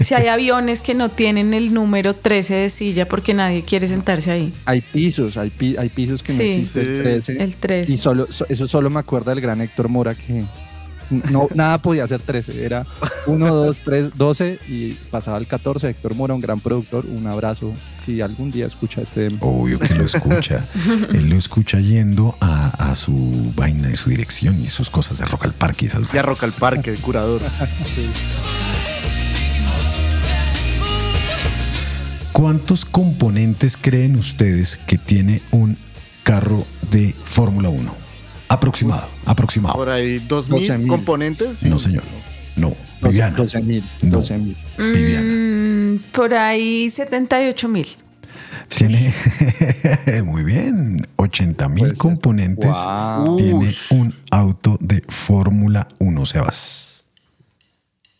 sí 0.00 0.14
hay 0.14 0.26
aviones 0.28 0.80
que 0.80 0.94
no 0.94 1.08
tienen 1.10 1.52
el 1.54 1.72
número 1.74 2.14
13 2.14 2.54
de 2.54 2.68
silla 2.70 3.06
porque 3.06 3.32
nadie 3.34 3.62
quiere 3.64 3.86
sentarse 3.86 4.30
ahí. 4.30 4.52
Hay 4.66 4.80
pisos, 4.80 5.36
hay, 5.36 5.50
pi- 5.50 5.76
hay 5.78 5.88
pisos 5.90 6.22
que 6.22 6.32
no 6.32 6.38
Sí. 6.38 6.44
existe 6.44 6.80
el 6.80 6.86
Sí. 6.96 7.02
13. 7.02 7.42
El 7.42 7.54
13. 7.56 7.92
Y 7.92 7.96
solo, 7.96 8.26
so- 8.30 8.46
eso 8.48 8.66
solo 8.66 8.88
me 8.90 9.00
acuerda 9.00 9.32
del 9.32 9.40
gran 9.42 9.60
Héctor 9.60 9.88
Mora 9.88 10.14
que 10.14 10.42
no, 11.30 11.48
nada 11.54 11.78
podía 11.78 12.06
ser 12.06 12.20
13. 12.20 12.64
Era 12.64 12.86
1, 13.26 13.46
2, 13.54 13.78
3, 13.84 14.16
12 14.16 14.58
y 14.68 14.92
pasaba 15.10 15.36
al 15.38 15.46
14. 15.46 15.88
Héctor 15.90 16.14
Mora, 16.14 16.32
un 16.34 16.40
gran 16.40 16.60
productor. 16.60 17.04
Un 17.06 17.26
abrazo. 17.26 17.72
Si 18.04 18.20
algún 18.20 18.50
día 18.50 18.66
escucha 18.66 19.00
este. 19.02 19.28
Obvio 19.40 19.78
que 19.78 19.94
lo 19.94 20.04
escucha. 20.04 20.66
Él 21.14 21.28
lo 21.28 21.36
escucha 21.36 21.80
yendo 21.80 22.36
a, 22.40 22.90
a 22.90 22.94
su 22.94 23.52
vaina 23.56 23.90
y 23.90 23.96
su 23.96 24.10
dirección 24.10 24.60
y 24.62 24.68
sus 24.68 24.90
cosas 24.90 25.18
de 25.18 25.24
Rock 25.24 25.46
al 25.46 25.54
Parque 25.54 25.86
y 25.86 25.88
esas 25.88 26.02
vainas. 26.02 26.24
Rock 26.26 26.44
al 26.44 26.52
Parque, 26.52 26.90
el 26.90 26.98
curador. 26.98 27.40
¿Cuántos 32.32 32.84
componentes 32.84 33.76
creen 33.76 34.16
ustedes 34.16 34.76
que 34.76 34.98
tiene 34.98 35.40
un 35.52 35.78
carro 36.24 36.66
de 36.90 37.14
Fórmula 37.22 37.68
1? 37.68 37.94
Aproximado, 38.48 39.08
aproximado. 39.24 39.76
Por 39.76 39.88
ahí 39.88 40.18
2000 40.18 40.68
12.000. 40.68 40.86
componentes. 40.88 41.58
sí. 41.58 41.70
No, 41.70 41.78
señor. 41.78 42.02
No, 42.56 42.74
Viviana. 43.08 43.36
12 43.36 43.62
mil. 43.62 43.84
No. 44.02 44.18
12 44.18 44.38
mil. 44.38 44.56
Viviana. 44.78 45.32
Mm, 45.32 45.98
por 46.12 46.34
ahí 46.34 46.88
78 46.88 47.68
mil. 47.68 47.86
Tiene, 48.68 49.12
muy 50.24 50.42
bien, 50.44 51.06
80 51.16 51.68
mil 51.68 51.94
componentes. 51.94 52.76
Wow. 52.84 53.36
Tiene 53.36 53.74
un 53.90 54.14
auto 54.30 54.78
de 54.80 55.02
Fórmula 55.08 55.88
1, 55.98 56.26
Sebas. 56.26 57.04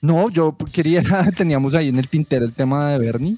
No, 0.00 0.28
yo 0.28 0.56
quería. 0.72 1.02
Teníamos 1.36 1.74
ahí 1.74 1.88
en 1.88 1.98
el 1.98 2.08
tintero 2.08 2.44
el 2.44 2.52
tema 2.52 2.90
de 2.90 2.98
Bernie. 2.98 3.36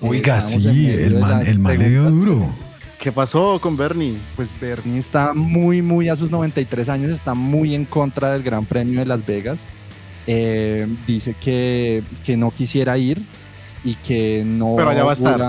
Oiga, 0.00 0.38
estábamos 0.38 0.66
en 0.66 0.74
sí, 0.74 0.90
el 0.90 1.18
man, 1.18 1.46
el 1.46 1.58
man 1.58 1.78
le 1.78 1.90
dio 1.90 2.10
duro. 2.10 2.54
¿Qué 2.98 3.12
pasó 3.12 3.58
con 3.60 3.76
Bernie? 3.76 4.16
Pues 4.36 4.48
Bernie 4.60 4.98
está 4.98 5.34
muy, 5.34 5.82
muy 5.82 6.08
a 6.08 6.16
sus 6.16 6.30
93 6.30 6.88
años, 6.88 7.10
está 7.10 7.34
muy 7.34 7.74
en 7.74 7.84
contra 7.84 8.32
del 8.32 8.42
Gran 8.42 8.64
Premio 8.64 9.00
de 9.00 9.06
Las 9.06 9.24
Vegas. 9.24 9.58
Eh, 10.32 10.86
dice 11.08 11.34
que, 11.40 12.04
que 12.24 12.36
no 12.36 12.50
quisiera 12.52 12.96
ir 12.96 13.20
y 13.82 13.94
que 13.96 14.44
no. 14.46 14.74
Pero 14.76 14.90
allá 14.90 15.02
va 15.04 15.10
a 15.10 15.14
estar. 15.14 15.40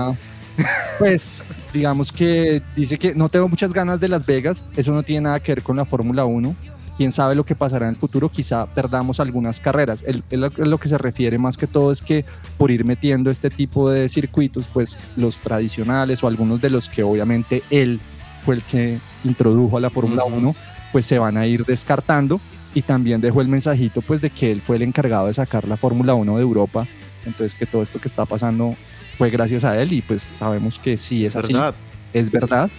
Pues, 0.98 1.42
digamos 1.72 2.10
que 2.12 2.62
dice 2.76 2.98
que 2.98 3.14
no 3.14 3.28
tengo 3.28 3.48
muchas 3.48 3.72
ganas 3.72 4.00
de 4.00 4.08
Las 4.08 4.26
Vegas, 4.26 4.64
eso 4.76 4.92
no 4.92 5.02
tiene 5.02 5.22
nada 5.22 5.40
que 5.40 5.52
ver 5.54 5.62
con 5.62 5.76
la 5.76 5.84
Fórmula 5.84 6.24
1. 6.24 6.54
Quién 6.96 7.10
sabe 7.12 7.34
lo 7.34 7.44
que 7.44 7.54
pasará 7.54 7.86
en 7.86 7.90
el 7.94 7.96
futuro, 7.96 8.28
quizá 8.28 8.66
perdamos 8.66 9.18
algunas 9.20 9.60
carreras. 9.60 10.02
Él- 10.06 10.22
él 10.30 10.40
lo- 10.40 10.50
lo 10.50 10.78
que 10.78 10.88
se 10.88 10.98
refiere 10.98 11.38
más 11.38 11.56
que 11.56 11.66
todo 11.66 11.90
es 11.92 12.02
que 12.02 12.24
por 12.58 12.70
ir 12.70 12.84
metiendo 12.84 13.30
este 13.30 13.50
tipo 13.50 13.88
de 13.88 14.08
circuitos, 14.08 14.66
pues 14.72 14.98
los 15.16 15.38
tradicionales 15.38 16.22
o 16.22 16.26
algunos 16.28 16.60
de 16.60 16.70
los 16.70 16.88
que 16.88 17.02
obviamente 17.02 17.62
él 17.70 17.98
fue 18.44 18.56
el 18.56 18.62
que 18.62 18.98
introdujo 19.24 19.76
a 19.78 19.80
la 19.80 19.90
Fórmula 19.90 20.24
1, 20.24 20.54
pues 20.92 21.06
se 21.06 21.18
van 21.18 21.36
a 21.38 21.46
ir 21.46 21.64
descartando. 21.64 22.40
Y 22.74 22.82
también 22.82 23.20
dejó 23.20 23.40
el 23.42 23.48
mensajito 23.48 24.00
pues 24.00 24.20
de 24.20 24.30
que 24.30 24.50
él 24.50 24.60
fue 24.60 24.76
el 24.76 24.82
encargado 24.82 25.26
de 25.26 25.34
sacar 25.34 25.68
la 25.68 25.76
Fórmula 25.76 26.14
1 26.14 26.36
de 26.36 26.42
Europa. 26.42 26.86
Entonces 27.26 27.54
que 27.54 27.66
todo 27.66 27.82
esto 27.82 28.00
que 28.00 28.08
está 28.08 28.24
pasando 28.24 28.74
fue 29.18 29.30
gracias 29.30 29.64
a 29.64 29.80
él 29.80 29.92
y 29.92 30.00
pues 30.02 30.22
sabemos 30.22 30.78
que 30.78 30.96
sí 30.96 31.24
es 31.26 31.36
así, 31.36 31.52
¿Verdad? 31.52 31.74
es 32.12 32.30
verdad. 32.30 32.70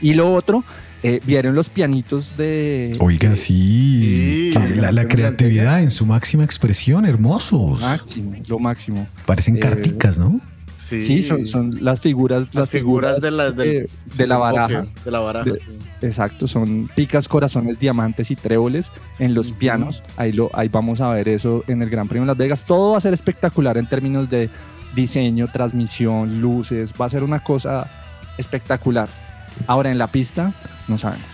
Y 0.00 0.14
lo 0.14 0.32
otro, 0.34 0.64
eh, 1.04 1.20
vieron 1.24 1.54
los 1.54 1.68
pianitos 1.68 2.36
de... 2.36 2.96
Oiga, 3.00 3.34
sí, 3.36 4.50
Sí. 4.52 4.58
que 4.58 4.76
la, 4.76 4.92
la 4.92 5.06
creatividad 5.08 5.82
en 5.82 5.90
su 5.90 6.04
máxima 6.06 6.44
expresión, 6.44 7.06
hermosos. 7.06 7.80
Máximo, 7.80 8.32
lo 8.46 8.58
máximo. 8.58 9.06
Parecen 9.26 9.56
Eh, 9.56 9.60
carticas, 9.60 10.18
¿no? 10.18 10.40
Sí, 11.00 11.22
Sí, 11.22 11.22
son, 11.22 11.46
son 11.46 11.84
las 11.84 12.00
figuras, 12.00 12.48
las, 12.52 12.68
figuras 12.68 13.16
figuras, 13.16 13.20
de 13.22 13.30
la- 13.30 13.50
del- 13.50 13.68
eh, 13.84 13.86
sí, 14.10 14.18
de 14.18 14.26
la 14.26 14.34
del 14.34 14.42
baraja. 14.42 14.80
póker, 14.82 15.04
de 15.04 15.10
la 15.10 15.20
baraja, 15.20 15.50
De- 15.50 15.58
sí. 15.60 15.78
Exacto, 16.02 16.48
son 16.48 16.90
picas, 16.94 17.28
corazones, 17.28 17.78
diamantes 17.78 18.30
y 18.30 18.36
tréboles 18.36 18.90
en 19.18 19.34
los 19.34 19.52
pianos. 19.52 20.02
Ahí, 20.16 20.32
lo, 20.32 20.50
ahí 20.52 20.68
vamos 20.68 21.00
a 21.00 21.08
ver 21.10 21.28
eso 21.28 21.64
en 21.68 21.80
el 21.82 21.90
Gran 21.90 22.08
Premio 22.08 22.22
de 22.24 22.26
Las 22.28 22.36
Vegas. 22.38 22.64
Todo 22.64 22.92
va 22.92 22.98
a 22.98 23.00
ser 23.00 23.14
espectacular 23.14 23.78
en 23.78 23.88
términos 23.88 24.28
de 24.28 24.50
diseño, 24.96 25.46
transmisión, 25.52 26.40
luces. 26.40 26.92
Va 27.00 27.06
a 27.06 27.08
ser 27.08 27.22
una 27.22 27.42
cosa 27.44 27.88
espectacular. 28.36 29.08
Ahora 29.66 29.90
en 29.90 29.98
la 29.98 30.06
pista, 30.08 30.52
no 30.88 30.98
sabemos. 30.98 31.26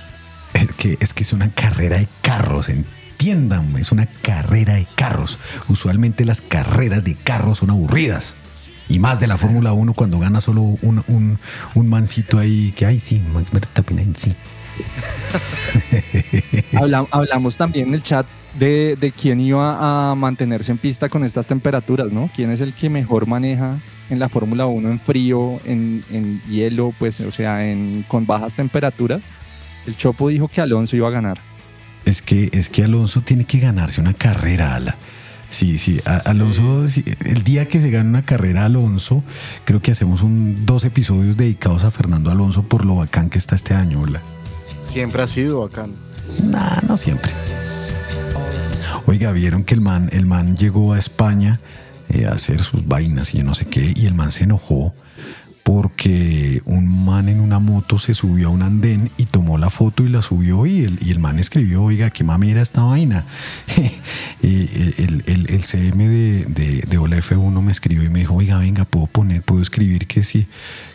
Es 0.54 0.72
que, 0.72 0.96
es 1.00 1.14
que 1.14 1.22
es 1.22 1.32
una 1.32 1.50
carrera 1.50 1.96
de 1.98 2.08
carros, 2.20 2.68
entiendan, 2.68 3.74
es 3.78 3.90
una 3.92 4.06
carrera 4.22 4.74
de 4.74 4.86
carros. 4.96 5.38
Usualmente 5.68 6.24
las 6.24 6.40
carreras 6.40 7.04
de 7.04 7.14
carros 7.14 7.58
son 7.58 7.70
aburridas. 7.70 8.34
Y 8.88 8.98
más 8.98 9.20
de 9.20 9.26
la 9.26 9.36
Fórmula 9.36 9.72
1 9.72 9.92
cuando 9.92 10.18
gana 10.18 10.40
solo 10.40 10.62
un, 10.62 11.02
un, 11.08 11.38
un 11.74 11.88
mancito 11.88 12.38
ahí 12.38 12.72
que, 12.76 12.86
ay, 12.86 12.98
sí, 13.00 13.20
Max 13.34 13.50
Verstappen, 13.50 14.14
sí. 14.16 14.34
Habla- 16.76 17.06
hablamos 17.10 17.56
también 17.56 17.88
en 17.88 17.94
el 17.94 18.02
chat 18.02 18.26
de, 18.58 18.96
de 18.98 19.12
quién 19.12 19.40
iba 19.40 20.10
a 20.10 20.14
mantenerse 20.14 20.72
en 20.72 20.78
pista 20.78 21.08
con 21.08 21.24
estas 21.24 21.46
temperaturas, 21.46 22.10
¿no? 22.12 22.30
¿Quién 22.34 22.50
es 22.50 22.60
el 22.60 22.72
que 22.72 22.88
mejor 22.88 23.26
maneja 23.26 23.76
en 24.10 24.18
la 24.18 24.28
Fórmula 24.28 24.66
1 24.66 24.90
en 24.90 25.00
frío, 25.00 25.60
en, 25.64 26.02
en 26.10 26.40
hielo, 26.48 26.94
pues, 26.98 27.20
o 27.20 27.30
sea, 27.30 27.66
en, 27.70 28.04
con 28.08 28.26
bajas 28.26 28.54
temperaturas? 28.54 29.20
El 29.86 29.96
Chopo 29.96 30.28
dijo 30.28 30.48
que 30.48 30.60
Alonso 30.60 30.96
iba 30.96 31.08
a 31.08 31.12
ganar. 31.12 31.38
Es 32.04 32.22
que, 32.22 32.48
es 32.52 32.68
que 32.70 32.84
Alonso 32.84 33.20
tiene 33.20 33.44
que 33.44 33.58
ganarse 33.58 34.00
una 34.00 34.14
carrera, 34.14 34.74
Ala. 34.76 34.96
Sí, 35.50 35.78
sí, 35.78 35.98
a- 36.04 36.16
Alonso, 36.30 36.86
sí, 36.88 37.04
el 37.24 37.42
día 37.42 37.66
que 37.68 37.80
se 37.80 37.90
gane 37.90 38.08
una 38.08 38.22
carrera 38.22 38.66
Alonso, 38.66 39.22
creo 39.64 39.80
que 39.80 39.92
hacemos 39.92 40.22
un, 40.22 40.66
dos 40.66 40.84
episodios 40.84 41.36
dedicados 41.38 41.84
a 41.84 41.90
Fernando 41.90 42.30
Alonso 42.30 42.62
por 42.64 42.84
lo 42.84 42.96
bacán 42.96 43.30
que 43.30 43.38
está 43.38 43.54
este 43.54 43.74
año, 43.74 44.04
Ala. 44.04 44.20
Siempre 44.82 45.22
ha 45.22 45.26
sido 45.26 45.60
bacán. 45.60 45.92
Nah, 46.44 46.80
no 46.86 46.96
siempre. 46.98 47.32
Oiga, 49.06 49.32
vieron 49.32 49.64
que 49.64 49.74
el 49.74 49.80
man, 49.80 50.10
el 50.12 50.26
man 50.26 50.54
llegó 50.56 50.92
a 50.92 50.98
España 50.98 51.60
eh, 52.10 52.26
a 52.26 52.32
hacer 52.32 52.62
sus 52.62 52.86
vainas 52.86 53.34
y 53.34 53.38
yo 53.38 53.44
no 53.44 53.54
sé 53.54 53.64
qué, 53.66 53.92
y 53.96 54.04
el 54.06 54.12
man 54.14 54.32
se 54.32 54.44
enojó 54.44 54.94
porque 55.72 56.62
un 56.64 57.04
man 57.04 57.28
en 57.28 57.40
una 57.40 57.58
moto 57.58 57.98
se 57.98 58.14
subió 58.14 58.48
a 58.48 58.50
un 58.50 58.62
andén 58.62 59.10
y 59.18 59.26
tomó 59.26 59.58
la 59.58 59.68
foto 59.68 60.02
y 60.02 60.08
la 60.08 60.22
subió 60.22 60.64
y 60.64 60.84
el, 60.84 60.98
y 61.02 61.10
el 61.10 61.18
man 61.18 61.38
escribió, 61.38 61.82
oiga, 61.82 62.08
qué 62.08 62.24
mami 62.24 62.52
era 62.52 62.62
esta 62.62 62.84
vaina. 62.84 63.26
y 64.42 64.62
el, 64.96 65.24
el- 65.26 65.46
el 65.50 65.62
CM 65.62 66.08
de, 66.08 66.46
de, 66.46 66.80
de 66.88 66.96
Hola 66.96 67.18
F1 67.18 67.60
me 67.60 67.70
escribió 67.70 68.02
y 68.02 68.08
me 68.08 68.20
dijo, 68.20 68.32
oiga, 68.34 68.56
venga, 68.56 68.86
puedo 68.86 69.08
poner, 69.08 69.42
puedo 69.42 69.60
escribir 69.60 70.06
que 70.06 70.22
si, 70.22 70.46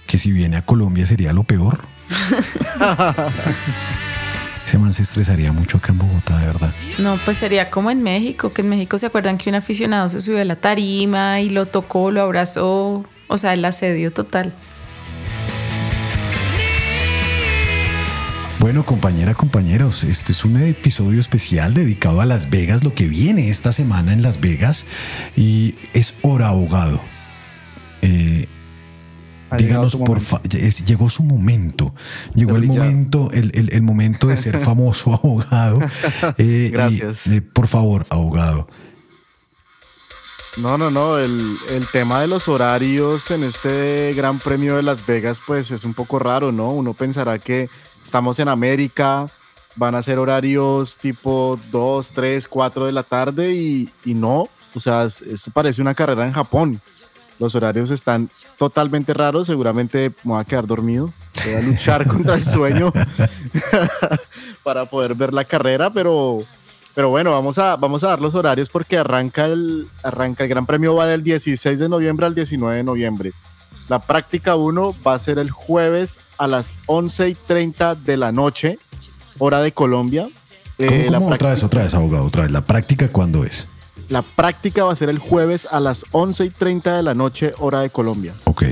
que 0.07 0.17
si 0.17 0.32
viene 0.32 0.57
a 0.57 0.65
Colombia 0.65 1.05
sería 1.05 1.34
lo 1.34 1.43
peor. 1.43 1.82
Ese 4.65 4.80
man 4.80 4.91
se 4.95 5.03
estresaría 5.03 5.51
mucho 5.51 5.78
acá 5.78 5.91
en 5.91 5.99
Bogotá, 5.99 6.39
de 6.39 6.47
verdad. 6.47 6.71
No, 6.97 7.17
pues 7.26 7.38
sería 7.38 7.69
como 7.69 7.91
en 7.91 8.01
México, 8.01 8.51
que 8.51 8.63
en 8.63 8.69
México 8.69 8.97
se 8.97 9.05
acuerdan 9.05 9.38
que 9.38 9.51
un 9.51 9.55
aficionado 9.55 10.09
se 10.09 10.19
subió 10.19 10.41
a 10.41 10.45
la 10.45 10.55
tarima 10.55 11.41
y 11.41 11.51
lo 11.51 11.67
tocó, 11.67 12.09
lo 12.09 12.24
abrazó, 12.24 13.05
o 13.34 13.38
sea, 13.39 13.53
el 13.53 13.65
asedio 13.65 14.11
total. 14.13 14.53
Bueno, 18.59 18.84
compañera, 18.86 19.34
compañeros, 19.34 20.03
este 20.03 20.31
es 20.34 20.45
un 20.45 20.55
episodio 20.61 21.19
especial 21.19 21.73
dedicado 21.73 22.21
a 22.21 22.25
Las 22.27 22.51
Vegas, 22.51 22.84
lo 22.84 22.93
que 22.93 23.07
viene 23.07 23.49
esta 23.49 23.71
semana 23.73 24.13
en 24.13 24.21
Las 24.21 24.39
Vegas 24.39 24.86
y 25.36 25.73
es 25.93 26.13
hora 26.21 26.49
abogado. 26.49 27.01
Eh, 28.03 28.47
díganos, 29.57 29.95
por 29.97 30.21
favor, 30.21 30.47
llegó 30.47 31.09
su 31.09 31.23
momento, 31.23 31.93
llegó 32.36 32.55
el 32.55 32.67
momento, 32.67 33.31
el, 33.34 33.51
el- 33.55 33.73
el 33.73 33.81
momento 33.81 34.27
de 34.27 34.38
ser 34.38 34.57
famoso 34.59 35.13
abogado. 35.15 35.79
Eh, 36.38 36.67
y, 36.67 36.69
Gracias. 36.69 37.27
eh, 37.27 37.41
por 37.41 37.67
favor, 37.67 38.05
abogado. 38.11 38.67
No, 40.57 40.77
no, 40.77 40.91
no. 40.91 41.17
El, 41.17 41.57
el 41.69 41.87
tema 41.87 42.21
de 42.21 42.27
los 42.27 42.47
horarios 42.47 43.31
en 43.31 43.43
este 43.43 44.13
Gran 44.13 44.37
Premio 44.39 44.75
de 44.75 44.83
Las 44.83 45.05
Vegas, 45.05 45.41
pues 45.45 45.71
es 45.71 45.83
un 45.83 45.93
poco 45.93 46.19
raro, 46.19 46.51
¿no? 46.51 46.69
Uno 46.69 46.93
pensará 46.93 47.39
que 47.39 47.69
estamos 48.03 48.37
en 48.39 48.47
América, 48.47 49.25
van 49.75 49.95
a 49.95 50.03
ser 50.03 50.19
horarios 50.19 50.97
tipo 50.97 51.59
2, 51.71 52.11
3, 52.11 52.47
4 52.47 52.85
de 52.85 52.91
la 52.91 53.03
tarde 53.03 53.53
y, 53.53 53.89
y 54.05 54.13
no. 54.13 54.47
O 54.75 54.79
sea, 54.79 55.03
es- 55.05 55.21
esto 55.23 55.49
parece 55.51 55.81
una 55.81 55.95
carrera 55.95 56.25
en 56.25 56.33
Japón. 56.33 56.79
Los 57.39 57.55
horarios 57.55 57.89
están 57.89 58.29
totalmente 58.59 59.11
raros. 59.13 59.47
Seguramente 59.47 60.11
me 60.23 60.33
voy 60.33 60.41
a 60.41 60.45
quedar 60.45 60.67
dormido. 60.67 61.11
Voy 61.43 61.53
a 61.55 61.61
luchar 61.61 62.07
contra 62.07 62.35
el 62.35 62.43
sueño 62.43 62.93
para 64.63 64.85
poder 64.85 65.15
ver 65.15 65.33
la 65.33 65.43
carrera, 65.45 65.91
pero, 65.91 66.43
pero 66.93 67.09
bueno, 67.09 67.31
vamos 67.31 67.57
a, 67.57 67.75
vamos 67.75 68.03
a 68.03 68.09
dar 68.09 68.21
los 68.21 68.35
horarios 68.35 68.69
porque 68.69 68.97
arranca 68.97 69.45
el, 69.45 69.87
arranca 70.03 70.43
el 70.43 70.49
Gran 70.49 70.65
Premio 70.65 70.95
va 70.95 71.07
del 71.07 71.23
16 71.23 71.79
de 71.79 71.89
noviembre 71.89 72.25
al 72.25 72.35
19 72.35 72.75
de 72.75 72.83
noviembre. 72.83 73.33
La 73.89 73.99
práctica 73.99 74.55
1 74.55 74.95
va 75.05 75.13
a 75.13 75.19
ser 75.19 75.39
el 75.39 75.51
jueves 75.51 76.17
a 76.37 76.47
las 76.47 76.73
11 76.85 77.29
y 77.29 77.35
30 77.35 77.95
de 77.95 78.17
la 78.17 78.31
noche, 78.31 78.79
hora 79.39 79.61
de 79.61 79.71
Colombia. 79.71 80.29
¿Cómo, 80.77 80.89
Eh, 80.89 81.07
la 81.09 81.19
cómo? 81.19 81.33
Otra 81.33 81.49
vez, 81.49 81.63
otra 81.63 81.83
vez, 81.83 81.93
abogado, 81.93 82.25
otra 82.25 82.43
vez. 82.43 82.51
¿La 82.51 82.63
práctica 82.63 83.07
cuándo 83.09 83.43
es? 83.43 83.67
La 84.09 84.21
práctica 84.21 84.83
va 84.83 84.93
a 84.93 84.95
ser 84.95 85.09
el 85.09 85.19
jueves 85.19 85.67
a 85.69 85.79
las 85.79 86.05
11 86.11 86.45
y 86.45 86.49
30 86.49 86.97
de 86.97 87.03
la 87.03 87.13
noche, 87.13 87.53
hora 87.59 87.81
de 87.81 87.89
Colombia. 87.89 88.33
Ok. 88.45 88.63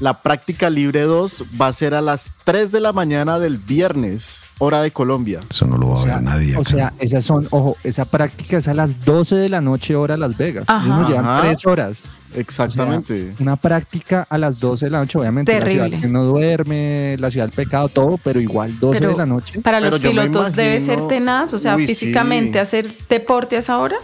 La 0.00 0.22
práctica 0.22 0.68
libre 0.70 1.02
2 1.02 1.44
va 1.60 1.68
a 1.68 1.72
ser 1.72 1.94
a 1.94 2.00
las 2.00 2.30
3 2.44 2.72
de 2.72 2.80
la 2.80 2.92
mañana 2.92 3.38
del 3.38 3.58
viernes, 3.58 4.48
hora 4.58 4.80
de 4.82 4.90
Colombia. 4.90 5.38
Eso 5.48 5.66
no 5.66 5.76
lo 5.78 5.90
va 5.90 6.02
a 6.02 6.04
ver 6.04 6.22
nadie. 6.22 6.56
O 6.56 6.60
acá. 6.62 6.70
sea, 6.70 6.92
esas 6.98 7.24
son, 7.24 7.46
ojo, 7.50 7.76
esa 7.84 8.04
práctica 8.04 8.56
es 8.56 8.68
a 8.68 8.74
las 8.74 9.04
12 9.04 9.36
de 9.36 9.48
la 9.48 9.60
noche 9.60 9.94
hora 9.94 10.16
Las 10.16 10.36
Vegas. 10.36 10.64
Ajá. 10.66 11.06
Llevan 11.08 11.24
Ajá. 11.24 11.42
tres 11.42 11.66
horas. 11.66 11.98
Exactamente. 12.34 13.14
O 13.14 13.26
sea, 13.26 13.34
una 13.40 13.56
práctica 13.56 14.26
a 14.28 14.38
las 14.38 14.58
12 14.58 14.86
de 14.86 14.90
la 14.90 14.98
noche, 15.00 15.18
obviamente. 15.18 15.52
La 15.52 15.58
Terrible. 15.60 15.88
ciudad 15.88 16.00
que 16.00 16.08
no 16.08 16.24
duerme, 16.24 17.16
la 17.18 17.30
ciudad 17.30 17.46
del 17.46 17.54
pecado, 17.54 17.88
todo, 17.88 18.18
pero 18.18 18.40
igual 18.40 18.78
12 18.78 18.98
Pero 18.98 19.10
de 19.12 19.16
la 19.18 19.26
noche. 19.26 19.60
Para 19.60 19.80
los 19.80 19.98
pilotos 19.98 20.54
debe 20.56 20.80
ser 20.80 21.06
tenaz, 21.08 21.52
o 21.52 21.58
sea, 21.58 21.76
Uy, 21.76 21.86
físicamente 21.86 22.52
sí. 22.54 22.58
hacer 22.58 22.94
deporte 23.08 23.56
a 23.56 23.58
esa 23.60 23.78
hora. 23.78 23.96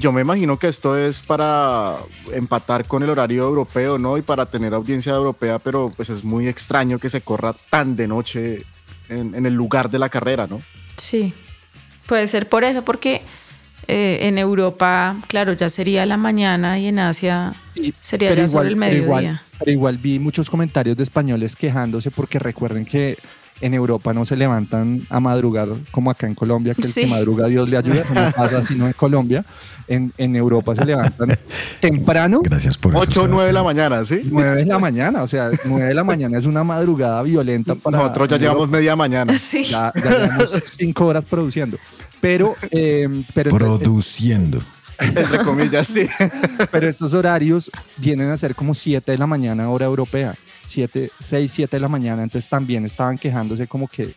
Yo 0.00 0.10
me 0.12 0.20
imagino 0.22 0.58
que 0.58 0.66
esto 0.68 0.96
es 0.98 1.20
para 1.20 1.96
empatar 2.32 2.86
con 2.86 3.02
el 3.02 3.10
horario 3.10 3.44
europeo, 3.44 3.98
¿no? 3.98 4.18
Y 4.18 4.22
para 4.22 4.46
tener 4.46 4.74
audiencia 4.74 5.12
europea, 5.14 5.58
pero 5.60 5.92
pues 5.96 6.10
es 6.10 6.24
muy 6.24 6.48
extraño 6.48 6.98
que 6.98 7.08
se 7.08 7.20
corra 7.20 7.54
tan 7.70 7.94
de 7.94 8.08
noche 8.08 8.62
en, 9.08 9.34
en 9.34 9.46
el 9.46 9.54
lugar 9.54 9.88
de 9.90 9.98
la 10.00 10.08
carrera, 10.08 10.46
¿no? 10.48 10.60
Sí, 10.96 11.32
puede 12.06 12.26
ser 12.26 12.48
por 12.48 12.64
eso, 12.64 12.84
porque 12.84 13.22
eh, 13.86 14.18
en 14.22 14.38
Europa, 14.38 15.16
claro, 15.28 15.52
ya 15.52 15.68
sería 15.68 16.04
la 16.04 16.16
mañana 16.16 16.78
y 16.80 16.88
en 16.88 16.98
Asia 16.98 17.54
sería 18.00 18.34
ya 18.34 18.48
sobre 18.48 18.68
el 18.68 18.74
pero 18.74 18.80
mediodía. 18.80 19.04
igual- 19.06 19.40
pero 19.58 19.70
igual 19.70 19.98
vi 19.98 20.18
muchos 20.18 20.50
comentarios 20.50 20.96
de 20.96 21.04
españoles 21.04 21.54
quejándose 21.54 22.10
porque 22.10 22.38
recuerden 22.40 22.84
que 22.84 23.16
en 23.60 23.74
Europa 23.74 24.12
no 24.12 24.24
se 24.26 24.36
levantan 24.36 25.02
a 25.08 25.18
madrugar 25.20 25.68
como 25.90 26.10
acá 26.10 26.26
en 26.26 26.34
Colombia, 26.34 26.74
que 26.74 26.82
el 26.82 26.88
Sí. 26.88 27.02
que 27.02 27.06
madruga 27.06 27.46
Dios 27.46 27.68
le 27.68 27.76
ayuda, 27.76 28.02
no 28.14 28.32
pasa 28.32 28.62
sino 28.64 28.86
en 28.86 28.92
Colombia. 28.92 29.44
En, 29.88 30.12
en 30.18 30.34
Europa 30.34 30.74
se 30.74 30.84
levantan 30.84 31.38
temprano. 31.80 32.40
Gracias 32.42 32.76
por 32.76 32.96
8 32.96 33.22
o 33.22 33.28
9 33.28 33.46
de 33.46 33.52
la 33.52 33.62
mañana, 33.62 34.04
¿sí? 34.04 34.20
9 34.24 34.56
de 34.56 34.66
la 34.66 34.78
mañana, 34.80 35.22
o 35.22 35.28
sea, 35.28 35.50
9 35.64 35.84
de 35.86 35.94
la 35.94 36.02
mañana 36.02 36.36
es 36.38 36.44
una 36.46 36.64
madrugada 36.64 37.22
violenta 37.22 37.76
para. 37.76 37.98
Nosotros 37.98 38.28
ya 38.28 38.36
llevamos 38.38 38.68
media 38.68 38.96
mañana. 38.96 39.32
Sí. 39.38 39.62
Ya, 39.64 39.92
ya 39.94 40.10
llevamos 40.10 40.62
5 40.76 41.06
horas 41.06 41.24
produciendo. 41.24 41.78
Pero, 42.20 42.56
eh, 42.72 43.08
pero, 43.32 43.50
Produciendo. 43.52 44.60
Entre 44.98 45.38
comillas, 45.40 45.86
sí. 45.86 46.06
pero 46.72 46.88
estos 46.88 47.12
horarios 47.14 47.70
vienen 47.98 48.30
a 48.30 48.36
ser 48.36 48.54
como 48.54 48.74
7 48.74 49.12
de 49.12 49.18
la 49.18 49.26
mañana, 49.26 49.68
hora 49.70 49.86
europea. 49.86 50.34
7, 50.76 51.10
6, 51.18 51.52
7 51.54 51.76
de 51.76 51.80
la 51.80 51.88
mañana. 51.88 52.22
Entonces 52.22 52.50
también 52.50 52.84
estaban 52.84 53.16
quejándose 53.16 53.66
como 53.66 53.88
que 53.88 54.14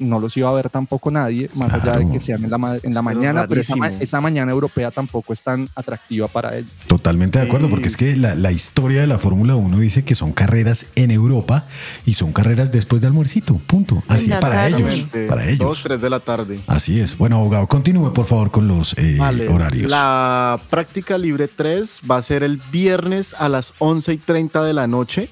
no 0.00 0.18
los 0.18 0.36
iba 0.36 0.48
a 0.48 0.52
ver 0.52 0.70
tampoco 0.70 1.08
nadie, 1.08 1.48
más 1.54 1.72
allá 1.72 1.98
de 1.98 2.10
que 2.10 2.18
sean 2.18 2.42
en 2.42 2.50
la, 2.50 2.58
ma- 2.58 2.76
en 2.82 2.92
la 2.94 3.00
mañana, 3.00 3.46
pero 3.46 3.60
esa, 3.60 4.20
mañana 4.20 4.50
europea 4.50 4.90
tampoco 4.90 5.32
es 5.32 5.40
tan 5.40 5.68
atractiva 5.76 6.26
para 6.26 6.56
ellos. 6.58 6.68
Totalmente 6.88 7.38
de 7.38 7.46
acuerdo, 7.46 7.70
porque 7.70 7.86
es 7.86 7.96
que 7.96 8.16
la, 8.16 8.34
la 8.34 8.50
historia 8.50 9.02
de 9.02 9.06
la 9.06 9.18
Fórmula 9.20 9.54
1 9.54 9.78
dice 9.78 10.04
que 10.04 10.16
son 10.16 10.32
carreras 10.32 10.86
en 10.96 11.12
Europa 11.12 11.68
y 12.06 12.14
son 12.14 12.32
carreras 12.32 12.72
después 12.72 13.02
de 13.02 13.06
almuercito, 13.08 13.54
punto. 13.68 14.02
Así 14.08 14.30
para 14.30 14.66
ellos, 14.66 15.06
para 15.28 15.44
ellos. 15.48 15.60
2, 15.60 15.82
3 15.84 16.02
de 16.02 16.10
la 16.10 16.18
tarde. 16.18 16.58
Así 16.66 16.98
es. 16.98 17.16
Bueno, 17.16 17.36
abogado, 17.36 17.68
continúe 17.68 18.12
por 18.12 18.26
favor 18.26 18.50
con 18.50 18.66
los 18.66 18.94
eh, 18.98 19.14
Vale, 19.16 19.46
horarios. 19.48 19.92
La 19.92 20.58
práctica 20.70 21.16
libre 21.18 21.46
3 21.46 22.00
va 22.10 22.16
a 22.16 22.22
ser 22.22 22.42
el 22.42 22.60
viernes 22.72 23.32
a 23.38 23.48
las 23.48 23.72
11 23.78 24.12
y 24.12 24.16
30 24.16 24.64
de 24.64 24.72
la 24.72 24.88
noche, 24.88 25.30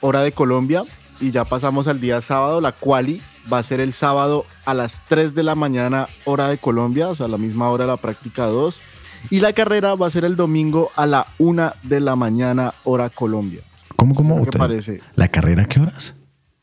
hora 0.00 0.22
de 0.22 0.32
Colombia. 0.32 0.82
Y 1.20 1.30
ya 1.32 1.44
pasamos 1.44 1.86
al 1.88 2.00
día 2.00 2.20
sábado. 2.20 2.60
La 2.60 2.72
quali 2.72 3.20
va 3.52 3.58
a 3.58 3.62
ser 3.62 3.80
el 3.80 3.92
sábado 3.92 4.44
a 4.64 4.74
las 4.74 5.02
3 5.08 5.34
de 5.34 5.42
la 5.42 5.54
mañana, 5.54 6.06
hora 6.24 6.48
de 6.48 6.58
Colombia, 6.58 7.08
o 7.08 7.14
sea, 7.14 7.28
la 7.28 7.38
misma 7.38 7.68
hora 7.68 7.84
de 7.84 7.90
la 7.90 7.96
práctica 7.96 8.46
2. 8.46 8.80
Y 9.30 9.40
la 9.40 9.52
carrera 9.52 9.94
va 9.96 10.06
a 10.06 10.10
ser 10.10 10.24
el 10.24 10.36
domingo 10.36 10.90
a 10.96 11.06
la 11.06 11.26
una 11.38 11.74
de 11.82 12.00
la 12.00 12.16
mañana, 12.16 12.72
hora 12.84 13.10
Colombia. 13.10 13.60
¿Cómo, 13.96 14.14
cómo? 14.14 14.42
¿Qué 14.46 14.56
parece? 14.58 15.00
¿La 15.14 15.28
carrera 15.28 15.64
a 15.64 15.66
qué 15.66 15.80
horas? 15.80 16.14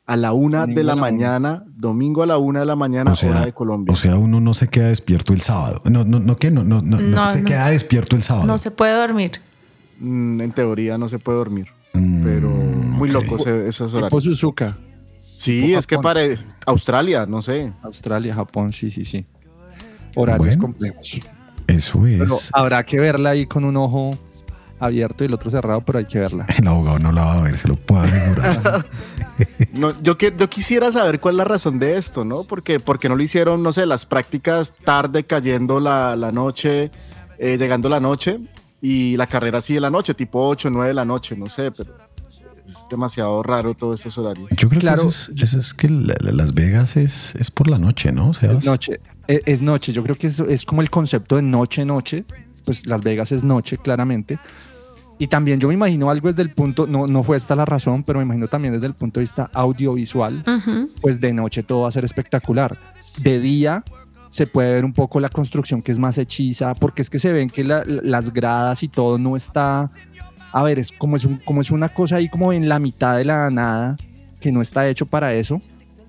A 0.07 0.15
la 0.15 0.33
una 0.33 0.61
Domingo 0.61 0.77
de 0.79 0.83
la 0.85 0.93
a 0.93 0.95
mañana, 0.95 1.63
domingo 1.67 2.23
a 2.23 2.25
la 2.25 2.37
una 2.37 2.61
de 2.61 2.65
la 2.65 2.75
mañana, 2.75 3.11
O 3.11 3.15
sea, 3.15 3.29
hora 3.29 3.45
de 3.45 3.53
Colombia. 3.53 3.91
o 3.93 3.95
sea, 3.95 4.15
uno 4.15 4.39
no 4.39 4.53
se 4.55 4.69
queda 4.69 4.87
despierto 4.87 5.33
el 5.33 5.41
sábado. 5.41 5.81
No, 5.85 6.03
no, 6.03 6.19
no, 6.19 6.35
¿qué? 6.37 6.49
No, 6.49 6.63
no, 6.63 6.81
no, 6.81 6.97
no 6.99 7.23
No, 7.25 7.29
se 7.29 7.41
no. 7.41 7.45
queda 7.45 7.67
despierto 7.69 8.15
el 8.15 8.23
sábado. 8.23 8.47
No 8.47 8.57
se 8.57 8.71
puede 8.71 8.93
dormir. 8.95 9.33
Mm, 9.99 10.41
en 10.41 10.51
teoría 10.51 10.97
no 10.97 11.09
se 11.09 11.19
puede 11.19 11.37
dormir, 11.39 11.67
Mm, 12.01 12.23
pero 12.23 12.49
muy 12.49 13.09
loco 13.09 13.37
ese- 13.37 13.67
esos 13.67 13.87
Tipo 13.91 13.97
horarios. 13.99 14.23
Suzuka, 14.23 14.77
Sí, 15.37 15.61
tipo 15.67 15.79
es 15.79 15.85
que 15.87 15.97
para 15.99 16.21
Australia, 16.65 17.25
no 17.27 17.41
sé. 17.41 17.71
Australia, 17.83 18.33
Japón, 18.33 18.73
sí, 18.73 18.89
sí, 18.91 19.05
sí. 19.05 19.25
Horarios 20.15 20.47
Bueno. 20.47 20.61
complejos. 20.63 21.19
Eso 21.67 22.07
es. 22.07 22.17
Pero 22.19 22.37
habrá 22.53 22.83
que 22.85 22.99
verla 22.99 23.31
ahí 23.31 23.45
con 23.45 23.63
un 23.65 23.75
ojo 23.77 24.17
abierto 24.79 25.23
y 25.23 25.27
el 25.27 25.33
otro 25.33 25.49
cerrado, 25.51 25.81
pero 25.81 25.99
hay 25.99 26.05
que 26.05 26.19
verla. 26.19 26.45
El 26.57 26.67
abogado 26.67 26.99
no 26.99 27.11
la 27.11 27.25
va 27.25 27.33
a 27.39 27.41
ver, 27.41 27.57
se 27.57 27.67
lo 27.67 27.75
puedo 27.75 28.01
asegurar. 28.01 28.85
No, 29.73 29.93
yo, 30.01 30.17
que, 30.17 30.33
yo 30.35 30.49
quisiera 30.49 30.91
saber 30.91 31.19
cuál 31.19 31.35
es 31.35 31.37
la 31.37 31.43
razón 31.43 31.77
de 31.77 31.95
esto, 31.97 32.25
¿no? 32.25 32.43
Porque, 32.43 32.79
porque 32.79 33.07
no 33.07 33.15
lo 33.15 33.21
hicieron, 33.21 33.61
no 33.61 33.71
sé, 33.71 33.85
las 33.85 34.07
prácticas 34.07 34.73
tarde, 34.83 35.25
cayendo 35.25 35.79
la, 35.79 36.15
la 36.15 36.31
noche, 36.31 36.89
eh, 37.37 37.57
llegando 37.59 37.87
la 37.87 37.99
noche, 37.99 38.39
y 38.81 39.17
la 39.17 39.27
carrera 39.27 39.59
así 39.59 39.73
de 39.73 39.81
la 39.81 39.89
noche, 39.89 40.13
tipo 40.13 40.45
8, 40.47 40.69
9 40.69 40.89
de 40.89 40.93
la 40.93 41.05
noche, 41.05 41.35
no 41.35 41.47
sé, 41.47 41.71
pero 41.71 41.95
es 42.65 42.85
demasiado 42.89 43.41
raro 43.43 43.73
todos 43.73 43.99
estos 43.99 44.17
horarios. 44.17 44.49
Yo 44.57 44.67
creo 44.69 44.81
Claro. 44.81 45.03
que 45.03 45.07
eso 45.09 45.31
es, 45.33 45.41
eso 45.41 45.59
es 45.59 45.73
que 45.73 45.87
la- 45.89 46.15
la- 46.19 46.31
Las 46.31 46.53
Vegas 46.53 46.97
es, 46.97 47.33
es 47.35 47.49
por 47.49 47.69
la 47.69 47.77
noche, 47.79 48.11
¿no? 48.11 48.33
Sebas? 48.33 48.59
Es 48.59 48.65
noche, 48.65 48.99
e- 49.27 49.41
es, 49.45 49.61
noche. 49.61 49.93
Yo 49.93 50.03
creo 50.03 50.15
que 50.15 50.27
es, 50.27 50.39
es 50.41 50.65
como 50.65 50.81
el 50.81 50.89
concepto 50.89 51.37
de 51.37 51.41
noche, 51.41 51.85
noche. 51.85 52.25
Pues 52.65 52.85
Las 52.85 53.01
Vegas 53.01 53.31
es 53.31 53.43
noche, 53.45 53.77
claramente. 53.77 54.37
Y 55.19 55.27
también 55.27 55.59
yo 55.59 55.69
me 55.69 55.73
imagino 55.73 56.09
algo 56.11 56.27
desde 56.27 56.41
el 56.43 56.49
punto, 56.51 56.85
no, 56.85 57.07
no 57.07 57.23
fue 57.23 57.37
esta 57.37 57.55
la 57.55 57.65
razón, 57.65 58.03
pero 58.03 58.19
me 58.19 58.25
imagino 58.25 58.47
también 58.49 58.73
desde 58.73 58.85
el 58.87 58.93
punto 58.93 59.19
de 59.19 59.23
vista 59.23 59.49
audiovisual, 59.53 60.43
Ujú. 60.45 60.87
pues 61.01 61.19
de 61.19 61.33
noche 61.33 61.63
todo 61.63 61.81
va 61.83 61.87
a 61.87 61.91
ser 61.91 62.05
espectacular. 62.05 62.77
De 63.21 63.39
día 63.39 63.83
se 64.29 64.47
puede 64.47 64.73
ver 64.73 64.85
un 64.85 64.93
poco 64.93 65.19
la 65.19 65.29
construcción 65.29 65.81
que 65.81 65.91
es 65.91 65.99
más 65.99 66.17
hechiza, 66.17 66.73
porque 66.75 67.01
es 67.01 67.09
que 67.09 67.19
se 67.19 67.31
ven 67.31 67.49
que 67.49 67.63
la- 67.63 67.83
las 67.85 68.33
gradas 68.33 68.83
y 68.83 68.87
todo 68.87 69.17
no 69.17 69.35
está, 69.35 69.89
a 70.51 70.63
ver, 70.63 70.79
es 70.79 70.91
como 70.91 71.15
es, 71.15 71.27
como 71.45 71.61
es 71.61 71.71
una 71.71 71.89
cosa 71.89 72.17
ahí 72.17 72.29
como 72.29 72.51
en 72.53 72.67
la 72.69 72.79
mitad 72.79 73.17
de 73.17 73.25
la 73.25 73.49
nada, 73.49 73.95
que 74.39 74.51
no 74.51 74.61
está 74.61 74.87
hecho 74.87 75.05
para 75.05 75.33
eso, 75.33 75.59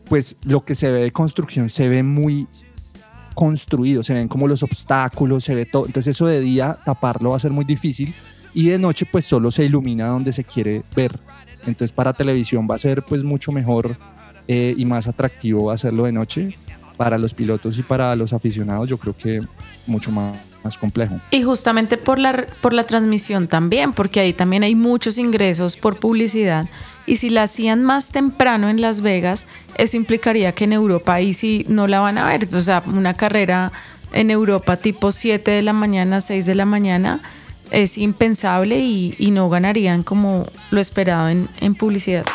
pues 0.04 0.36
lo 0.42 0.64
que 0.64 0.74
se 0.74 0.90
ve 0.90 1.02
de 1.02 1.12
construcción 1.12 1.68
se 1.70 1.88
ve 1.88 2.02
muy 2.02 2.46
construido, 3.34 4.02
se 4.02 4.14
ven 4.14 4.28
como 4.28 4.48
los 4.48 4.62
obstáculos, 4.62 5.44
se 5.44 5.54
ve 5.54 5.64
todo, 5.66 5.86
entonces 5.86 6.14
eso 6.16 6.26
de 6.26 6.40
día 6.40 6.78
taparlo 6.84 7.30
va 7.30 7.36
a 7.36 7.40
ser 7.40 7.52
muy 7.52 7.64
difícil 7.64 8.12
y 8.54 8.68
de 8.68 8.78
noche 8.78 9.06
pues 9.10 9.24
solo 9.26 9.50
se 9.50 9.64
ilumina 9.64 10.06
donde 10.08 10.32
se 10.32 10.42
quiere 10.44 10.82
ver, 10.96 11.18
entonces 11.60 11.92
para 11.92 12.12
televisión 12.12 12.66
va 12.68 12.74
a 12.74 12.78
ser 12.78 13.02
pues 13.04 13.22
mucho 13.22 13.52
mejor 13.52 13.96
eh, 14.48 14.74
y 14.76 14.84
más 14.86 15.06
atractivo 15.06 15.70
hacerlo 15.70 16.04
de 16.04 16.12
noche, 16.12 16.56
para 16.98 17.16
los 17.16 17.32
pilotos 17.32 17.78
y 17.78 17.82
para 17.82 18.14
los 18.16 18.34
aficionados 18.34 18.88
yo 18.88 18.98
creo 18.98 19.16
que 19.16 19.40
mucho 19.86 20.10
más, 20.10 20.36
más 20.62 20.76
complejo. 20.76 21.18
Y 21.30 21.44
justamente 21.44 21.96
por 21.96 22.18
la, 22.18 22.44
por 22.60 22.74
la 22.74 22.84
transmisión 22.84 23.46
también, 23.48 23.94
porque 23.94 24.20
ahí 24.20 24.34
también 24.34 24.64
hay 24.64 24.74
muchos 24.74 25.16
ingresos 25.16 25.76
por 25.76 25.98
publicidad. 25.98 26.68
Y 27.06 27.16
si 27.16 27.30
la 27.30 27.44
hacían 27.44 27.84
más 27.84 28.10
temprano 28.10 28.68
en 28.68 28.82
Las 28.82 29.00
Vegas, 29.00 29.46
eso 29.76 29.96
implicaría 29.96 30.52
que 30.52 30.64
en 30.64 30.74
Europa 30.74 31.14
ahí 31.14 31.32
sí 31.32 31.64
no 31.68 31.86
la 31.86 32.00
van 32.00 32.18
a 32.18 32.26
ver. 32.26 32.54
O 32.54 32.60
sea, 32.60 32.82
una 32.84 33.14
carrera 33.14 33.72
en 34.12 34.30
Europa 34.30 34.76
tipo 34.76 35.10
7 35.12 35.50
de 35.50 35.62
la 35.62 35.72
mañana, 35.72 36.20
6 36.20 36.44
de 36.44 36.54
la 36.54 36.66
mañana, 36.66 37.20
es 37.70 37.96
impensable 37.96 38.80
y, 38.80 39.14
y 39.18 39.30
no 39.30 39.48
ganarían 39.48 40.02
como 40.02 40.46
lo 40.70 40.80
esperado 40.80 41.28
en, 41.28 41.48
en 41.60 41.74
publicidad. 41.74 42.26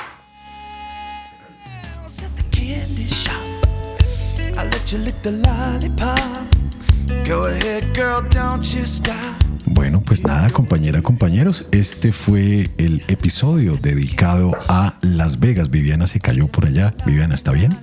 Bueno, 9.66 10.02
pues 10.02 10.24
nada, 10.24 10.50
compañera, 10.52 11.02
compañeros, 11.02 11.66
este 11.72 12.12
fue 12.12 12.70
el 12.78 13.04
episodio 13.08 13.78
dedicado 13.78 14.56
a 14.68 14.98
Las 15.02 15.40
Vegas. 15.40 15.72
Viviana 15.72 16.06
se 16.06 16.20
cayó 16.20 16.48
por 16.48 16.66
allá. 16.66 16.94
Viviana, 17.06 17.34
¿está 17.34 17.52
bien? 17.52 17.76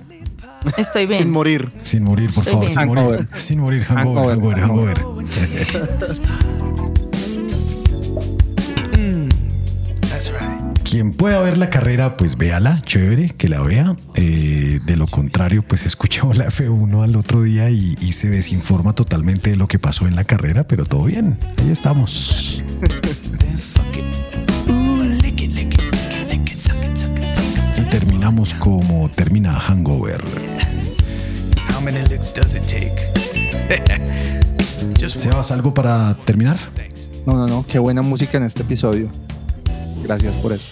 Estoy 0.77 1.05
bien. 1.05 1.23
Sin 1.23 1.31
morir. 1.31 1.69
Sin 1.81 2.03
morir, 2.03 2.29
por 2.33 2.47
Estoy 2.47 2.53
favor, 2.53 2.67
bien. 2.67 2.79
sin 2.79 2.87
morir. 2.87 3.03
Hangover. 3.03 3.27
Sin 3.33 3.59
morir, 3.59 3.83
hangover, 3.83 4.29
hangover, 4.29 4.59
Hangover, 4.59 4.97
hangover. 4.99 6.21
That's 10.09 10.31
right. 10.31 10.70
Quien 10.91 11.13
pueda 11.13 11.39
ver 11.39 11.57
la 11.57 11.69
carrera, 11.69 12.17
pues 12.17 12.37
véala, 12.37 12.81
chévere, 12.81 13.29
que 13.29 13.47
la 13.47 13.61
vea. 13.61 13.95
Eh, 14.15 14.81
de 14.85 14.97
lo 14.97 15.07
contrario, 15.07 15.63
pues 15.65 15.85
escuchó 15.85 16.33
la 16.33 16.47
F1 16.47 17.05
al 17.05 17.15
otro 17.15 17.43
día 17.43 17.69
y, 17.69 17.95
y 18.01 18.11
se 18.11 18.29
desinforma 18.29 18.91
totalmente 18.91 19.51
de 19.51 19.55
lo 19.55 19.69
que 19.69 19.79
pasó 19.79 20.05
en 20.05 20.17
la 20.17 20.25
carrera, 20.25 20.67
pero 20.67 20.83
todo 20.83 21.05
bien, 21.05 21.39
ahí 21.59 21.71
estamos. 21.71 22.61
Y 27.77 27.81
terminamos 27.89 28.53
como 28.55 29.09
termina 29.11 29.53
Hangover. 29.53 30.21
How 31.73 31.79
many 31.81 32.05
licks 32.09 32.33
does 32.33 32.53
it 32.53 32.63
take? 32.63 33.13
Just 34.99 35.15
one. 35.15 35.23
Sebas, 35.23 35.51
¿algo 35.51 35.73
para 35.73 36.17
terminar? 36.25 36.57
No, 37.25 37.35
no, 37.35 37.47
no, 37.47 37.65
qué 37.65 37.79
buena 37.79 38.01
música 38.01 38.37
en 38.37 38.43
este 38.43 38.63
episodio. 38.63 39.09
Gracias 40.03 40.35
por 40.37 40.53
eso. 40.53 40.69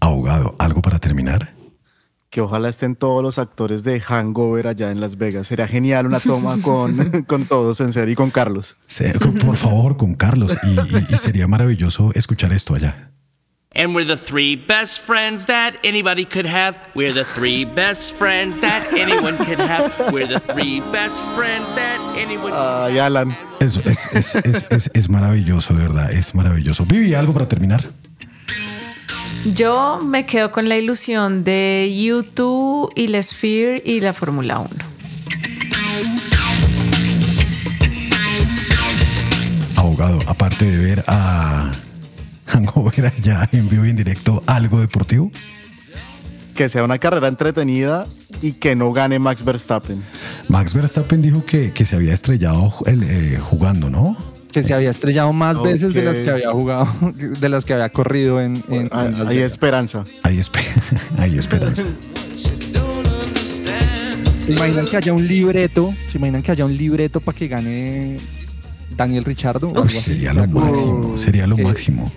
Abogado, 0.00 0.54
¿algo 0.58 0.82
para 0.82 0.98
terminar? 0.98 1.54
Que 2.30 2.40
ojalá 2.40 2.68
estén 2.68 2.96
todos 2.96 3.22
los 3.22 3.38
actores 3.38 3.84
de 3.84 4.00
Hangover 4.00 4.66
allá 4.66 4.90
en 4.90 5.00
Las 5.00 5.16
Vegas. 5.16 5.46
Sería 5.46 5.68
genial 5.68 6.06
una 6.06 6.20
toma 6.20 6.56
con, 6.62 7.22
con 7.26 7.44
todos, 7.46 7.80
en 7.80 7.92
serio, 7.92 8.12
y 8.12 8.16
con 8.16 8.30
Carlos. 8.30 8.76
Por 9.44 9.56
favor, 9.56 9.96
con 9.96 10.14
Carlos. 10.14 10.56
Y, 10.64 10.70
y- 10.96 11.14
y 11.14 11.18
sería 11.18 11.46
maravilloso 11.46 12.10
escuchar 12.14 12.52
esto 12.52 12.74
allá. 12.74 13.12
And 13.76 13.92
we're 13.92 14.04
the 14.04 14.16
three 14.16 14.54
best 14.54 15.00
friends 15.00 15.46
that 15.46 15.76
anybody 15.82 16.24
could 16.24 16.46
have. 16.46 16.78
We're 16.94 17.12
the 17.12 17.24
three 17.24 17.64
best 17.64 18.14
friends 18.14 18.60
that 18.60 18.86
anyone 18.92 19.36
could 19.36 19.58
have. 19.58 20.12
We're 20.12 20.28
the 20.28 20.38
three 20.38 20.80
best 20.92 21.24
friends 21.34 21.72
that 21.74 21.98
anyone 22.16 22.52
Ay, 22.52 22.98
Alan. 22.98 23.36
Eso 23.58 23.80
es, 23.84 24.08
es, 24.12 24.36
es, 24.36 24.66
es, 24.70 24.90
es 24.94 25.08
maravilloso, 25.08 25.74
de 25.74 25.82
verdad, 25.82 26.12
es 26.12 26.36
maravilloso. 26.36 26.86
Vivi, 26.86 27.14
¿algo 27.14 27.32
para 27.32 27.48
terminar? 27.48 27.84
Yo 29.44 29.98
me 30.00 30.24
quedo 30.24 30.52
con 30.52 30.68
la 30.68 30.76
ilusión 30.76 31.42
de 31.42 31.92
YouTube 31.94 32.92
y 32.94 33.08
la 33.08 33.20
Sphere 33.20 33.82
y 33.84 34.00
la 34.00 34.12
Fórmula 34.12 34.60
1. 34.60 34.70
Abogado, 39.76 40.20
aparte 40.28 40.64
de 40.64 40.78
ver 40.78 41.04
a 41.08 41.72
Hangover 42.46 43.06
allá 43.06 43.48
en 43.52 43.68
vivo 43.68 43.84
y 43.86 43.90
en 43.90 43.96
directo, 43.96 44.42
¿algo 44.46 44.80
deportivo? 44.80 45.30
Que 46.54 46.68
sea 46.68 46.84
una 46.84 46.98
carrera 46.98 47.26
entretenida 47.28 48.06
y 48.40 48.52
que 48.52 48.76
no 48.76 48.92
gane 48.92 49.18
Max 49.18 49.44
Verstappen. 49.44 50.04
Max 50.48 50.72
Verstappen 50.74 51.20
dijo 51.20 51.44
que, 51.44 51.72
que 51.72 51.84
se 51.84 51.96
había 51.96 52.12
estrellado 52.14 52.72
el, 52.86 53.02
eh, 53.02 53.38
jugando, 53.42 53.90
¿no? 53.90 54.16
Que 54.52 54.62
se 54.62 54.72
había 54.72 54.90
estrellado 54.90 55.32
más 55.32 55.56
Ok. 55.56 55.64
veces 55.64 55.92
de 55.94 56.04
las 56.04 56.18
que 56.18 56.30
había 56.30 56.52
jugado, 56.52 56.86
de 57.40 57.48
las 57.48 57.64
que 57.64 57.72
había 57.72 57.88
corrido 57.88 58.40
en. 58.40 58.62
en- 58.68 58.88
Hay, 58.92 59.06
en 59.08 59.26
hay 59.26 59.38
esperanza. 59.38 60.04
Hay, 60.22 60.38
espe- 60.38 60.62
hay 61.18 61.36
esperanza. 61.38 61.82
¿Se 64.44 64.52
imaginan 64.52 64.84
que 64.86 64.96
haya 64.96 65.12
un 65.12 65.26
libreto? 65.26 65.92
¿Se 66.12 66.18
imaginan 66.18 66.42
que 66.42 66.52
haya 66.52 66.64
un 66.66 66.76
libreto 66.76 67.20
para 67.20 67.36
que 67.36 67.48
gane 67.48 68.18
Daniel 68.96 69.24
Richardo? 69.24 69.68
o 69.68 69.70
algo 69.70 69.84
así? 69.86 70.00
Sería 70.00 70.32
lo 70.34 70.46
máximo, 70.46 71.18
sería 71.18 71.46
lo 71.46 71.56
máximo. 71.56 72.12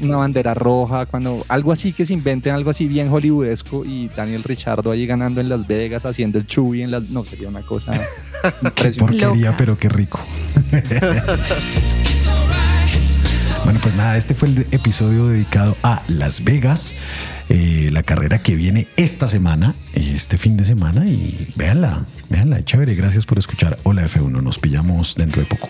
Una 0.00 0.16
bandera 0.16 0.54
roja, 0.54 1.06
cuando 1.06 1.44
algo 1.48 1.72
así 1.72 1.92
que 1.92 2.06
se 2.06 2.14
inventen, 2.14 2.54
algo 2.54 2.70
así 2.70 2.86
bien 2.86 3.10
hollywoodesco 3.10 3.84
y 3.84 4.08
Daniel 4.08 4.42
Richardo 4.42 4.90
ahí 4.90 5.06
ganando 5.06 5.40
en 5.40 5.48
Las 5.48 5.66
Vegas, 5.66 6.06
haciendo 6.06 6.38
el 6.38 6.46
chubi 6.46 6.82
en 6.82 6.90
las. 6.90 7.10
No, 7.10 7.24
sería 7.24 7.48
una 7.48 7.62
cosa 7.62 7.92
Qué 8.74 8.90
porquería, 8.90 9.56
pero 9.56 9.78
qué 9.78 9.88
rico. 9.88 10.20
Bueno, 13.64 13.78
pues 13.82 13.94
nada, 13.94 14.16
este 14.16 14.34
fue 14.34 14.48
el 14.48 14.66
episodio 14.70 15.28
dedicado 15.28 15.76
a 15.82 16.02
Las 16.08 16.42
Vegas, 16.42 16.94
eh, 17.48 17.90
la 17.92 18.02
carrera 18.02 18.42
que 18.42 18.56
viene 18.56 18.88
esta 18.96 19.28
semana, 19.28 19.74
este 19.94 20.38
fin 20.38 20.56
de 20.56 20.64
semana, 20.64 21.06
y 21.06 21.52
véanla, 21.56 22.06
véanla, 22.30 22.64
chévere, 22.64 22.94
gracias 22.94 23.26
por 23.26 23.38
escuchar. 23.38 23.78
Hola 23.84 24.06
F1, 24.06 24.42
nos 24.42 24.58
pillamos 24.58 25.14
dentro 25.14 25.42
de 25.42 25.46
poco. 25.46 25.68